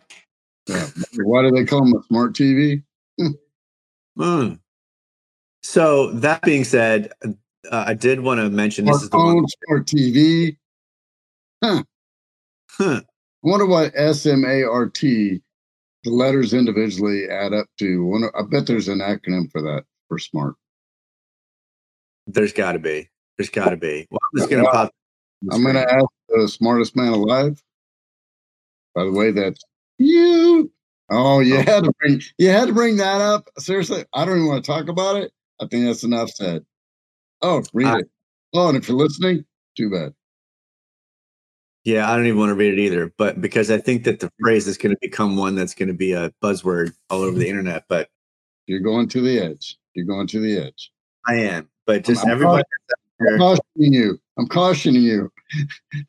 Yeah. 0.67 0.87
Why 1.23 1.41
do 1.41 1.51
they 1.51 1.65
call 1.65 1.83
them 1.83 1.95
a 1.99 2.03
smart 2.03 2.33
TV? 2.35 2.83
Mm. 4.19 4.59
so 5.63 6.11
that 6.11 6.41
being 6.43 6.63
said 6.63 7.11
uh, 7.23 7.33
i 7.87 7.93
did 7.93 8.19
want 8.19 8.39
to 8.39 8.49
mention 8.49 8.85
this 8.85 9.01
is 9.01 9.09
the 9.09 9.17
one 9.17 9.45
smart 9.65 9.85
TV. 9.87 10.57
Huh, 11.63 11.83
Huh. 12.71 13.01
I 13.03 13.47
wonder 13.47 13.65
what 13.65 13.91
S 13.95 14.25
M 14.25 14.43
A 14.45 14.63
R 14.63 14.87
T, 14.89 15.41
the 16.03 16.11
letters 16.11 16.53
individually 16.53 17.29
add 17.29 17.53
up 17.53 17.67
to. 17.79 18.05
Wonder, 18.05 18.35
I 18.37 18.43
bet 18.43 18.67
there's 18.67 18.87
an 18.87 18.99
acronym 18.99 19.51
for 19.51 19.61
that 19.61 19.83
for 20.07 20.19
smart. 20.19 20.55
there's 22.27 22.53
got 22.53 22.73
to 22.73 22.79
be 22.79 23.09
there's 23.37 23.49
got 23.49 23.69
to 23.69 23.77
be 23.77 24.07
well, 24.11 24.19
i'm 24.33 24.37
just 24.39 24.49
gonna 24.51 24.63
pop 24.65 24.91
I'm 25.51 25.63
going 25.63 25.75
to 25.75 25.89
ask 25.91 26.05
the 26.27 26.47
smartest 26.49 26.95
man 26.97 27.13
alive. 27.13 27.63
By 28.93 29.05
the 29.05 29.11
way, 29.13 29.31
that's 29.31 29.63
you. 29.97 30.69
Oh, 31.09 31.39
you 31.39 31.57
Oh. 31.59 31.61
had 31.61 31.85
to 31.85 31.93
bring 31.97 32.21
you 32.37 32.49
had 32.49 32.67
to 32.67 32.73
bring 32.73 32.97
that 32.97 33.21
up. 33.21 33.47
Seriously, 33.57 34.03
I 34.13 34.25
don't 34.25 34.35
even 34.39 34.49
want 34.49 34.65
to 34.65 34.69
talk 34.69 34.89
about 34.89 35.15
it. 35.15 35.31
I 35.61 35.67
think 35.67 35.85
that's 35.85 36.03
enough 36.03 36.29
said. 36.31 36.65
Oh, 37.41 37.63
read 37.73 37.87
Uh, 37.87 37.97
it. 37.99 38.09
Oh, 38.53 38.67
and 38.67 38.77
if 38.77 38.89
you're 38.89 38.97
listening, 38.97 39.45
too 39.77 39.89
bad. 39.89 40.13
Yeah, 41.85 42.11
I 42.11 42.15
don't 42.15 42.25
even 42.25 42.39
want 42.39 42.49
to 42.49 42.55
read 42.55 42.73
it 42.73 42.79
either, 42.79 43.13
but 43.17 43.41
because 43.41 43.71
I 43.71 43.77
think 43.77 44.03
that 44.03 44.19
the 44.19 44.31
phrase 44.41 44.67
is 44.67 44.77
going 44.77 44.93
to 44.93 44.99
become 45.01 45.37
one 45.37 45.55
that's 45.55 45.73
going 45.73 45.87
to 45.87 45.93
be 45.93 46.13
a 46.13 46.31
buzzword 46.41 46.93
all 47.09 47.21
over 47.21 47.37
the 47.37 47.49
internet. 47.49 47.85
But 47.87 48.09
You're 48.67 48.81
going 48.81 49.07
to 49.09 49.21
the 49.21 49.39
edge. 49.39 49.77
You're 49.93 50.05
going 50.05 50.27
to 50.27 50.39
the 50.39 50.59
edge. 50.59 50.91
I 51.27 51.35
am. 51.35 51.69
But 51.85 52.03
just 52.03 52.25
I'm 52.25 52.31
everybody. 52.31 52.63
I'm 53.21 53.37
cautioning 53.37 53.93
you. 53.93 54.19
I'm 54.37 54.47
cautioning 54.47 55.01
you. 55.01 55.31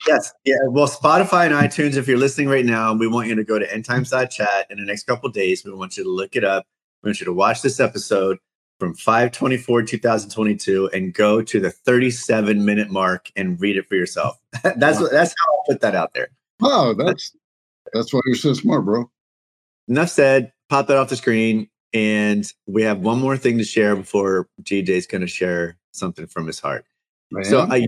Yes. 0.06 0.32
Yeah. 0.44 0.56
Well, 0.68 0.88
Spotify 0.88 1.46
and 1.46 1.54
iTunes, 1.70 1.96
if 1.96 2.06
you're 2.06 2.18
listening 2.18 2.48
right 2.48 2.64
now, 2.64 2.94
we 2.94 3.08
want 3.08 3.28
you 3.28 3.34
to 3.34 3.44
go 3.44 3.58
to 3.58 3.66
endtimes.chat 3.66 4.66
in 4.70 4.78
the 4.78 4.84
next 4.84 5.04
couple 5.04 5.28
of 5.28 5.32
days. 5.34 5.64
We 5.64 5.72
want 5.72 5.96
you 5.96 6.04
to 6.04 6.10
look 6.10 6.36
it 6.36 6.44
up 6.44 6.66
We 7.02 7.08
want 7.08 7.20
you 7.20 7.26
to 7.26 7.32
watch 7.32 7.62
this 7.62 7.80
episode 7.80 8.38
from 8.80 8.94
524 8.94 9.82
2022 9.82 10.90
and 10.92 11.14
go 11.14 11.42
to 11.42 11.60
the 11.60 11.70
37 11.70 12.64
minute 12.64 12.90
mark 12.90 13.30
and 13.36 13.60
read 13.60 13.76
it 13.76 13.86
for 13.86 13.94
yourself. 13.94 14.36
that's 14.76 14.98
what 14.98 15.12
that's 15.12 15.30
how 15.38 15.52
I'll 15.52 15.64
put 15.68 15.80
that 15.82 15.94
out 15.94 16.14
there. 16.14 16.28
Oh, 16.62 16.94
that's 16.94 17.36
that's 17.92 18.12
why 18.12 18.20
you're 18.24 18.34
so 18.34 18.54
smart, 18.54 18.84
bro. 18.84 19.08
Enough 19.86 20.08
said. 20.08 20.52
Pop 20.68 20.86
that 20.86 20.96
off 20.96 21.08
the 21.08 21.16
screen. 21.16 21.68
And 21.92 22.46
we 22.66 22.82
have 22.82 23.00
one 23.00 23.18
more 23.18 23.36
thing 23.36 23.58
to 23.58 23.64
share 23.64 23.96
before 23.96 24.48
GJ's 24.62 25.06
going 25.06 25.22
to 25.22 25.26
share 25.26 25.76
something 25.92 26.26
from 26.28 26.46
his 26.46 26.60
heart. 26.60 26.84
I 27.36 27.42
So, 27.42 27.62
am? 27.62 27.72
I, 27.72 27.86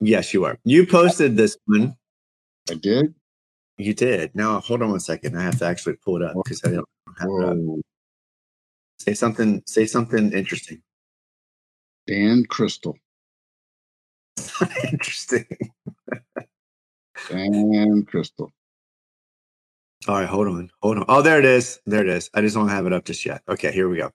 yes, 0.00 0.32
you 0.32 0.44
are. 0.46 0.58
You 0.64 0.86
posted 0.86 1.36
this 1.36 1.56
one. 1.66 1.94
I 2.70 2.74
did. 2.74 3.14
You 3.76 3.92
did. 3.92 4.34
Now, 4.34 4.60
hold 4.60 4.80
on 4.80 4.90
one 4.90 5.00
second. 5.00 5.36
I 5.36 5.42
have 5.42 5.58
to 5.58 5.66
actually 5.66 5.96
pull 5.96 6.16
it 6.16 6.22
up 6.22 6.34
because 6.42 6.62
I 6.64 6.70
don't 6.70 6.88
have 7.18 7.28
it 7.28 7.44
up. 7.44 7.84
Say 9.04 9.12
something. 9.12 9.62
Say 9.66 9.84
something 9.84 10.32
interesting. 10.32 10.80
Dan 12.06 12.46
Crystal. 12.46 12.96
interesting. 14.92 15.44
Dan 17.28 18.06
Crystal. 18.08 18.50
All 20.08 20.14
right, 20.14 20.26
hold 20.28 20.48
on, 20.48 20.70
hold 20.82 20.96
on. 20.98 21.04
Oh, 21.08 21.20
there 21.20 21.38
it 21.38 21.44
is. 21.44 21.80
There 21.84 22.00
it 22.00 22.08
is. 22.08 22.30
I 22.32 22.40
just 22.40 22.54
don't 22.56 22.68
have 22.68 22.86
it 22.86 22.94
up 22.94 23.04
just 23.04 23.26
yet. 23.26 23.42
Okay, 23.46 23.72
here 23.72 23.90
we 23.90 23.98
go. 23.98 24.10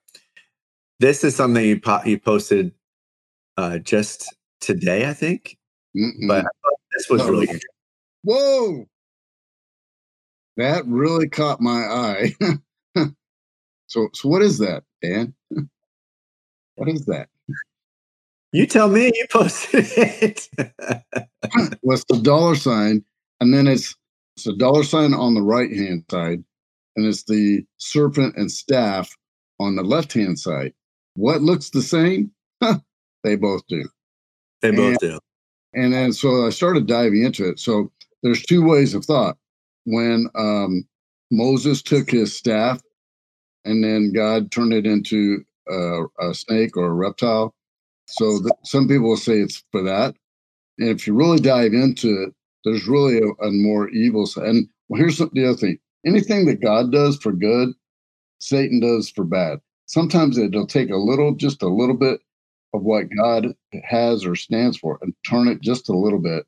This 0.98 1.22
is 1.22 1.36
something 1.36 1.64
you 1.64 1.80
po- 1.80 2.02
you 2.04 2.18
posted 2.18 2.72
uh, 3.56 3.78
just 3.78 4.34
today, 4.60 5.08
I 5.08 5.12
think. 5.14 5.56
Mm-mm. 5.96 6.26
But 6.26 6.38
I 6.46 6.48
thought 6.64 6.80
this 6.96 7.08
was 7.08 7.22
No. 7.22 7.28
really 7.30 7.46
interesting. 7.46 7.68
Whoa. 8.24 8.86
That 10.56 10.84
really 10.86 11.28
caught 11.28 11.60
my 11.60 11.80
eye. 11.80 12.34
so 13.90 14.08
so 14.14 14.28
what 14.28 14.40
is 14.40 14.58
that, 14.58 14.84
Dan? 15.02 15.34
what 16.76 16.88
is 16.88 17.04
that? 17.06 17.28
You 18.52 18.66
tell 18.66 18.88
me. 18.88 19.06
You 19.06 19.26
posted 19.30 19.86
it. 19.96 20.48
Well, 21.82 21.96
it's 21.96 22.04
the 22.04 22.20
dollar 22.20 22.54
sign, 22.54 23.02
and 23.40 23.52
then 23.52 23.66
it's 23.66 23.96
it's 24.36 24.46
a 24.46 24.54
dollar 24.54 24.84
sign 24.84 25.14
on 25.14 25.34
the 25.34 25.42
right 25.42 25.70
hand 25.70 26.04
side, 26.10 26.44
and 26.94 27.06
it's 27.06 27.24
the 27.24 27.64
serpent 27.78 28.36
and 28.36 28.52
staff 28.52 29.10
on 29.58 29.74
the 29.74 29.82
left 29.82 30.12
hand 30.12 30.38
side. 30.38 30.74
What 31.14 31.40
looks 31.40 31.70
the 31.70 31.82
same? 31.82 32.30
they 33.24 33.36
both 33.36 33.66
do. 33.68 33.88
they 34.60 34.70
both 34.70 34.98
do. 34.98 35.18
And 35.72 35.92
then 35.92 36.12
so 36.12 36.46
I 36.46 36.50
started 36.50 36.86
diving 36.86 37.24
into 37.24 37.48
it. 37.48 37.58
So 37.58 37.90
there's 38.22 38.42
two 38.42 38.64
ways 38.64 38.94
of 38.94 39.04
thought. 39.06 39.38
When 39.86 40.28
um, 40.36 40.86
Moses 41.32 41.82
took 41.82 42.10
his 42.10 42.36
staff 42.36 42.80
and 43.64 43.82
then 43.84 44.12
God 44.14 44.50
turned 44.50 44.72
it 44.72 44.86
into 44.86 45.44
a, 45.68 46.04
a 46.20 46.34
snake 46.34 46.76
or 46.76 46.86
a 46.86 46.92
reptile. 46.92 47.54
So 48.08 48.40
some 48.64 48.88
people 48.88 49.16
say 49.16 49.40
it's 49.40 49.62
for 49.70 49.82
that. 49.82 50.14
And 50.78 50.88
if 50.88 51.06
you 51.06 51.14
really 51.14 51.38
dive 51.38 51.72
into 51.72 52.08
it, 52.22 52.34
there's 52.64 52.88
really 52.88 53.18
a, 53.18 53.46
a 53.46 53.50
more 53.52 53.88
evil 53.90 54.26
side. 54.26 54.46
And 54.46 54.68
well, 54.88 55.00
here's 55.00 55.18
the 55.18 55.48
other 55.48 55.56
thing 55.56 55.78
anything 56.04 56.46
that 56.46 56.62
God 56.62 56.90
does 56.90 57.16
for 57.18 57.32
good, 57.32 57.70
Satan 58.38 58.80
does 58.80 59.10
for 59.10 59.24
bad. 59.24 59.60
Sometimes 59.86 60.38
it'll 60.38 60.66
take 60.66 60.90
a 60.90 60.96
little, 60.96 61.34
just 61.34 61.62
a 61.62 61.68
little 61.68 61.96
bit 61.96 62.20
of 62.72 62.82
what 62.82 63.06
God 63.16 63.54
has 63.82 64.24
or 64.24 64.36
stands 64.36 64.76
for 64.78 64.98
and 65.02 65.14
turn 65.28 65.48
it 65.48 65.60
just 65.60 65.88
a 65.88 65.96
little 65.96 66.20
bit. 66.20 66.44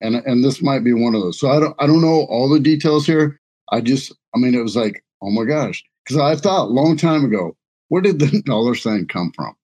And 0.00 0.16
and 0.16 0.44
this 0.44 0.60
might 0.62 0.84
be 0.84 0.92
one 0.92 1.14
of 1.14 1.22
those. 1.22 1.38
So 1.38 1.50
I 1.50 1.60
don't 1.60 1.74
I 1.78 1.86
don't 1.86 2.02
know 2.02 2.26
all 2.28 2.48
the 2.48 2.60
details 2.60 3.06
here. 3.06 3.40
I 3.70 3.80
just 3.80 4.12
I 4.34 4.38
mean 4.38 4.54
it 4.54 4.62
was 4.62 4.76
like, 4.76 5.02
oh 5.22 5.30
my 5.30 5.44
gosh. 5.44 5.82
Because 6.04 6.20
I 6.20 6.36
thought 6.36 6.66
a 6.66 6.72
long 6.72 6.96
time 6.96 7.24
ago, 7.24 7.56
where 7.88 8.02
did 8.02 8.18
the 8.18 8.42
dollar 8.46 8.74
sign 8.74 9.06
come 9.06 9.32
from? 9.34 9.54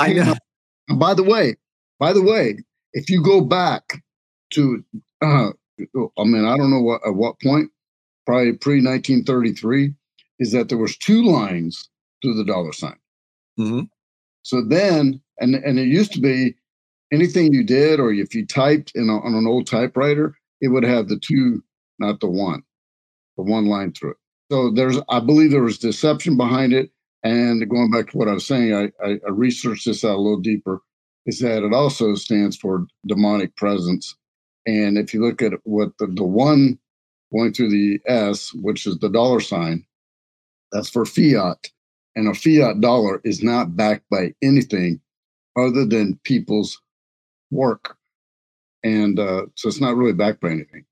I 0.00 0.12
know. 0.12 0.34
And 0.88 0.98
by 0.98 1.14
the 1.14 1.22
way, 1.22 1.56
by 1.98 2.12
the 2.12 2.22
way, 2.22 2.58
if 2.92 3.10
you 3.10 3.22
go 3.22 3.40
back 3.40 4.02
to 4.54 4.84
uh 5.20 5.50
I 6.18 6.24
mean, 6.24 6.44
I 6.44 6.56
don't 6.56 6.70
know 6.70 6.80
what 6.80 7.02
at 7.06 7.14
what 7.14 7.40
point, 7.40 7.70
probably 8.24 8.52
pre 8.54 8.76
1933, 8.76 9.92
is 10.38 10.52
that 10.52 10.68
there 10.68 10.78
was 10.78 10.96
two 10.96 11.22
lines 11.22 11.88
to 12.22 12.34
the 12.34 12.44
dollar 12.44 12.72
sign. 12.72 12.96
hmm 13.56 13.82
So 14.42 14.62
then, 14.62 15.20
and 15.38 15.54
and 15.54 15.78
it 15.78 15.88
used 15.88 16.12
to 16.14 16.20
be 16.20 16.54
anything 17.12 17.52
you 17.52 17.62
did, 17.64 18.00
or 18.00 18.12
if 18.12 18.34
you 18.34 18.46
typed 18.46 18.92
in 18.94 19.08
a, 19.08 19.18
on 19.18 19.34
an 19.34 19.46
old 19.46 19.66
typewriter, 19.66 20.36
it 20.60 20.68
would 20.68 20.84
have 20.84 21.08
the 21.08 21.18
two, 21.18 21.62
not 21.98 22.20
the 22.20 22.26
one, 22.26 22.62
the 23.36 23.42
one 23.42 23.66
line 23.66 23.92
through 23.92 24.12
it. 24.12 24.16
So 24.50 24.70
there's, 24.70 24.98
I 25.08 25.20
believe 25.20 25.50
there 25.50 25.62
was 25.62 25.78
deception 25.78 26.36
behind 26.36 26.72
it. 26.72 26.90
And 27.22 27.68
going 27.68 27.90
back 27.90 28.10
to 28.10 28.18
what 28.18 28.28
I 28.28 28.34
was 28.34 28.46
saying, 28.46 28.74
I, 28.74 29.04
I, 29.04 29.18
I 29.26 29.30
researched 29.30 29.86
this 29.86 30.04
out 30.04 30.16
a 30.16 30.20
little 30.20 30.40
deeper. 30.40 30.80
Is 31.26 31.40
that 31.40 31.64
it 31.64 31.72
also 31.72 32.14
stands 32.14 32.56
for 32.56 32.86
demonic 33.04 33.56
presence. 33.56 34.14
And 34.64 34.96
if 34.96 35.12
you 35.12 35.24
look 35.24 35.42
at 35.42 35.54
what 35.64 35.90
the, 35.98 36.06
the 36.06 36.24
one 36.24 36.78
going 37.32 37.52
through 37.52 37.70
the 37.70 37.98
S, 38.06 38.52
which 38.54 38.86
is 38.86 38.98
the 38.98 39.08
dollar 39.08 39.40
sign, 39.40 39.84
that's 40.70 40.88
for 40.88 41.04
fiat 41.04 41.68
and 42.16 42.28
a 42.28 42.34
fiat 42.34 42.80
dollar 42.80 43.20
is 43.24 43.42
not 43.42 43.76
backed 43.76 44.08
by 44.10 44.34
anything 44.42 45.00
other 45.56 45.84
than 45.84 46.18
people's 46.24 46.80
work. 47.50 47.96
And 48.82 49.20
uh, 49.20 49.46
so 49.54 49.68
it's 49.68 49.80
not 49.80 49.96
really 49.96 50.14
backed 50.14 50.40
by 50.40 50.50
anything. 50.50 50.86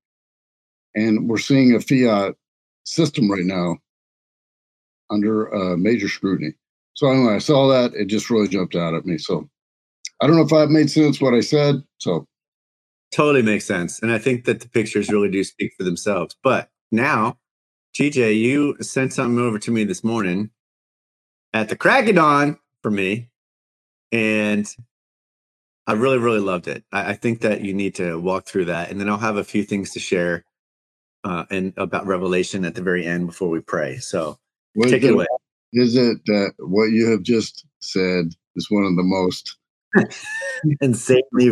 And 0.94 1.28
we're 1.28 1.38
seeing 1.38 1.74
a 1.74 1.80
fiat 1.80 2.36
system 2.85 3.30
right 3.30 3.45
now 3.45 3.76
under 5.11 5.55
uh, 5.55 5.76
major 5.76 6.09
scrutiny. 6.09 6.55
So 6.95 7.09
anyway, 7.09 7.35
I 7.35 7.39
saw 7.39 7.68
that. 7.68 7.95
It 7.95 8.07
just 8.07 8.30
really 8.30 8.49
jumped 8.49 8.76
out 8.76 8.95
at 8.95 9.05
me. 9.05 9.18
So 9.18 9.49
I 10.20 10.26
don't 10.26 10.37
know 10.37 10.43
if 10.43 10.51
that 10.51 10.70
made 10.70 10.91
sense 10.91 11.20
what 11.20 11.35
I 11.35 11.41
said. 11.41 11.82
So 11.99 12.26
Totally 13.14 13.43
makes 13.43 13.64
sense. 13.64 14.03
And 14.03 14.11
I 14.11 14.18
think 14.18 14.45
that 14.47 14.59
the 14.59 14.68
pictures 14.68 15.09
really 15.09 15.30
do 15.30 15.45
speak 15.45 15.72
for 15.78 15.85
themselves. 15.85 16.35
But 16.43 16.68
now, 16.91 17.39
GJ, 17.95 18.41
you 18.41 18.76
sent 18.80 19.12
something 19.12 19.39
over 19.39 19.57
to 19.61 19.70
me 19.70 19.85
this 19.85 20.03
morning 20.03 20.51
at 21.53 21.68
the 21.68 21.76
crack 21.76 22.09
of 22.09 22.16
dawn 22.16 22.59
for 22.82 22.91
me. 22.91 23.28
And 24.11 24.68
I 25.87 25.93
really, 25.93 26.18
really 26.18 26.41
loved 26.41 26.66
it. 26.66 26.82
I, 26.91 27.11
I 27.11 27.14
think 27.14 27.43
that 27.43 27.61
you 27.61 27.72
need 27.72 27.95
to 27.97 28.18
walk 28.18 28.47
through 28.47 28.64
that. 28.64 28.91
And 28.91 28.99
then 28.99 29.09
I'll 29.09 29.18
have 29.18 29.37
a 29.37 29.45
few 29.45 29.62
things 29.62 29.93
to 29.93 30.01
share 30.01 30.45
uh, 31.24 31.44
and 31.50 31.72
about 31.76 32.06
Revelation 32.06 32.64
at 32.64 32.74
the 32.74 32.82
very 32.82 33.04
end 33.06 33.26
before 33.26 33.48
we 33.48 33.60
pray. 33.60 33.98
So 33.98 34.38
what 34.74 34.90
take 34.90 35.02
it 35.02 35.08
it- 35.10 35.14
away. 35.14 35.26
Is 35.76 35.96
it 35.96 36.18
that 36.26 36.52
what 36.58 36.86
you 36.92 37.10
have 37.10 37.22
just 37.22 37.66
said 37.80 38.26
is 38.56 38.70
one 38.70 38.84
of 38.84 38.94
the 38.96 39.02
most 39.02 39.56
Insanely 40.80 41.50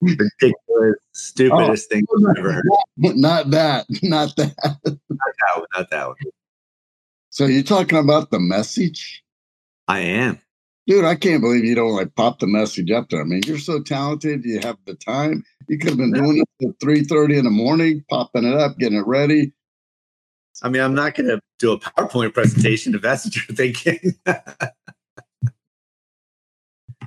ridiculous, 0.00 0.96
stupidest 1.12 1.90
thing 1.90 2.04
I've 2.30 2.38
ever 2.38 2.52
heard. 2.52 2.64
not 2.96 3.50
that, 3.50 3.86
not 4.02 4.34
that. 4.36 4.54
Not 4.58 4.80
that 4.84 5.56
one. 5.56 5.66
Not 5.76 5.90
that 5.90 6.06
one. 6.08 6.16
So 7.30 7.46
you're 7.46 7.62
talking 7.62 7.98
about 7.98 8.30
the 8.30 8.40
message? 8.40 9.22
I 9.86 10.00
am. 10.00 10.40
Dude, 10.88 11.04
I 11.04 11.14
can't 11.16 11.42
believe 11.42 11.64
you 11.66 11.74
don't 11.76 11.94
like 11.94 12.14
pop 12.16 12.40
the 12.40 12.46
message 12.48 12.90
up 12.90 13.10
there. 13.10 13.20
I 13.20 13.24
mean, 13.24 13.42
you're 13.46 13.58
so 13.58 13.82
talented. 13.82 14.44
You 14.44 14.58
have 14.60 14.78
the 14.86 14.94
time. 14.94 15.44
You 15.68 15.78
could 15.78 15.90
have 15.90 15.98
been 15.98 16.12
doing 16.14 16.38
it 16.60 16.66
at 16.66 16.80
three 16.80 17.04
thirty 17.04 17.38
in 17.38 17.44
the 17.44 17.50
morning, 17.50 18.02
popping 18.10 18.44
it 18.44 18.54
up, 18.54 18.78
getting 18.78 18.98
it 18.98 19.06
ready. 19.06 19.52
I 20.62 20.70
mean, 20.70 20.82
I'm 20.82 20.94
not 20.94 21.14
going 21.14 21.28
to 21.28 21.40
do 21.58 21.72
a 21.72 21.78
PowerPoint 21.78 22.34
presentation 22.34 22.94
if 22.94 23.02
that's 23.02 23.24
what 23.26 23.36
you're 23.36 23.54
thinking. 23.56 24.14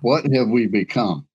What 0.01 0.25
have 0.34 0.47
we 0.49 0.67
become? 0.67 1.27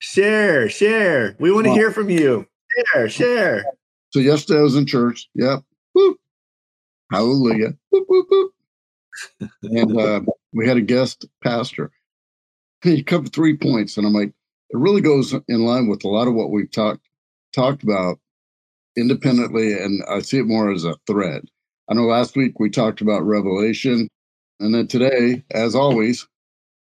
share, 0.00 0.68
share. 0.68 1.36
We 1.38 1.52
want 1.52 1.64
to 1.66 1.70
Well- 1.70 1.78
hear 1.78 1.90
from 1.90 2.10
you. 2.10 2.46
Share, 2.92 3.08
share. 3.08 3.64
So 4.10 4.18
yesterday 4.18 4.60
I 4.60 4.62
was 4.62 4.76
in 4.76 4.86
church. 4.86 5.28
Yep. 5.34 5.60
Whoop. 5.94 6.18
Hallelujah. 7.12 7.74
Whoop, 7.90 8.04
whoop, 8.08 8.26
whoop. 8.30 8.49
And 9.62 9.98
uh, 9.98 10.20
we 10.52 10.66
had 10.66 10.76
a 10.76 10.82
guest 10.82 11.26
pastor. 11.42 11.90
He 12.82 13.02
covered 13.02 13.32
three 13.32 13.56
points, 13.56 13.96
and 13.96 14.06
I'm 14.06 14.12
like, 14.12 14.32
it 14.70 14.76
really 14.76 15.00
goes 15.00 15.34
in 15.48 15.64
line 15.64 15.88
with 15.88 16.04
a 16.04 16.08
lot 16.08 16.28
of 16.28 16.34
what 16.34 16.50
we've 16.50 16.70
talked 16.70 17.06
talked 17.52 17.82
about 17.82 18.18
independently, 18.96 19.72
and 19.72 20.02
I 20.08 20.20
see 20.20 20.38
it 20.38 20.46
more 20.46 20.70
as 20.70 20.84
a 20.84 20.96
thread. 21.06 21.44
I 21.90 21.94
know 21.94 22.02
last 22.02 22.36
week 22.36 22.60
we 22.60 22.70
talked 22.70 23.00
about 23.00 23.26
Revelation, 23.26 24.08
and 24.60 24.74
then 24.74 24.86
today, 24.86 25.44
as 25.50 25.74
always, 25.74 26.26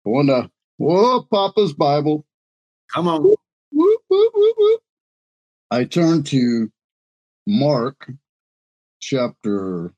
going 0.05 0.28
to 0.28 0.51
whoa, 0.76 1.22
Papa's 1.33 1.72
Bible. 1.72 2.24
Come 2.95 3.09
on. 3.09 3.22
Whoop, 3.22 3.39
whoop, 3.72 4.01
whoop, 4.09 4.55
whoop. 4.59 4.80
I 5.70 5.85
turn 5.85 6.22
to 6.24 6.70
Mark 7.47 8.11
chapter 9.01 9.93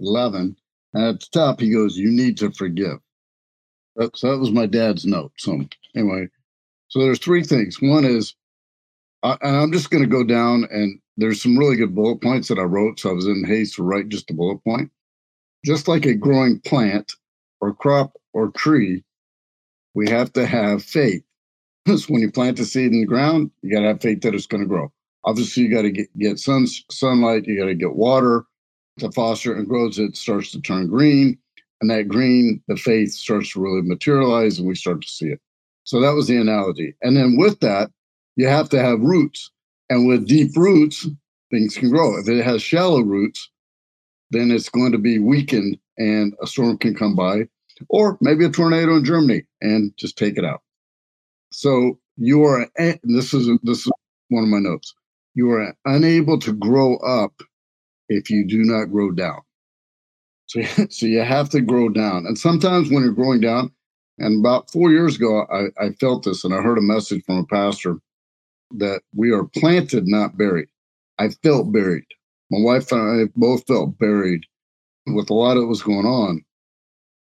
11. 0.00 0.56
And 0.94 1.04
at 1.04 1.20
the 1.20 1.26
top, 1.32 1.60
he 1.60 1.70
goes, 1.72 1.96
You 1.96 2.10
need 2.10 2.38
to 2.38 2.50
forgive. 2.52 2.98
That, 3.96 4.16
so 4.16 4.30
that 4.30 4.38
was 4.38 4.52
my 4.52 4.66
dad's 4.66 5.04
note. 5.04 5.32
So, 5.36 5.60
anyway, 5.94 6.28
so 6.88 7.00
there's 7.00 7.18
three 7.18 7.42
things. 7.42 7.82
One 7.82 8.04
is, 8.04 8.34
I, 9.22 9.36
and 9.42 9.56
I'm 9.56 9.72
just 9.72 9.90
going 9.90 10.04
to 10.04 10.08
go 10.08 10.24
down, 10.24 10.66
and 10.70 11.00
there's 11.16 11.42
some 11.42 11.58
really 11.58 11.76
good 11.76 11.94
bullet 11.94 12.22
points 12.22 12.48
that 12.48 12.58
I 12.58 12.62
wrote. 12.62 13.00
So 13.00 13.10
I 13.10 13.12
was 13.12 13.26
in 13.26 13.44
haste 13.44 13.74
to 13.76 13.82
write 13.82 14.08
just 14.08 14.30
a 14.30 14.34
bullet 14.34 14.62
point. 14.64 14.90
Just 15.64 15.88
like 15.88 16.06
a 16.06 16.14
growing 16.14 16.60
plant, 16.60 17.12
or 17.60 17.74
crop 17.74 18.12
or 18.32 18.50
tree, 18.50 19.02
we 19.94 20.08
have 20.08 20.32
to 20.34 20.46
have 20.46 20.82
faith. 20.82 21.24
so 21.86 21.98
when 22.08 22.20
you 22.20 22.30
plant 22.30 22.56
the 22.56 22.64
seed 22.64 22.92
in 22.92 23.00
the 23.00 23.06
ground, 23.06 23.50
you 23.62 23.74
got 23.74 23.80
to 23.80 23.88
have 23.88 24.02
faith 24.02 24.20
that 24.22 24.34
it's 24.34 24.46
going 24.46 24.62
to 24.62 24.68
grow. 24.68 24.92
Obviously, 25.24 25.62
you 25.62 25.74
got 25.74 25.82
to 25.82 25.90
get, 25.90 26.18
get 26.18 26.38
sun, 26.38 26.66
sunlight, 26.90 27.46
you 27.46 27.58
got 27.58 27.66
to 27.66 27.74
get 27.74 27.96
water 27.96 28.44
to 28.98 29.10
foster 29.12 29.54
and 29.54 29.68
grows. 29.68 29.98
It 29.98 30.16
starts 30.16 30.50
to 30.52 30.60
turn 30.60 30.88
green. 30.88 31.38
And 31.80 31.90
that 31.90 32.08
green, 32.08 32.62
the 32.68 32.76
faith 32.76 33.12
starts 33.12 33.52
to 33.52 33.60
really 33.60 33.82
materialize 33.82 34.58
and 34.58 34.68
we 34.68 34.74
start 34.74 35.02
to 35.02 35.08
see 35.08 35.26
it. 35.26 35.40
So 35.82 36.00
that 36.00 36.14
was 36.14 36.28
the 36.28 36.38
analogy. 36.38 36.94
And 37.02 37.16
then 37.16 37.36
with 37.36 37.60
that, 37.60 37.90
you 38.36 38.46
have 38.46 38.68
to 38.70 38.80
have 38.80 39.00
roots. 39.00 39.50
And 39.90 40.08
with 40.08 40.26
deep 40.26 40.56
roots, 40.56 41.06
things 41.50 41.76
can 41.76 41.90
grow. 41.90 42.18
If 42.18 42.28
it 42.28 42.42
has 42.42 42.62
shallow 42.62 43.00
roots, 43.00 43.50
then 44.30 44.50
it's 44.50 44.70
going 44.70 44.92
to 44.92 44.98
be 44.98 45.18
weakened 45.18 45.78
and 45.98 46.34
a 46.42 46.46
storm 46.46 46.78
can 46.78 46.94
come 46.94 47.14
by, 47.14 47.46
or 47.88 48.18
maybe 48.20 48.44
a 48.44 48.50
tornado 48.50 48.96
in 48.96 49.04
Germany 49.04 49.44
and 49.60 49.92
just 49.96 50.16
take 50.16 50.38
it 50.38 50.44
out. 50.44 50.62
So 51.52 51.98
you 52.16 52.44
are, 52.44 52.68
this 53.04 53.34
is 53.34 53.48
this 53.62 53.86
is 53.86 53.92
one 54.28 54.44
of 54.44 54.50
my 54.50 54.58
notes. 54.58 54.94
You 55.34 55.50
are 55.50 55.74
unable 55.84 56.38
to 56.40 56.52
grow 56.52 56.96
up 56.96 57.32
if 58.08 58.30
you 58.30 58.46
do 58.46 58.62
not 58.64 58.86
grow 58.86 59.10
down. 59.10 59.40
So, 60.46 60.62
so 60.90 61.06
you 61.06 61.20
have 61.20 61.50
to 61.50 61.60
grow 61.60 61.88
down. 61.88 62.26
And 62.26 62.38
sometimes 62.38 62.90
when 62.90 63.02
you're 63.02 63.12
growing 63.12 63.40
down, 63.40 63.72
and 64.18 64.44
about 64.44 64.70
four 64.70 64.90
years 64.90 65.16
ago, 65.16 65.44
I, 65.52 65.84
I 65.84 65.90
felt 66.00 66.24
this 66.24 66.44
and 66.44 66.54
I 66.54 66.62
heard 66.62 66.78
a 66.78 66.82
message 66.82 67.24
from 67.24 67.38
a 67.38 67.46
pastor 67.46 67.98
that 68.76 69.02
we 69.14 69.32
are 69.32 69.44
planted, 69.44 70.06
not 70.06 70.38
buried. 70.38 70.68
I 71.18 71.30
felt 71.42 71.72
buried. 71.72 72.06
My 72.50 72.58
wife 72.60 72.92
and 72.92 73.22
I 73.22 73.32
both 73.34 73.66
felt 73.66 73.98
buried 73.98 74.44
with 75.06 75.30
a 75.30 75.34
lot 75.34 75.56
of 75.56 75.64
what 75.64 75.68
was 75.68 75.82
going 75.82 76.06
on. 76.06 76.44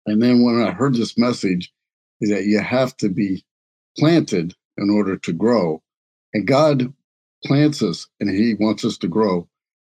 And 0.07 0.23
then 0.23 0.43
when 0.43 0.63
I 0.63 0.71
heard 0.71 0.95
this 0.95 1.19
message, 1.19 1.73
is 2.21 2.31
that 2.31 2.47
you 2.47 2.59
have 2.61 2.97
to 2.97 3.09
be 3.09 3.45
planted 3.97 4.55
in 4.77 4.91
order 4.91 5.17
to 5.17 5.33
grow. 5.33 5.83
And 6.35 6.47
God 6.47 6.93
plants 7.45 7.83
us 7.83 8.07
and 8.21 8.29
He 8.31 8.55
wants 8.55 8.85
us 8.85 8.99
to 8.99 9.09
grow. 9.09 9.49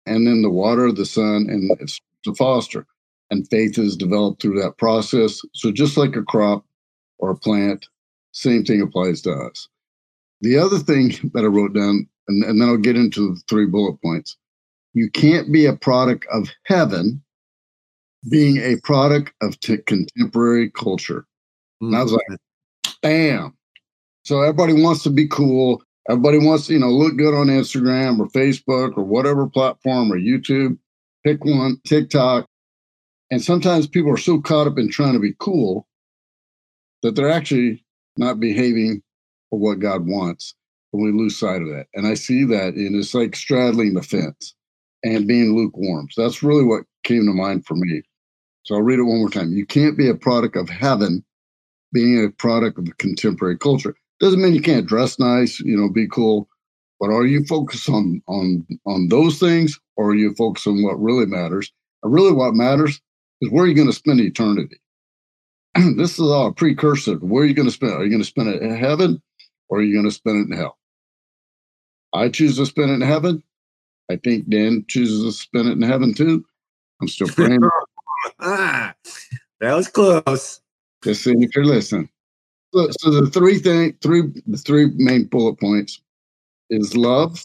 And 0.06 0.26
then 0.26 0.42
the 0.42 0.50
water, 0.50 0.92
the 0.92 1.04
sun, 1.04 1.46
and 1.48 1.70
it's 1.80 2.00
to 2.24 2.34
foster. 2.34 2.86
And 3.30 3.48
faith 3.48 3.78
is 3.78 3.96
developed 3.96 4.40
through 4.40 4.60
that 4.62 4.78
process. 4.78 5.40
So 5.52 5.72
just 5.72 5.96
like 5.96 6.14
a 6.14 6.22
crop 6.22 6.64
or 7.18 7.30
a 7.30 7.36
plant, 7.36 7.86
same 8.32 8.64
thing 8.64 8.80
applies 8.80 9.20
to 9.22 9.32
us. 9.32 9.68
The 10.42 10.58
other 10.58 10.78
thing 10.78 11.08
that 11.34 11.44
I 11.44 11.48
wrote 11.48 11.74
down, 11.74 12.08
and, 12.28 12.44
and 12.44 12.60
then 12.60 12.68
I'll 12.68 12.76
get 12.76 12.96
into 12.96 13.34
the 13.34 13.40
three 13.48 13.66
bullet 13.66 14.00
points. 14.02 14.36
You 14.94 15.10
can't 15.10 15.52
be 15.52 15.66
a 15.66 15.76
product 15.76 16.26
of 16.32 16.48
heaven 16.64 17.22
being 18.30 18.56
a 18.58 18.76
product 18.82 19.32
of 19.42 19.58
t- 19.60 19.78
contemporary 19.78 20.70
culture. 20.70 21.26
Mm-hmm. 21.82 21.86
And 21.86 21.96
I 21.96 22.02
was 22.02 22.12
like, 22.12 22.40
bam. 23.02 23.56
So 24.24 24.40
everybody 24.40 24.72
wants 24.72 25.02
to 25.04 25.10
be 25.10 25.28
cool. 25.28 25.82
Everybody 26.08 26.38
wants 26.38 26.66
to, 26.66 26.72
you 26.72 26.78
know, 26.78 26.90
look 26.90 27.16
good 27.16 27.34
on 27.34 27.48
Instagram 27.48 28.20
or 28.20 28.28
Facebook 28.28 28.96
or 28.96 29.04
whatever 29.04 29.48
platform 29.48 30.12
or 30.12 30.16
YouTube. 30.16 30.78
Pick 31.24 31.44
one, 31.44 31.80
TikTok. 31.84 32.46
And 33.30 33.42
sometimes 33.42 33.88
people 33.88 34.12
are 34.12 34.18
so 34.18 34.40
caught 34.40 34.68
up 34.68 34.78
in 34.78 34.88
trying 34.88 35.14
to 35.14 35.18
be 35.18 35.34
cool 35.40 35.86
that 37.02 37.16
they're 37.16 37.30
actually 37.30 37.84
not 38.16 38.38
behaving 38.38 39.02
for 39.50 39.58
what 39.58 39.80
God 39.80 40.06
wants. 40.06 40.54
And 40.92 41.02
we 41.02 41.10
lose 41.10 41.38
sight 41.38 41.62
of 41.62 41.68
that. 41.68 41.86
And 41.94 42.06
I 42.06 42.14
see 42.14 42.44
that, 42.44 42.74
and 42.74 42.94
it's 42.94 43.14
like 43.14 43.34
straddling 43.34 43.94
the 43.94 44.02
fence 44.02 44.54
and 45.02 45.26
being 45.26 45.56
lukewarm. 45.56 46.08
So 46.12 46.22
that's 46.22 46.42
really 46.42 46.64
what 46.64 46.84
came 47.02 47.26
to 47.26 47.32
mind 47.32 47.66
for 47.66 47.74
me. 47.74 48.02
So 48.62 48.76
I'll 48.76 48.82
read 48.82 48.98
it 48.98 49.02
one 49.02 49.18
more 49.18 49.30
time. 49.30 49.52
You 49.52 49.66
can't 49.66 49.98
be 49.98 50.08
a 50.08 50.14
product 50.14 50.56
of 50.56 50.68
heaven 50.68 51.24
being 51.92 52.24
a 52.24 52.30
product 52.30 52.78
of 52.78 52.96
contemporary 52.98 53.58
culture. 53.58 53.94
Doesn't 54.20 54.40
mean 54.40 54.54
you 54.54 54.62
can't 54.62 54.86
dress 54.86 55.18
nice, 55.18 55.60
you 55.60 55.76
know, 55.76 55.90
be 55.90 56.08
cool, 56.08 56.48
but 57.00 57.10
are 57.10 57.26
you 57.26 57.44
focused 57.44 57.88
on 57.88 58.22
on 58.26 58.66
on 58.86 59.08
those 59.08 59.38
things 59.38 59.78
or 59.96 60.10
are 60.10 60.14
you 60.14 60.34
focused 60.34 60.66
on 60.66 60.82
what 60.82 61.00
really 61.00 61.26
matters? 61.26 61.70
And 62.02 62.12
really 62.12 62.32
what 62.32 62.54
matters 62.54 63.00
is 63.40 63.50
where 63.50 63.66
you're 63.66 63.70
you 63.70 63.74
going 63.74 63.88
to 63.88 63.92
spend 63.92 64.20
eternity? 64.20 64.80
this 65.96 66.14
is 66.14 66.20
all 66.20 66.48
a 66.48 66.52
precursor. 66.52 67.16
Where 67.16 67.44
are 67.44 67.46
you 67.46 67.54
going 67.54 67.68
to 67.68 67.74
spend? 67.74 67.92
Are 67.92 68.04
you 68.04 68.10
going 68.10 68.22
to 68.22 68.28
spend 68.28 68.48
it 68.48 68.62
in 68.62 68.74
heaven 68.74 69.22
or 69.68 69.78
are 69.78 69.82
you 69.82 69.92
going 69.92 70.06
to 70.06 70.10
spend 70.10 70.38
it 70.38 70.52
in 70.52 70.58
hell? 70.58 70.78
I 72.14 72.30
choose 72.30 72.56
to 72.56 72.66
spend 72.66 72.90
it 72.90 72.94
in 72.94 73.00
heaven. 73.02 73.42
I 74.10 74.16
think 74.16 74.48
Dan 74.48 74.84
chooses 74.88 75.24
to 75.24 75.32
spend 75.32 75.68
it 75.68 75.72
in 75.72 75.82
heaven 75.82 76.14
too. 76.14 76.44
I'm 77.00 77.08
still 77.08 77.28
praying. 77.28 77.60
ah, 78.40 78.94
that 79.60 79.74
was 79.74 79.88
close. 79.88 80.60
Just 81.04 81.24
seeing 81.24 81.42
if 81.42 81.54
you're 81.54 81.64
listening. 81.64 82.08
So, 82.74 82.88
so 83.00 83.10
the 83.10 83.30
three 83.30 83.58
thing, 83.58 83.96
three, 84.02 84.22
the 84.46 84.58
three 84.58 84.90
main 84.96 85.24
bullet 85.24 85.58
points 85.58 86.00
is 86.70 86.96
love, 86.96 87.44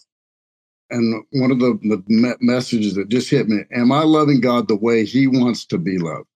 and 0.90 1.24
one 1.34 1.52
of 1.52 1.60
the, 1.60 1.80
the 1.84 2.38
messages 2.42 2.96
that 2.96 3.10
just 3.10 3.30
hit 3.30 3.48
me: 3.48 3.60
Am 3.74 3.92
I 3.92 4.04
loving 4.04 4.42
God 4.42 4.68
the 4.68 4.76
way 4.76 5.06
He 5.06 5.28
wants 5.28 5.66
to 5.68 5.78
be 5.78 5.98
loved? 5.98 6.28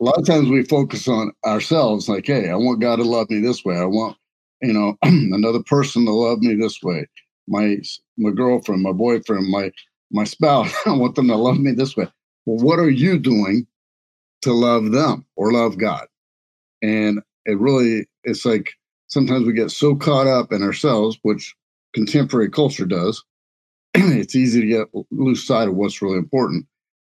A 0.00 0.04
lot 0.04 0.18
of 0.18 0.26
times 0.26 0.48
we 0.48 0.64
focus 0.64 1.08
on 1.08 1.32
ourselves, 1.46 2.08
like, 2.08 2.26
"Hey, 2.26 2.50
I 2.50 2.56
want 2.56 2.80
God 2.80 2.96
to 2.96 3.04
love 3.04 3.30
me 3.30 3.40
this 3.40 3.64
way. 3.64 3.76
I 3.76 3.84
want, 3.84 4.16
you 4.62 4.72
know, 4.72 4.96
another 5.02 5.62
person 5.62 6.04
to 6.06 6.12
love 6.12 6.40
me 6.40 6.54
this 6.54 6.82
way. 6.82 7.06
My 7.48 7.78
my 8.18 8.30
girlfriend, 8.30 8.82
my 8.82 8.92
boyfriend, 8.92 9.48
my 9.50 9.72
my 10.12 10.24
spouse. 10.24 10.72
I 10.86 10.92
want 10.92 11.14
them 11.16 11.28
to 11.28 11.36
love 11.36 11.58
me 11.58 11.72
this 11.72 11.96
way." 11.96 12.08
Well, 12.46 12.64
what 12.64 12.78
are 12.78 12.90
you 12.90 13.18
doing 13.18 13.66
to 14.42 14.52
love 14.52 14.92
them 14.92 15.26
or 15.36 15.52
love 15.52 15.78
God? 15.78 16.06
And 16.82 17.20
it 17.46 17.58
really, 17.58 18.06
it's 18.24 18.44
like 18.44 18.72
sometimes 19.08 19.46
we 19.46 19.52
get 19.52 19.70
so 19.70 19.94
caught 19.94 20.26
up 20.26 20.52
in 20.52 20.62
ourselves, 20.62 21.18
which 21.22 21.54
contemporary 21.94 22.50
culture 22.50 22.86
does. 22.86 23.22
it's 23.94 24.34
easy 24.34 24.60
to 24.60 24.66
get 24.66 24.88
lose 25.10 25.46
sight 25.46 25.68
of 25.68 25.74
what's 25.74 26.02
really 26.02 26.18
important. 26.18 26.66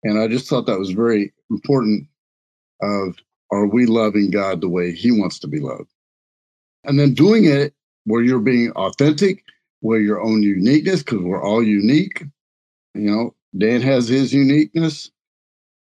And 0.04 0.18
I 0.18 0.28
just 0.28 0.48
thought 0.48 0.66
that 0.66 0.78
was 0.78 0.90
very 0.90 1.32
important 1.50 2.06
of 2.82 3.16
are 3.50 3.66
we 3.66 3.86
loving 3.86 4.30
God 4.30 4.60
the 4.60 4.68
way 4.68 4.92
he 4.92 5.10
wants 5.10 5.38
to 5.40 5.48
be 5.48 5.58
loved? 5.58 5.90
And 6.84 6.98
then 6.98 7.14
doing 7.14 7.44
it 7.44 7.74
where 8.04 8.22
you're 8.22 8.38
being 8.38 8.70
authentic, 8.72 9.44
where 9.80 10.00
your 10.00 10.20
own 10.20 10.42
uniqueness, 10.42 11.02
because 11.02 11.20
we're 11.20 11.42
all 11.42 11.62
unique. 11.62 12.24
You 12.94 13.10
know, 13.10 13.34
Dan 13.56 13.80
has 13.82 14.08
his 14.08 14.32
uniqueness. 14.32 15.10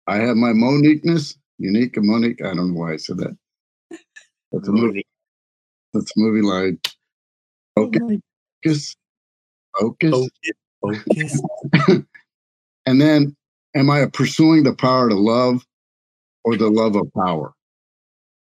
I 0.07 0.17
have 0.17 0.35
my 0.35 0.51
Moniqueness, 0.51 1.37
unique 1.57 1.97
and 1.97 2.05
Monique. 2.05 2.41
I 2.41 2.53
don't 2.53 2.73
know 2.73 2.79
why 2.79 2.93
I 2.93 2.97
said 2.97 3.17
that. 3.17 3.37
That's 4.53 4.67
a 4.67 4.71
movie. 4.71 5.05
That's 5.93 6.11
a 6.15 6.19
movie 6.19 6.41
line. 6.41 6.79
Okay. 7.75 8.21
Focus. 8.63 8.95
Focus. 9.79 10.29
Focus. 10.81 11.41
and 12.85 13.01
then, 13.01 13.35
am 13.75 13.89
I 13.89 14.05
pursuing 14.05 14.63
the 14.63 14.75
power 14.75 15.09
to 15.09 15.15
love 15.15 15.65
or 16.43 16.55
the 16.55 16.69
love 16.69 16.95
of 16.95 17.11
power? 17.13 17.53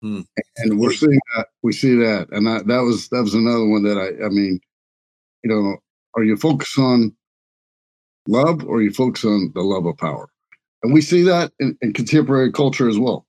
Hmm. 0.03 0.23
And 0.57 0.81
we're 0.81 0.93
seeing 0.93 1.21
that. 1.37 1.49
We 1.63 1.73
see 1.73 1.95
that, 1.97 2.29
and 2.31 2.47
that, 2.47 2.67
that 2.69 2.81
was 2.81 3.11
that 3.11 3.23
was 3.23 3.35
another 3.35 3.67
one 3.67 3.83
that 3.83 3.99
I. 3.99 4.25
I 4.25 4.31
mean, 4.31 4.59
you 5.45 5.51
know, 5.51 5.77
are 6.17 6.25
you 6.25 6.39
focused 6.39 6.79
on 6.79 7.15
love 8.27 8.65
or 8.65 8.81
you 8.81 8.93
focus 8.93 9.27
on 9.27 9.53
the 9.55 9.61
love 9.61 9.85
of 9.85 9.99
power? 9.99 10.29
And 10.83 10.95
we 10.95 11.03
see 11.03 11.23
that 11.25 11.53
in, 11.61 11.77
in 11.83 11.93
contemporary 11.93 12.51
culture 12.51 12.89
as 12.89 12.99
well. 12.99 13.27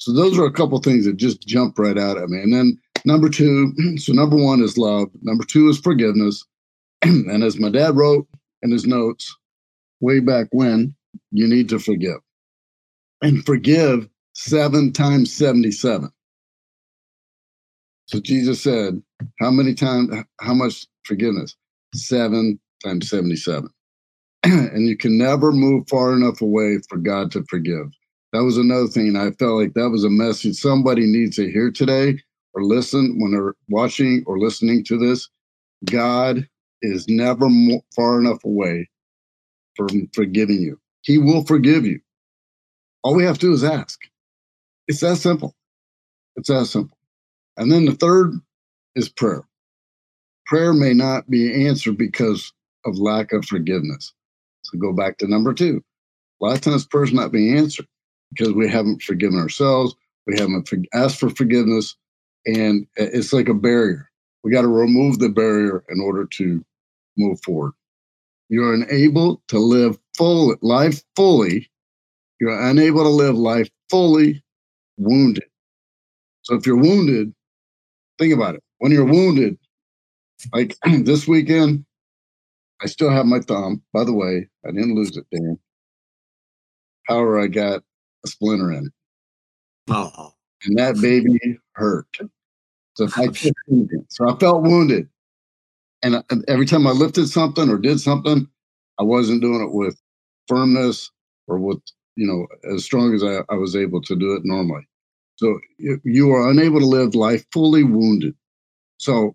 So 0.00 0.14
those 0.14 0.38
are 0.38 0.46
a 0.46 0.52
couple 0.52 0.78
things 0.80 1.04
that 1.04 1.18
just 1.18 1.46
jump 1.46 1.78
right 1.78 1.98
out 1.98 2.16
at 2.16 2.30
me. 2.30 2.40
And 2.40 2.54
then 2.54 2.80
number 3.04 3.28
two, 3.28 3.74
so 3.98 4.14
number 4.14 4.36
one 4.36 4.62
is 4.62 4.78
love. 4.78 5.08
Number 5.20 5.44
two 5.44 5.68
is 5.68 5.78
forgiveness. 5.78 6.42
and 7.02 7.44
as 7.44 7.60
my 7.60 7.68
dad 7.68 7.96
wrote 7.96 8.26
in 8.62 8.70
his 8.70 8.86
notes 8.86 9.36
way 10.00 10.20
back 10.20 10.46
when, 10.52 10.94
you 11.32 11.46
need 11.46 11.68
to 11.68 11.78
forgive. 11.78 12.16
And 13.20 13.44
forgive 13.44 14.08
seven 14.32 14.90
times 14.90 15.34
77. 15.34 16.10
So 18.06 18.20
Jesus 18.20 18.62
said, 18.62 19.02
How 19.38 19.50
many 19.50 19.74
times, 19.74 20.08
how 20.40 20.54
much 20.54 20.86
forgiveness? 21.04 21.56
Seven 21.94 22.58
times 22.82 23.10
77. 23.10 23.68
and 24.44 24.88
you 24.88 24.96
can 24.96 25.18
never 25.18 25.52
move 25.52 25.86
far 25.90 26.14
enough 26.14 26.40
away 26.40 26.78
for 26.88 26.96
God 26.96 27.30
to 27.32 27.44
forgive. 27.50 27.90
That 28.32 28.44
was 28.44 28.58
another 28.58 28.86
thing. 28.86 29.16
I 29.16 29.32
felt 29.32 29.60
like 29.60 29.74
that 29.74 29.90
was 29.90 30.04
a 30.04 30.10
message 30.10 30.56
somebody 30.56 31.02
needs 31.06 31.36
to 31.36 31.50
hear 31.50 31.70
today 31.70 32.18
or 32.54 32.62
listen 32.62 33.18
when 33.18 33.32
they're 33.32 33.54
watching 33.68 34.22
or 34.26 34.38
listening 34.38 34.84
to 34.84 34.98
this. 34.98 35.28
God 35.84 36.48
is 36.82 37.08
never 37.08 37.48
far 37.94 38.20
enough 38.20 38.44
away 38.44 38.88
from 39.76 40.08
forgiving 40.14 40.60
you. 40.60 40.78
He 41.02 41.18
will 41.18 41.44
forgive 41.44 41.84
you. 41.84 42.00
All 43.02 43.14
we 43.14 43.24
have 43.24 43.38
to 43.38 43.46
do 43.46 43.52
is 43.52 43.64
ask. 43.64 43.98
It's 44.86 45.00
that 45.00 45.16
simple. 45.16 45.54
It's 46.36 46.48
that 46.48 46.66
simple. 46.66 46.96
And 47.56 47.70
then 47.72 47.84
the 47.84 47.94
third 47.94 48.32
is 48.94 49.08
prayer. 49.08 49.42
Prayer 50.46 50.72
may 50.72 50.94
not 50.94 51.28
be 51.28 51.66
answered 51.66 51.96
because 51.96 52.52
of 52.84 52.98
lack 52.98 53.32
of 53.32 53.44
forgiveness. 53.44 54.12
So 54.62 54.78
go 54.78 54.92
back 54.92 55.18
to 55.18 55.26
number 55.26 55.52
two. 55.52 55.82
A 56.40 56.44
lot 56.44 56.54
of 56.54 56.60
times 56.60 56.86
prayers 56.86 57.12
not 57.12 57.32
being 57.32 57.56
answered 57.56 57.86
because 58.32 58.52
we 58.54 58.68
haven't 58.68 59.02
forgiven 59.02 59.38
ourselves 59.38 59.94
We 60.26 60.38
haven't 60.38 60.68
asked 60.94 61.18
for 61.20 61.30
forgiveness, 61.30 61.96
and 62.46 62.86
it's 62.96 63.32
like 63.32 63.48
a 63.48 63.54
barrier. 63.54 64.10
We 64.44 64.52
got 64.52 64.62
to 64.62 64.68
remove 64.68 65.18
the 65.18 65.28
barrier 65.30 65.84
in 65.90 66.00
order 66.00 66.26
to 66.38 66.64
move 67.18 67.40
forward. 67.44 67.72
You're 68.48 68.74
unable 68.74 69.42
to 69.48 69.58
live 69.58 69.98
full 70.16 70.56
life 70.62 71.02
fully. 71.16 71.70
You're 72.40 72.60
unable 72.60 73.04
to 73.04 73.10
live 73.10 73.36
life 73.36 73.70
fully 73.90 74.42
wounded. 74.98 75.44
So 76.42 76.56
if 76.56 76.66
you're 76.66 76.76
wounded, 76.76 77.34
think 78.18 78.34
about 78.34 78.56
it. 78.56 78.62
When 78.78 78.92
you're 78.92 79.04
wounded, 79.06 79.58
like 80.52 80.76
this 81.04 81.28
weekend, 81.28 81.84
I 82.82 82.86
still 82.86 83.10
have 83.10 83.26
my 83.26 83.40
thumb. 83.40 83.82
By 83.92 84.04
the 84.04 84.14
way, 84.14 84.48
I 84.66 84.72
didn't 84.72 84.94
lose 84.96 85.16
it, 85.16 85.26
Dan. 85.32 85.58
However, 87.08 87.40
I 87.40 87.48
got 87.48 87.82
a 88.24 88.28
splinter 88.28 88.72
in 88.72 88.86
it. 88.86 88.92
Oh. 89.88 90.34
And 90.64 90.78
that 90.78 91.00
baby 91.00 91.38
hurt. 91.72 92.06
So 92.94 93.08
I, 93.16 93.28
so 94.08 94.28
I 94.28 94.36
felt 94.36 94.62
wounded. 94.62 95.08
And 96.02 96.22
every 96.48 96.66
time 96.66 96.86
I 96.86 96.90
lifted 96.90 97.28
something 97.28 97.68
or 97.68 97.78
did 97.78 98.00
something, 98.00 98.48
I 98.98 99.02
wasn't 99.02 99.42
doing 99.42 99.62
it 99.62 99.72
with 99.72 100.00
firmness 100.48 101.10
or 101.46 101.58
with, 101.58 101.80
you 102.16 102.26
know, 102.26 102.46
as 102.74 102.84
strong 102.84 103.14
as 103.14 103.22
I, 103.22 103.40
I 103.48 103.56
was 103.56 103.76
able 103.76 104.02
to 104.02 104.16
do 104.16 104.34
it 104.34 104.42
normally. 104.44 104.86
So 105.36 105.58
you 106.04 106.30
are 106.32 106.50
unable 106.50 106.80
to 106.80 106.86
live 106.86 107.14
life 107.14 107.46
fully 107.52 107.84
wounded. 107.84 108.34
So 108.98 109.34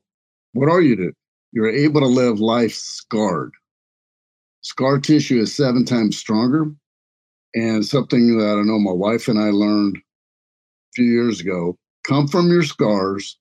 what 0.53 0.69
are 0.69 0.81
you 0.81 0.95
to? 0.97 1.13
You're 1.51 1.69
able 1.69 2.01
to 2.01 2.07
live 2.07 2.39
life 2.39 2.73
scarred. 2.73 3.53
Scar 4.61 4.99
tissue 4.99 5.39
is 5.39 5.55
seven 5.55 5.85
times 5.85 6.17
stronger. 6.17 6.71
And 7.55 7.85
something 7.85 8.37
that 8.37 8.57
I 8.57 8.63
know 8.63 8.79
my 8.79 8.91
wife 8.91 9.29
and 9.29 9.39
I 9.39 9.49
learned 9.49 9.97
a 9.97 10.01
few 10.95 11.05
years 11.05 11.39
ago 11.39 11.77
come 12.03 12.27
from 12.27 12.49
your 12.49 12.63
scars, 12.63 13.37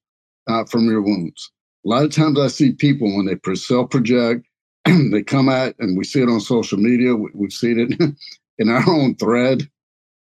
not 0.48 0.70
from 0.70 0.86
your 0.88 1.02
wounds. 1.02 1.50
A 1.84 1.88
lot 1.88 2.04
of 2.04 2.12
times 2.12 2.38
I 2.38 2.46
see 2.46 2.72
people 2.72 3.14
when 3.14 3.26
they 3.26 3.36
self 3.54 3.90
project, 3.90 4.46
they 4.86 5.22
come 5.22 5.48
at, 5.48 5.74
and 5.80 5.98
we 5.98 6.04
see 6.04 6.22
it 6.22 6.28
on 6.28 6.40
social 6.40 6.78
media, 6.78 7.14
we've 7.14 7.52
seen 7.52 7.78
it 7.78 8.16
in 8.58 8.70
our 8.70 8.88
own 8.88 9.16
thread. 9.16 9.68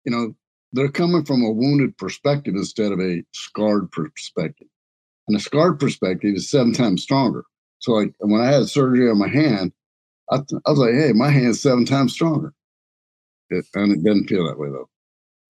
You 0.04 0.12
know, 0.12 0.34
they're 0.72 0.90
coming 0.90 1.24
from 1.24 1.42
a 1.42 1.52
wounded 1.52 1.96
perspective 1.96 2.54
instead 2.56 2.92
of 2.92 3.00
a 3.00 3.22
scarred 3.32 3.92
perspective. 3.92 4.68
And 5.28 5.36
a 5.36 5.40
scarred 5.40 5.80
perspective 5.80 6.34
is 6.34 6.50
seven 6.50 6.72
times 6.74 7.02
stronger. 7.02 7.44
So, 7.78 7.92
like 7.92 8.12
when 8.18 8.40
I 8.40 8.50
had 8.52 8.68
surgery 8.68 9.08
on 9.08 9.18
my 9.18 9.28
hand, 9.28 9.72
I, 10.30 10.38
th- 10.38 10.60
I 10.66 10.70
was 10.70 10.78
like, 10.80 10.94
hey, 10.94 11.12
my 11.12 11.30
hand's 11.30 11.60
seven 11.62 11.84
times 11.84 12.12
stronger. 12.12 12.52
It, 13.50 13.66
and 13.74 13.92
it 13.92 14.04
doesn't 14.04 14.28
feel 14.28 14.46
that 14.46 14.58
way 14.58 14.68
though. 14.70 14.88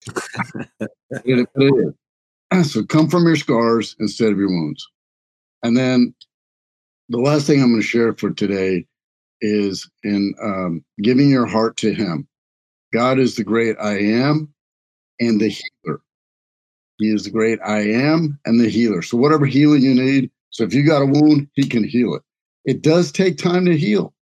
it, 1.25 1.49
it 1.55 1.75
is. 1.75 1.93
So 2.71 2.85
come 2.85 3.09
from 3.09 3.25
your 3.25 3.35
scars 3.35 3.97
instead 3.99 4.31
of 4.31 4.37
your 4.37 4.47
wounds. 4.47 4.87
And 5.63 5.75
then 5.75 6.13
the 7.09 7.17
last 7.17 7.47
thing 7.47 7.61
I'm 7.61 7.69
going 7.69 7.81
to 7.81 7.87
share 7.87 8.13
for 8.13 8.31
today 8.31 8.85
is 9.41 9.89
in 10.03 10.33
um, 10.41 10.83
giving 11.01 11.29
your 11.29 11.45
heart 11.45 11.77
to 11.77 11.93
Him. 11.93 12.27
God 12.93 13.19
is 13.19 13.35
the 13.35 13.43
great 13.43 13.75
I 13.81 13.97
am 13.97 14.53
and 15.19 15.41
the 15.41 15.49
healer. 15.49 16.01
He 16.97 17.07
is 17.13 17.25
the 17.25 17.31
great 17.31 17.59
I 17.65 17.81
am 17.81 18.39
and 18.45 18.59
the 18.59 18.69
healer. 18.69 19.01
So, 19.01 19.17
whatever 19.17 19.45
healing 19.45 19.81
you 19.81 19.93
need, 19.93 20.31
so 20.49 20.63
if 20.63 20.73
you 20.73 20.85
got 20.85 21.01
a 21.01 21.05
wound, 21.05 21.49
He 21.53 21.67
can 21.67 21.83
heal 21.83 22.15
it. 22.15 22.21
It 22.63 22.81
does 22.81 23.11
take 23.11 23.37
time 23.37 23.65
to 23.65 23.77
heal. 23.77 24.13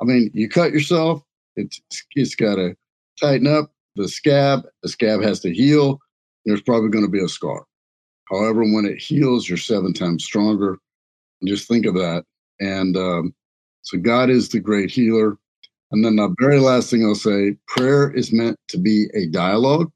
I 0.00 0.04
mean, 0.04 0.30
you 0.32 0.48
cut 0.48 0.72
yourself, 0.72 1.22
it's, 1.56 1.80
it's 2.12 2.34
got 2.34 2.54
to 2.54 2.76
tighten 3.18 3.46
up 3.46 3.72
the 3.96 4.08
scab. 4.08 4.62
The 4.82 4.88
scab 4.88 5.22
has 5.22 5.40
to 5.40 5.52
heal. 5.52 5.98
There's 6.44 6.62
probably 6.62 6.90
going 6.90 7.04
to 7.04 7.10
be 7.10 7.22
a 7.22 7.28
scar. 7.28 7.64
However, 8.30 8.60
when 8.60 8.84
it 8.84 8.98
heals, 8.98 9.48
you're 9.48 9.58
seven 9.58 9.92
times 9.92 10.24
stronger. 10.24 10.78
Just 11.44 11.68
think 11.68 11.86
of 11.86 11.94
that. 11.94 12.24
And 12.60 12.96
um, 12.96 13.34
so 13.82 13.98
God 13.98 14.30
is 14.30 14.48
the 14.48 14.60
great 14.60 14.90
healer. 14.90 15.36
And 15.90 16.04
then 16.04 16.16
the 16.16 16.34
very 16.40 16.60
last 16.60 16.90
thing 16.90 17.04
I'll 17.04 17.14
say 17.14 17.56
prayer 17.66 18.10
is 18.10 18.32
meant 18.32 18.58
to 18.68 18.78
be 18.78 19.06
a 19.14 19.26
dialogue. 19.26 19.90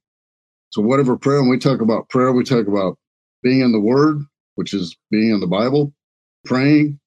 So, 0.70 0.80
whatever 0.80 1.18
prayer, 1.18 1.42
when 1.42 1.50
we 1.50 1.58
talk 1.58 1.82
about 1.82 2.08
prayer, 2.08 2.32
we 2.32 2.44
talk 2.44 2.66
about 2.66 2.96
being 3.42 3.60
in 3.60 3.72
the 3.72 3.80
Word, 3.80 4.22
which 4.54 4.72
is 4.72 4.96
being 5.10 5.30
in 5.30 5.40
the 5.40 5.46
Bible, 5.46 5.92
praying. 6.46 6.98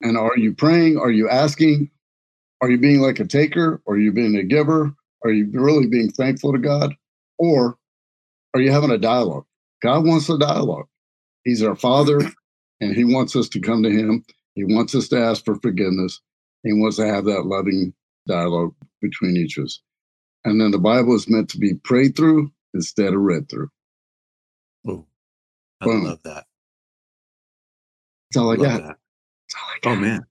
And 0.00 0.18
are 0.18 0.36
you 0.36 0.52
praying? 0.52 0.98
Are 0.98 1.12
you 1.12 1.28
asking? 1.28 1.90
Are 2.60 2.70
you 2.70 2.78
being 2.78 3.00
like 3.00 3.20
a 3.20 3.24
taker? 3.24 3.80
Are 3.86 3.96
you 3.96 4.10
being 4.10 4.34
a 4.34 4.42
giver? 4.42 4.92
Are 5.24 5.32
you 5.32 5.48
really 5.52 5.86
being 5.86 6.10
thankful 6.10 6.52
to 6.52 6.58
God? 6.58 6.94
Or 7.38 7.78
are 8.52 8.60
you 8.60 8.70
having 8.70 8.90
a 8.90 8.98
dialogue? 8.98 9.46
God 9.82 10.04
wants 10.04 10.28
a 10.28 10.38
dialogue. 10.38 10.86
He's 11.44 11.62
our 11.62 11.74
Father, 11.74 12.20
and 12.80 12.94
He 12.94 13.04
wants 13.04 13.34
us 13.34 13.48
to 13.50 13.60
come 13.60 13.82
to 13.82 13.90
Him. 13.90 14.24
He 14.54 14.64
wants 14.64 14.94
us 14.94 15.08
to 15.08 15.18
ask 15.18 15.44
for 15.44 15.56
forgiveness. 15.56 16.20
He 16.62 16.72
wants 16.72 16.96
to 16.96 17.06
have 17.06 17.24
that 17.24 17.46
loving 17.46 17.92
dialogue 18.26 18.74
between 19.00 19.36
each 19.36 19.58
of 19.58 19.64
us. 19.64 19.80
And 20.44 20.60
then 20.60 20.70
the 20.70 20.78
Bible 20.78 21.14
is 21.14 21.28
meant 21.28 21.48
to 21.50 21.58
be 21.58 21.74
prayed 21.74 22.16
through 22.16 22.52
instead 22.74 23.14
of 23.14 23.20
read 23.20 23.48
through. 23.48 23.68
Oh, 24.86 25.06
I 25.80 25.86
Boom. 25.86 26.04
love 26.04 26.22
that. 26.24 26.44
That's 28.30 28.42
all 28.42 28.52
I, 28.52 28.56
got. 28.56 28.82
That. 28.82 28.96
That's 29.48 29.54
all 29.54 29.70
I 29.70 29.76
oh, 29.76 29.80
got. 29.82 29.92
Oh, 29.92 29.96
man. 29.96 30.26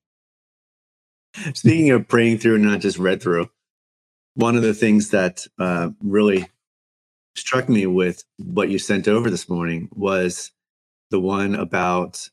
Speaking 1.55 1.91
of 1.91 2.07
praying 2.07 2.37
through, 2.37 2.55
and 2.55 2.63
not 2.63 2.79
just 2.79 2.99
read 2.99 3.21
through, 3.21 3.49
one 4.35 4.55
of 4.55 4.61
the 4.63 4.73
things 4.73 5.09
that 5.09 5.45
uh, 5.59 5.89
really 6.01 6.47
struck 7.35 7.69
me 7.69 7.85
with 7.85 8.23
what 8.37 8.69
you 8.69 8.79
sent 8.79 9.07
over 9.07 9.29
this 9.29 9.49
morning 9.49 9.89
was 9.93 10.51
the 11.11 11.19
one 11.19 11.55
about 11.55 12.29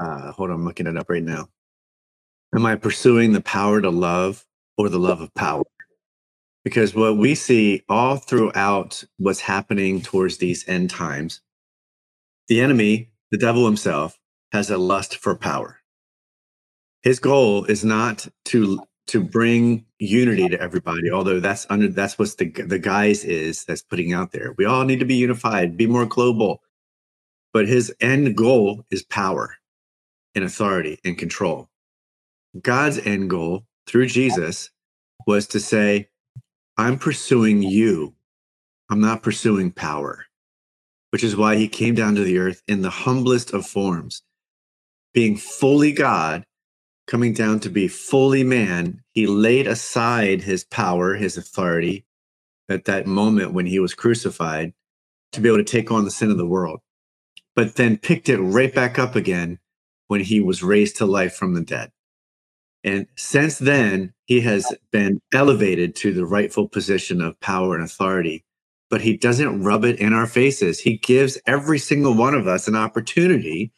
uh, 0.00 0.32
hold 0.32 0.50
on, 0.50 0.56
I'm 0.56 0.64
looking 0.64 0.86
it 0.86 0.96
up 0.96 1.08
right 1.08 1.22
now. 1.22 1.48
Am 2.54 2.66
I 2.66 2.76
pursuing 2.76 3.32
the 3.32 3.40
power 3.40 3.80
to 3.80 3.90
love 3.90 4.44
or 4.76 4.88
the 4.88 4.98
love 4.98 5.20
of 5.20 5.32
power? 5.34 5.62
Because 6.64 6.94
what 6.94 7.16
we 7.16 7.34
see 7.34 7.82
all 7.88 8.16
throughout 8.16 9.04
what's 9.18 9.40
happening 9.40 10.00
towards 10.00 10.38
these 10.38 10.66
end 10.68 10.90
times, 10.90 11.40
the 12.48 12.60
enemy, 12.60 13.10
the 13.30 13.38
devil 13.38 13.66
himself, 13.66 14.18
has 14.52 14.70
a 14.70 14.78
lust 14.78 15.16
for 15.16 15.34
power. 15.34 15.78
His 17.02 17.18
goal 17.18 17.64
is 17.64 17.84
not 17.84 18.28
to 18.46 18.80
to 19.06 19.22
bring 19.22 19.84
unity 19.98 20.48
to 20.48 20.60
everybody 20.60 21.10
although 21.10 21.40
that's 21.40 21.66
under 21.70 21.88
that's 21.88 22.18
what 22.18 22.36
the 22.38 22.50
the 22.50 22.78
guise 22.78 23.24
is 23.24 23.64
that's 23.64 23.82
putting 23.82 24.12
out 24.12 24.32
there. 24.32 24.54
We 24.58 24.64
all 24.64 24.84
need 24.84 25.00
to 25.00 25.04
be 25.04 25.14
unified 25.16 25.76
be 25.76 25.86
more 25.86 26.06
global. 26.06 26.62
But 27.52 27.68
his 27.68 27.94
end 28.00 28.36
goal 28.36 28.84
is 28.90 29.04
power 29.04 29.56
and 30.34 30.44
authority 30.44 30.98
and 31.04 31.16
control. 31.16 31.68
God's 32.60 32.98
end 32.98 33.30
goal 33.30 33.64
through 33.86 34.06
jesus 34.06 34.70
was 35.26 35.46
to 35.48 35.60
say 35.60 36.08
i'm 36.76 36.98
pursuing 36.98 37.62
you. 37.62 38.14
I'm 38.90 39.00
not 39.00 39.22
pursuing 39.22 39.72
power 39.72 40.26
which 41.10 41.24
is 41.24 41.36
why 41.36 41.56
he 41.56 41.68
came 41.68 41.94
down 41.94 42.16
to 42.16 42.24
the 42.24 42.38
earth 42.38 42.62
in 42.66 42.82
the 42.82 42.90
humblest 42.90 43.52
of 43.52 43.66
forms 43.66 44.22
being 45.12 45.36
fully 45.36 45.92
god 45.92 46.44
coming 47.06 47.32
down 47.32 47.60
to 47.60 47.68
be 47.68 47.88
fully 47.88 48.44
man, 48.44 49.02
he 49.12 49.26
laid 49.26 49.66
aside 49.66 50.42
his 50.42 50.64
power, 50.64 51.14
his 51.14 51.36
authority 51.36 52.06
at 52.68 52.86
that 52.86 53.06
moment 53.06 53.52
when 53.52 53.66
he 53.66 53.78
was 53.78 53.94
crucified 53.94 54.72
to 55.32 55.40
be 55.40 55.48
able 55.48 55.58
to 55.58 55.64
take 55.64 55.90
on 55.90 56.04
the 56.04 56.10
sin 56.10 56.30
of 56.30 56.38
the 56.38 56.46
world, 56.46 56.80
but 57.54 57.76
then 57.76 57.98
picked 57.98 58.28
it 58.28 58.38
right 58.38 58.74
back 58.74 58.98
up 58.98 59.16
again 59.16 59.58
when 60.06 60.20
he 60.20 60.40
was 60.40 60.62
raised 60.62 60.96
to 60.96 61.06
life 61.06 61.34
from 61.34 61.54
the 61.54 61.60
dead. 61.60 61.90
And 62.82 63.06
since 63.16 63.58
then, 63.58 64.12
he 64.26 64.40
has 64.42 64.74
been 64.92 65.20
elevated 65.32 65.96
to 65.96 66.12
the 66.12 66.26
rightful 66.26 66.68
position 66.68 67.20
of 67.20 67.40
power 67.40 67.74
and 67.74 67.84
authority, 67.84 68.44
but 68.90 69.00
he 69.00 69.16
doesn't 69.16 69.62
rub 69.62 69.84
it 69.84 69.98
in 69.98 70.12
our 70.12 70.26
faces. 70.26 70.80
He 70.80 70.98
gives 70.98 71.38
every 71.46 71.78
single 71.78 72.14
one 72.14 72.34
of 72.34 72.46
us 72.46 72.68
an 72.68 72.76
opportunity 72.76 73.72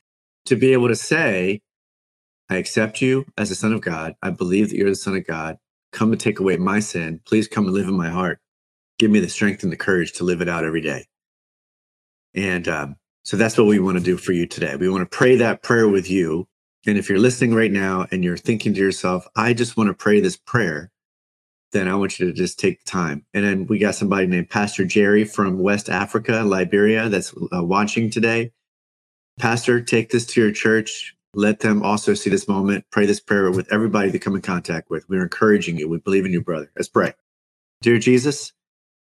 to 0.46 0.56
be 0.56 0.72
able 0.72 0.88
to 0.88 0.96
say, 0.96 1.62
I 2.48 2.56
accept 2.56 3.02
you 3.02 3.26
as 3.36 3.48
the 3.48 3.54
Son 3.54 3.72
of 3.72 3.80
God. 3.80 4.14
I 4.22 4.30
believe 4.30 4.70
that 4.70 4.76
you're 4.76 4.90
the 4.90 4.94
Son 4.94 5.16
of 5.16 5.26
God. 5.26 5.58
Come 5.92 6.12
and 6.12 6.20
take 6.20 6.38
away 6.38 6.56
my 6.56 6.80
sin. 6.80 7.20
Please 7.26 7.48
come 7.48 7.64
and 7.64 7.74
live 7.74 7.88
in 7.88 7.96
my 7.96 8.08
heart. 8.08 8.38
Give 8.98 9.10
me 9.10 9.20
the 9.20 9.28
strength 9.28 9.62
and 9.62 9.72
the 9.72 9.76
courage 9.76 10.12
to 10.12 10.24
live 10.24 10.40
it 10.40 10.48
out 10.48 10.64
every 10.64 10.80
day. 10.80 11.06
And 12.34 12.68
um, 12.68 12.96
so 13.24 13.36
that's 13.36 13.58
what 13.58 13.66
we 13.66 13.78
want 13.78 13.98
to 13.98 14.04
do 14.04 14.16
for 14.16 14.32
you 14.32 14.46
today. 14.46 14.76
We 14.76 14.88
want 14.88 15.10
to 15.10 15.16
pray 15.16 15.36
that 15.36 15.62
prayer 15.62 15.88
with 15.88 16.08
you. 16.08 16.46
And 16.86 16.96
if 16.96 17.08
you're 17.08 17.18
listening 17.18 17.54
right 17.54 17.72
now 17.72 18.06
and 18.12 18.22
you're 18.22 18.36
thinking 18.36 18.74
to 18.74 18.80
yourself, 18.80 19.26
I 19.34 19.52
just 19.54 19.76
want 19.76 19.88
to 19.88 19.94
pray 19.94 20.20
this 20.20 20.36
prayer, 20.36 20.92
then 21.72 21.88
I 21.88 21.96
want 21.96 22.20
you 22.20 22.26
to 22.26 22.32
just 22.32 22.60
take 22.60 22.84
the 22.84 22.90
time. 22.90 23.26
And 23.34 23.44
then 23.44 23.66
we 23.66 23.78
got 23.78 23.96
somebody 23.96 24.26
named 24.28 24.50
Pastor 24.50 24.84
Jerry 24.84 25.24
from 25.24 25.58
West 25.58 25.88
Africa, 25.88 26.42
Liberia, 26.44 27.08
that's 27.08 27.34
uh, 27.52 27.64
watching 27.64 28.10
today. 28.10 28.52
Pastor, 29.38 29.80
take 29.80 30.10
this 30.10 30.26
to 30.26 30.40
your 30.40 30.52
church 30.52 31.15
let 31.34 31.60
them 31.60 31.82
also 31.82 32.14
see 32.14 32.30
this 32.30 32.48
moment, 32.48 32.84
pray 32.92 33.06
this 33.06 33.20
prayer 33.20 33.50
with 33.50 33.72
everybody 33.72 34.10
they 34.10 34.18
come 34.18 34.36
in 34.36 34.42
contact 34.42 34.90
with. 34.90 35.08
We're 35.08 35.22
encouraging 35.22 35.78
you. 35.78 35.88
We 35.88 35.98
believe 35.98 36.26
in 36.26 36.32
you, 36.32 36.42
brother. 36.42 36.70
Let's 36.76 36.88
pray. 36.88 37.14
Dear 37.82 37.98
Jesus, 37.98 38.44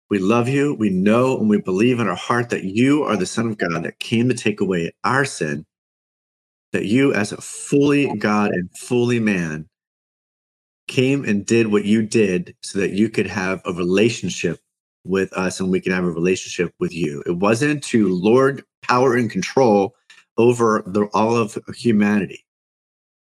We 0.09 0.19
love 0.19 0.47
you. 0.47 0.75
We 0.75 0.89
know 0.91 1.37
and 1.39 1.49
we 1.49 1.59
believe 1.59 1.99
in 1.99 2.07
our 2.07 2.15
heart 2.15 2.49
that 2.51 2.63
you 2.63 3.03
are 3.03 3.17
the 3.17 3.25
Son 3.25 3.47
of 3.47 3.59
God 3.59 3.83
that 3.83 3.99
came 3.99 4.29
to 4.29 4.35
take 4.35 4.61
away 4.61 4.93
our 5.03 5.25
sin, 5.25 5.65
that 6.73 6.85
you, 6.85 7.13
as 7.13 7.31
a 7.31 7.41
fully 7.41 8.15
God 8.17 8.51
and 8.51 8.69
fully 8.77 9.19
man, 9.19 9.67
came 10.87 11.25
and 11.25 11.45
did 11.45 11.67
what 11.67 11.85
you 11.85 12.03
did 12.03 12.55
so 12.61 12.79
that 12.79 12.91
you 12.91 13.09
could 13.09 13.27
have 13.27 13.61
a 13.65 13.73
relationship 13.73 14.59
with 15.05 15.33
us 15.33 15.59
and 15.59 15.71
we 15.71 15.81
can 15.81 15.93
have 15.93 16.05
a 16.05 16.11
relationship 16.11 16.73
with 16.79 16.93
you. 16.93 17.23
It 17.25 17.37
wasn't 17.37 17.83
to 17.85 18.09
lord 18.09 18.63
power 18.83 19.15
and 19.15 19.31
control 19.31 19.95
over 20.39 20.83
the, 20.87 21.03
all 21.13 21.35
of 21.35 21.59
humanity. 21.75 22.45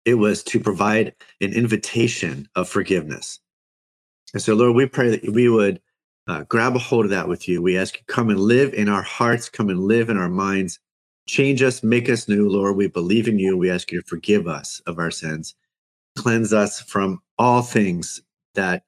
It 0.04 0.14
was 0.14 0.42
to 0.44 0.60
provide 0.60 1.14
an 1.40 1.52
invitation 1.52 2.48
of 2.56 2.68
forgiveness. 2.68 3.40
And 4.32 4.40
so, 4.40 4.54
Lord, 4.54 4.76
we 4.76 4.86
pray 4.86 5.10
that 5.10 5.32
we 5.32 5.48
would 5.48 5.80
uh, 6.28 6.44
grab 6.44 6.76
a 6.76 6.78
hold 6.78 7.04
of 7.04 7.10
that 7.10 7.28
with 7.28 7.48
you. 7.48 7.60
We 7.60 7.76
ask 7.76 7.96
you, 7.96 8.02
come 8.06 8.30
and 8.30 8.40
live 8.40 8.72
in 8.72 8.88
our 8.88 9.02
hearts, 9.02 9.48
come 9.48 9.68
and 9.68 9.80
live 9.80 10.08
in 10.08 10.16
our 10.16 10.28
minds, 10.28 10.78
change 11.28 11.60
us, 11.60 11.82
make 11.82 12.08
us 12.08 12.28
new, 12.28 12.48
Lord. 12.48 12.76
We 12.76 12.86
believe 12.86 13.26
in 13.26 13.38
you. 13.38 13.58
We 13.58 13.70
ask 13.70 13.90
you 13.90 14.00
to 14.00 14.06
forgive 14.06 14.46
us 14.46 14.80
of 14.86 14.98
our 14.98 15.10
sins, 15.10 15.54
cleanse 16.16 16.52
us 16.52 16.80
from 16.80 17.20
all 17.36 17.62
things 17.62 18.22
that 18.54 18.84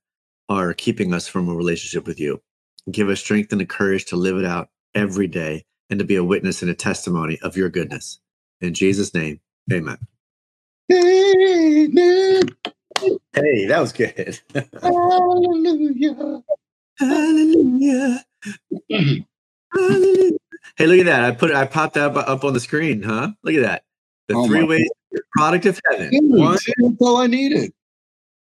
are 0.49 0.73
keeping 0.73 1.13
us 1.13 1.27
from 1.27 1.49
a 1.49 1.55
relationship 1.55 2.07
with 2.07 2.21
you. 2.21 2.41
Give 2.91 3.09
us 3.09 3.19
strength 3.19 3.51
and 3.51 3.61
the 3.61 3.67
courage 3.67 4.05
to 4.07 4.17
live 4.17 4.37
it 4.37 4.45
out 4.45 4.69
every 4.95 5.27
day 5.27 5.65
and 5.95 6.01
to 6.01 6.05
be 6.05 6.17
a 6.17 6.25
witness 6.25 6.61
and 6.61 6.71
a 6.73 6.75
testimony 6.75 7.39
of 7.45 7.57
your 7.57 7.69
goodness. 7.69 8.19
In 8.61 8.75
Jesus' 8.75 9.15
name, 9.15 9.39
amen. 9.73 9.99
Amen. 10.93 12.43
Hey, 13.33 13.67
that 13.67 13.79
was 13.81 13.93
good. 13.93 14.41
Hallelujah. 14.83 16.43
Hallelujah. 16.99 18.25
Hallelujah. 19.73 20.31
Hey, 20.77 20.87
look 20.89 20.99
at 20.99 21.07
that. 21.07 21.23
I 21.25 21.31
put 21.31 21.53
I 21.53 21.67
popped 21.67 21.95
that 21.95 22.17
up, 22.17 22.29
up 22.29 22.43
on 22.45 22.53
the 22.55 22.59
screen, 22.61 23.03
huh? 23.05 23.31
Look 23.45 23.55
at 23.55 23.63
that. 23.63 23.85
The 24.27 24.35
Oh 24.35 24.47
three 24.47 24.65
ways 24.65 24.91
product 25.37 25.67
of 25.67 25.81
heaven. 25.89 26.11
Dude, 26.11 26.23
One, 26.37 26.59
That's 26.79 26.97
all 27.01 27.19
I 27.19 27.29
needed. 27.29 27.73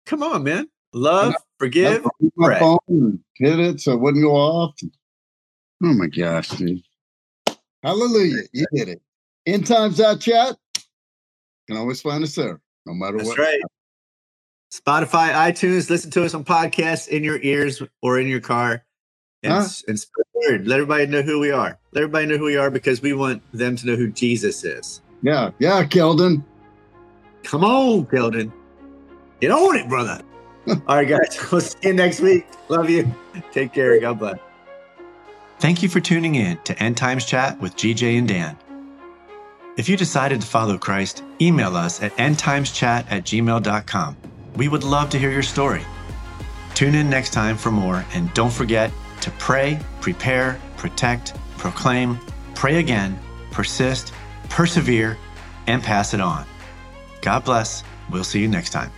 come 0.06 0.24
on, 0.24 0.42
man. 0.42 0.68
Love, 0.92 1.34
forgive, 1.60 2.04
I 2.04 2.10
my 2.36 2.46
pray. 2.46 2.58
phone 2.58 2.78
and 2.88 3.20
hit 3.36 3.60
it 3.60 3.80
so 3.80 3.92
it 3.92 4.00
wouldn't 4.00 4.24
go 4.24 4.32
off. 4.34 4.74
Oh 5.84 5.94
my 5.94 6.08
gosh, 6.08 6.48
dude. 6.50 6.82
Hallelujah. 7.84 8.42
You 8.52 8.66
did 8.74 8.88
it. 8.88 9.02
endtimes.chat. 9.48 10.56
Can 11.68 11.76
always 11.78 12.00
find 12.02 12.24
us 12.24 12.34
there, 12.34 12.60
no 12.86 12.94
matter 12.94 13.18
That's 13.18 13.30
what. 13.30 13.38
right. 13.38 13.60
Spotify, 14.72 15.32
iTunes, 15.32 15.88
listen 15.90 16.10
to 16.12 16.24
us 16.24 16.34
on 16.34 16.44
podcasts 16.44 17.08
in 17.08 17.22
your 17.24 17.38
ears 17.42 17.82
or 18.02 18.18
in 18.18 18.26
your 18.26 18.40
car. 18.40 18.84
And, 19.42 19.52
Huh? 19.52 19.68
and 19.88 20.00
spread 20.00 20.24
the 20.34 20.50
word. 20.50 20.66
Let 20.68 20.76
everybody 20.80 21.06
know 21.06 21.22
who 21.22 21.38
we 21.40 21.50
are. 21.50 21.78
Let 21.92 22.02
everybody 22.02 22.26
know 22.26 22.38
who 22.38 22.44
we 22.46 22.56
are 22.56 22.70
because 22.70 23.02
we 23.02 23.12
want 23.12 23.42
them 23.52 23.76
to 23.76 23.86
know 23.86 23.96
who 23.96 24.10
Jesus 24.10 24.64
is. 24.64 25.02
Yeah, 25.22 25.50
yeah, 25.58 25.84
Keldon. 25.84 26.44
Come 27.44 27.64
on, 27.64 28.06
Keldon. 28.06 28.52
Get 29.40 29.50
on 29.50 29.76
it, 29.76 29.88
brother. 29.88 30.20
All 30.86 30.96
right, 30.96 31.08
guys. 31.08 31.38
We'll 31.52 31.60
see 31.60 31.76
you 31.82 31.94
next 31.94 32.20
week. 32.20 32.46
Love 32.68 32.90
you. 32.90 33.14
Take 33.52 33.72
care. 33.74 33.98
God 34.00 34.18
bless. 34.18 34.36
Thank 35.64 35.82
you 35.82 35.88
for 35.88 35.98
tuning 35.98 36.34
in 36.34 36.58
to 36.64 36.78
End 36.78 36.94
Times 36.94 37.24
Chat 37.24 37.58
with 37.58 37.74
GJ 37.74 38.18
and 38.18 38.28
Dan. 38.28 38.58
If 39.78 39.88
you 39.88 39.96
decided 39.96 40.42
to 40.42 40.46
follow 40.46 40.76
Christ, 40.76 41.24
email 41.40 41.74
us 41.74 42.02
at 42.02 42.14
endtimeschat 42.18 43.06
at 43.10 43.24
gmail.com. 43.24 44.16
We 44.56 44.68
would 44.68 44.84
love 44.84 45.08
to 45.08 45.18
hear 45.18 45.30
your 45.30 45.42
story. 45.42 45.80
Tune 46.74 46.94
in 46.94 47.08
next 47.08 47.32
time 47.32 47.56
for 47.56 47.70
more, 47.70 48.04
and 48.12 48.30
don't 48.34 48.52
forget 48.52 48.92
to 49.22 49.30
pray, 49.38 49.80
prepare, 50.02 50.60
protect, 50.76 51.32
proclaim, 51.56 52.20
pray 52.54 52.78
again, 52.78 53.18
persist, 53.50 54.12
persevere, 54.50 55.16
and 55.66 55.82
pass 55.82 56.12
it 56.12 56.20
on. 56.20 56.44
God 57.22 57.42
bless. 57.42 57.82
We'll 58.10 58.22
see 58.22 58.42
you 58.42 58.48
next 58.48 58.68
time. 58.68 58.92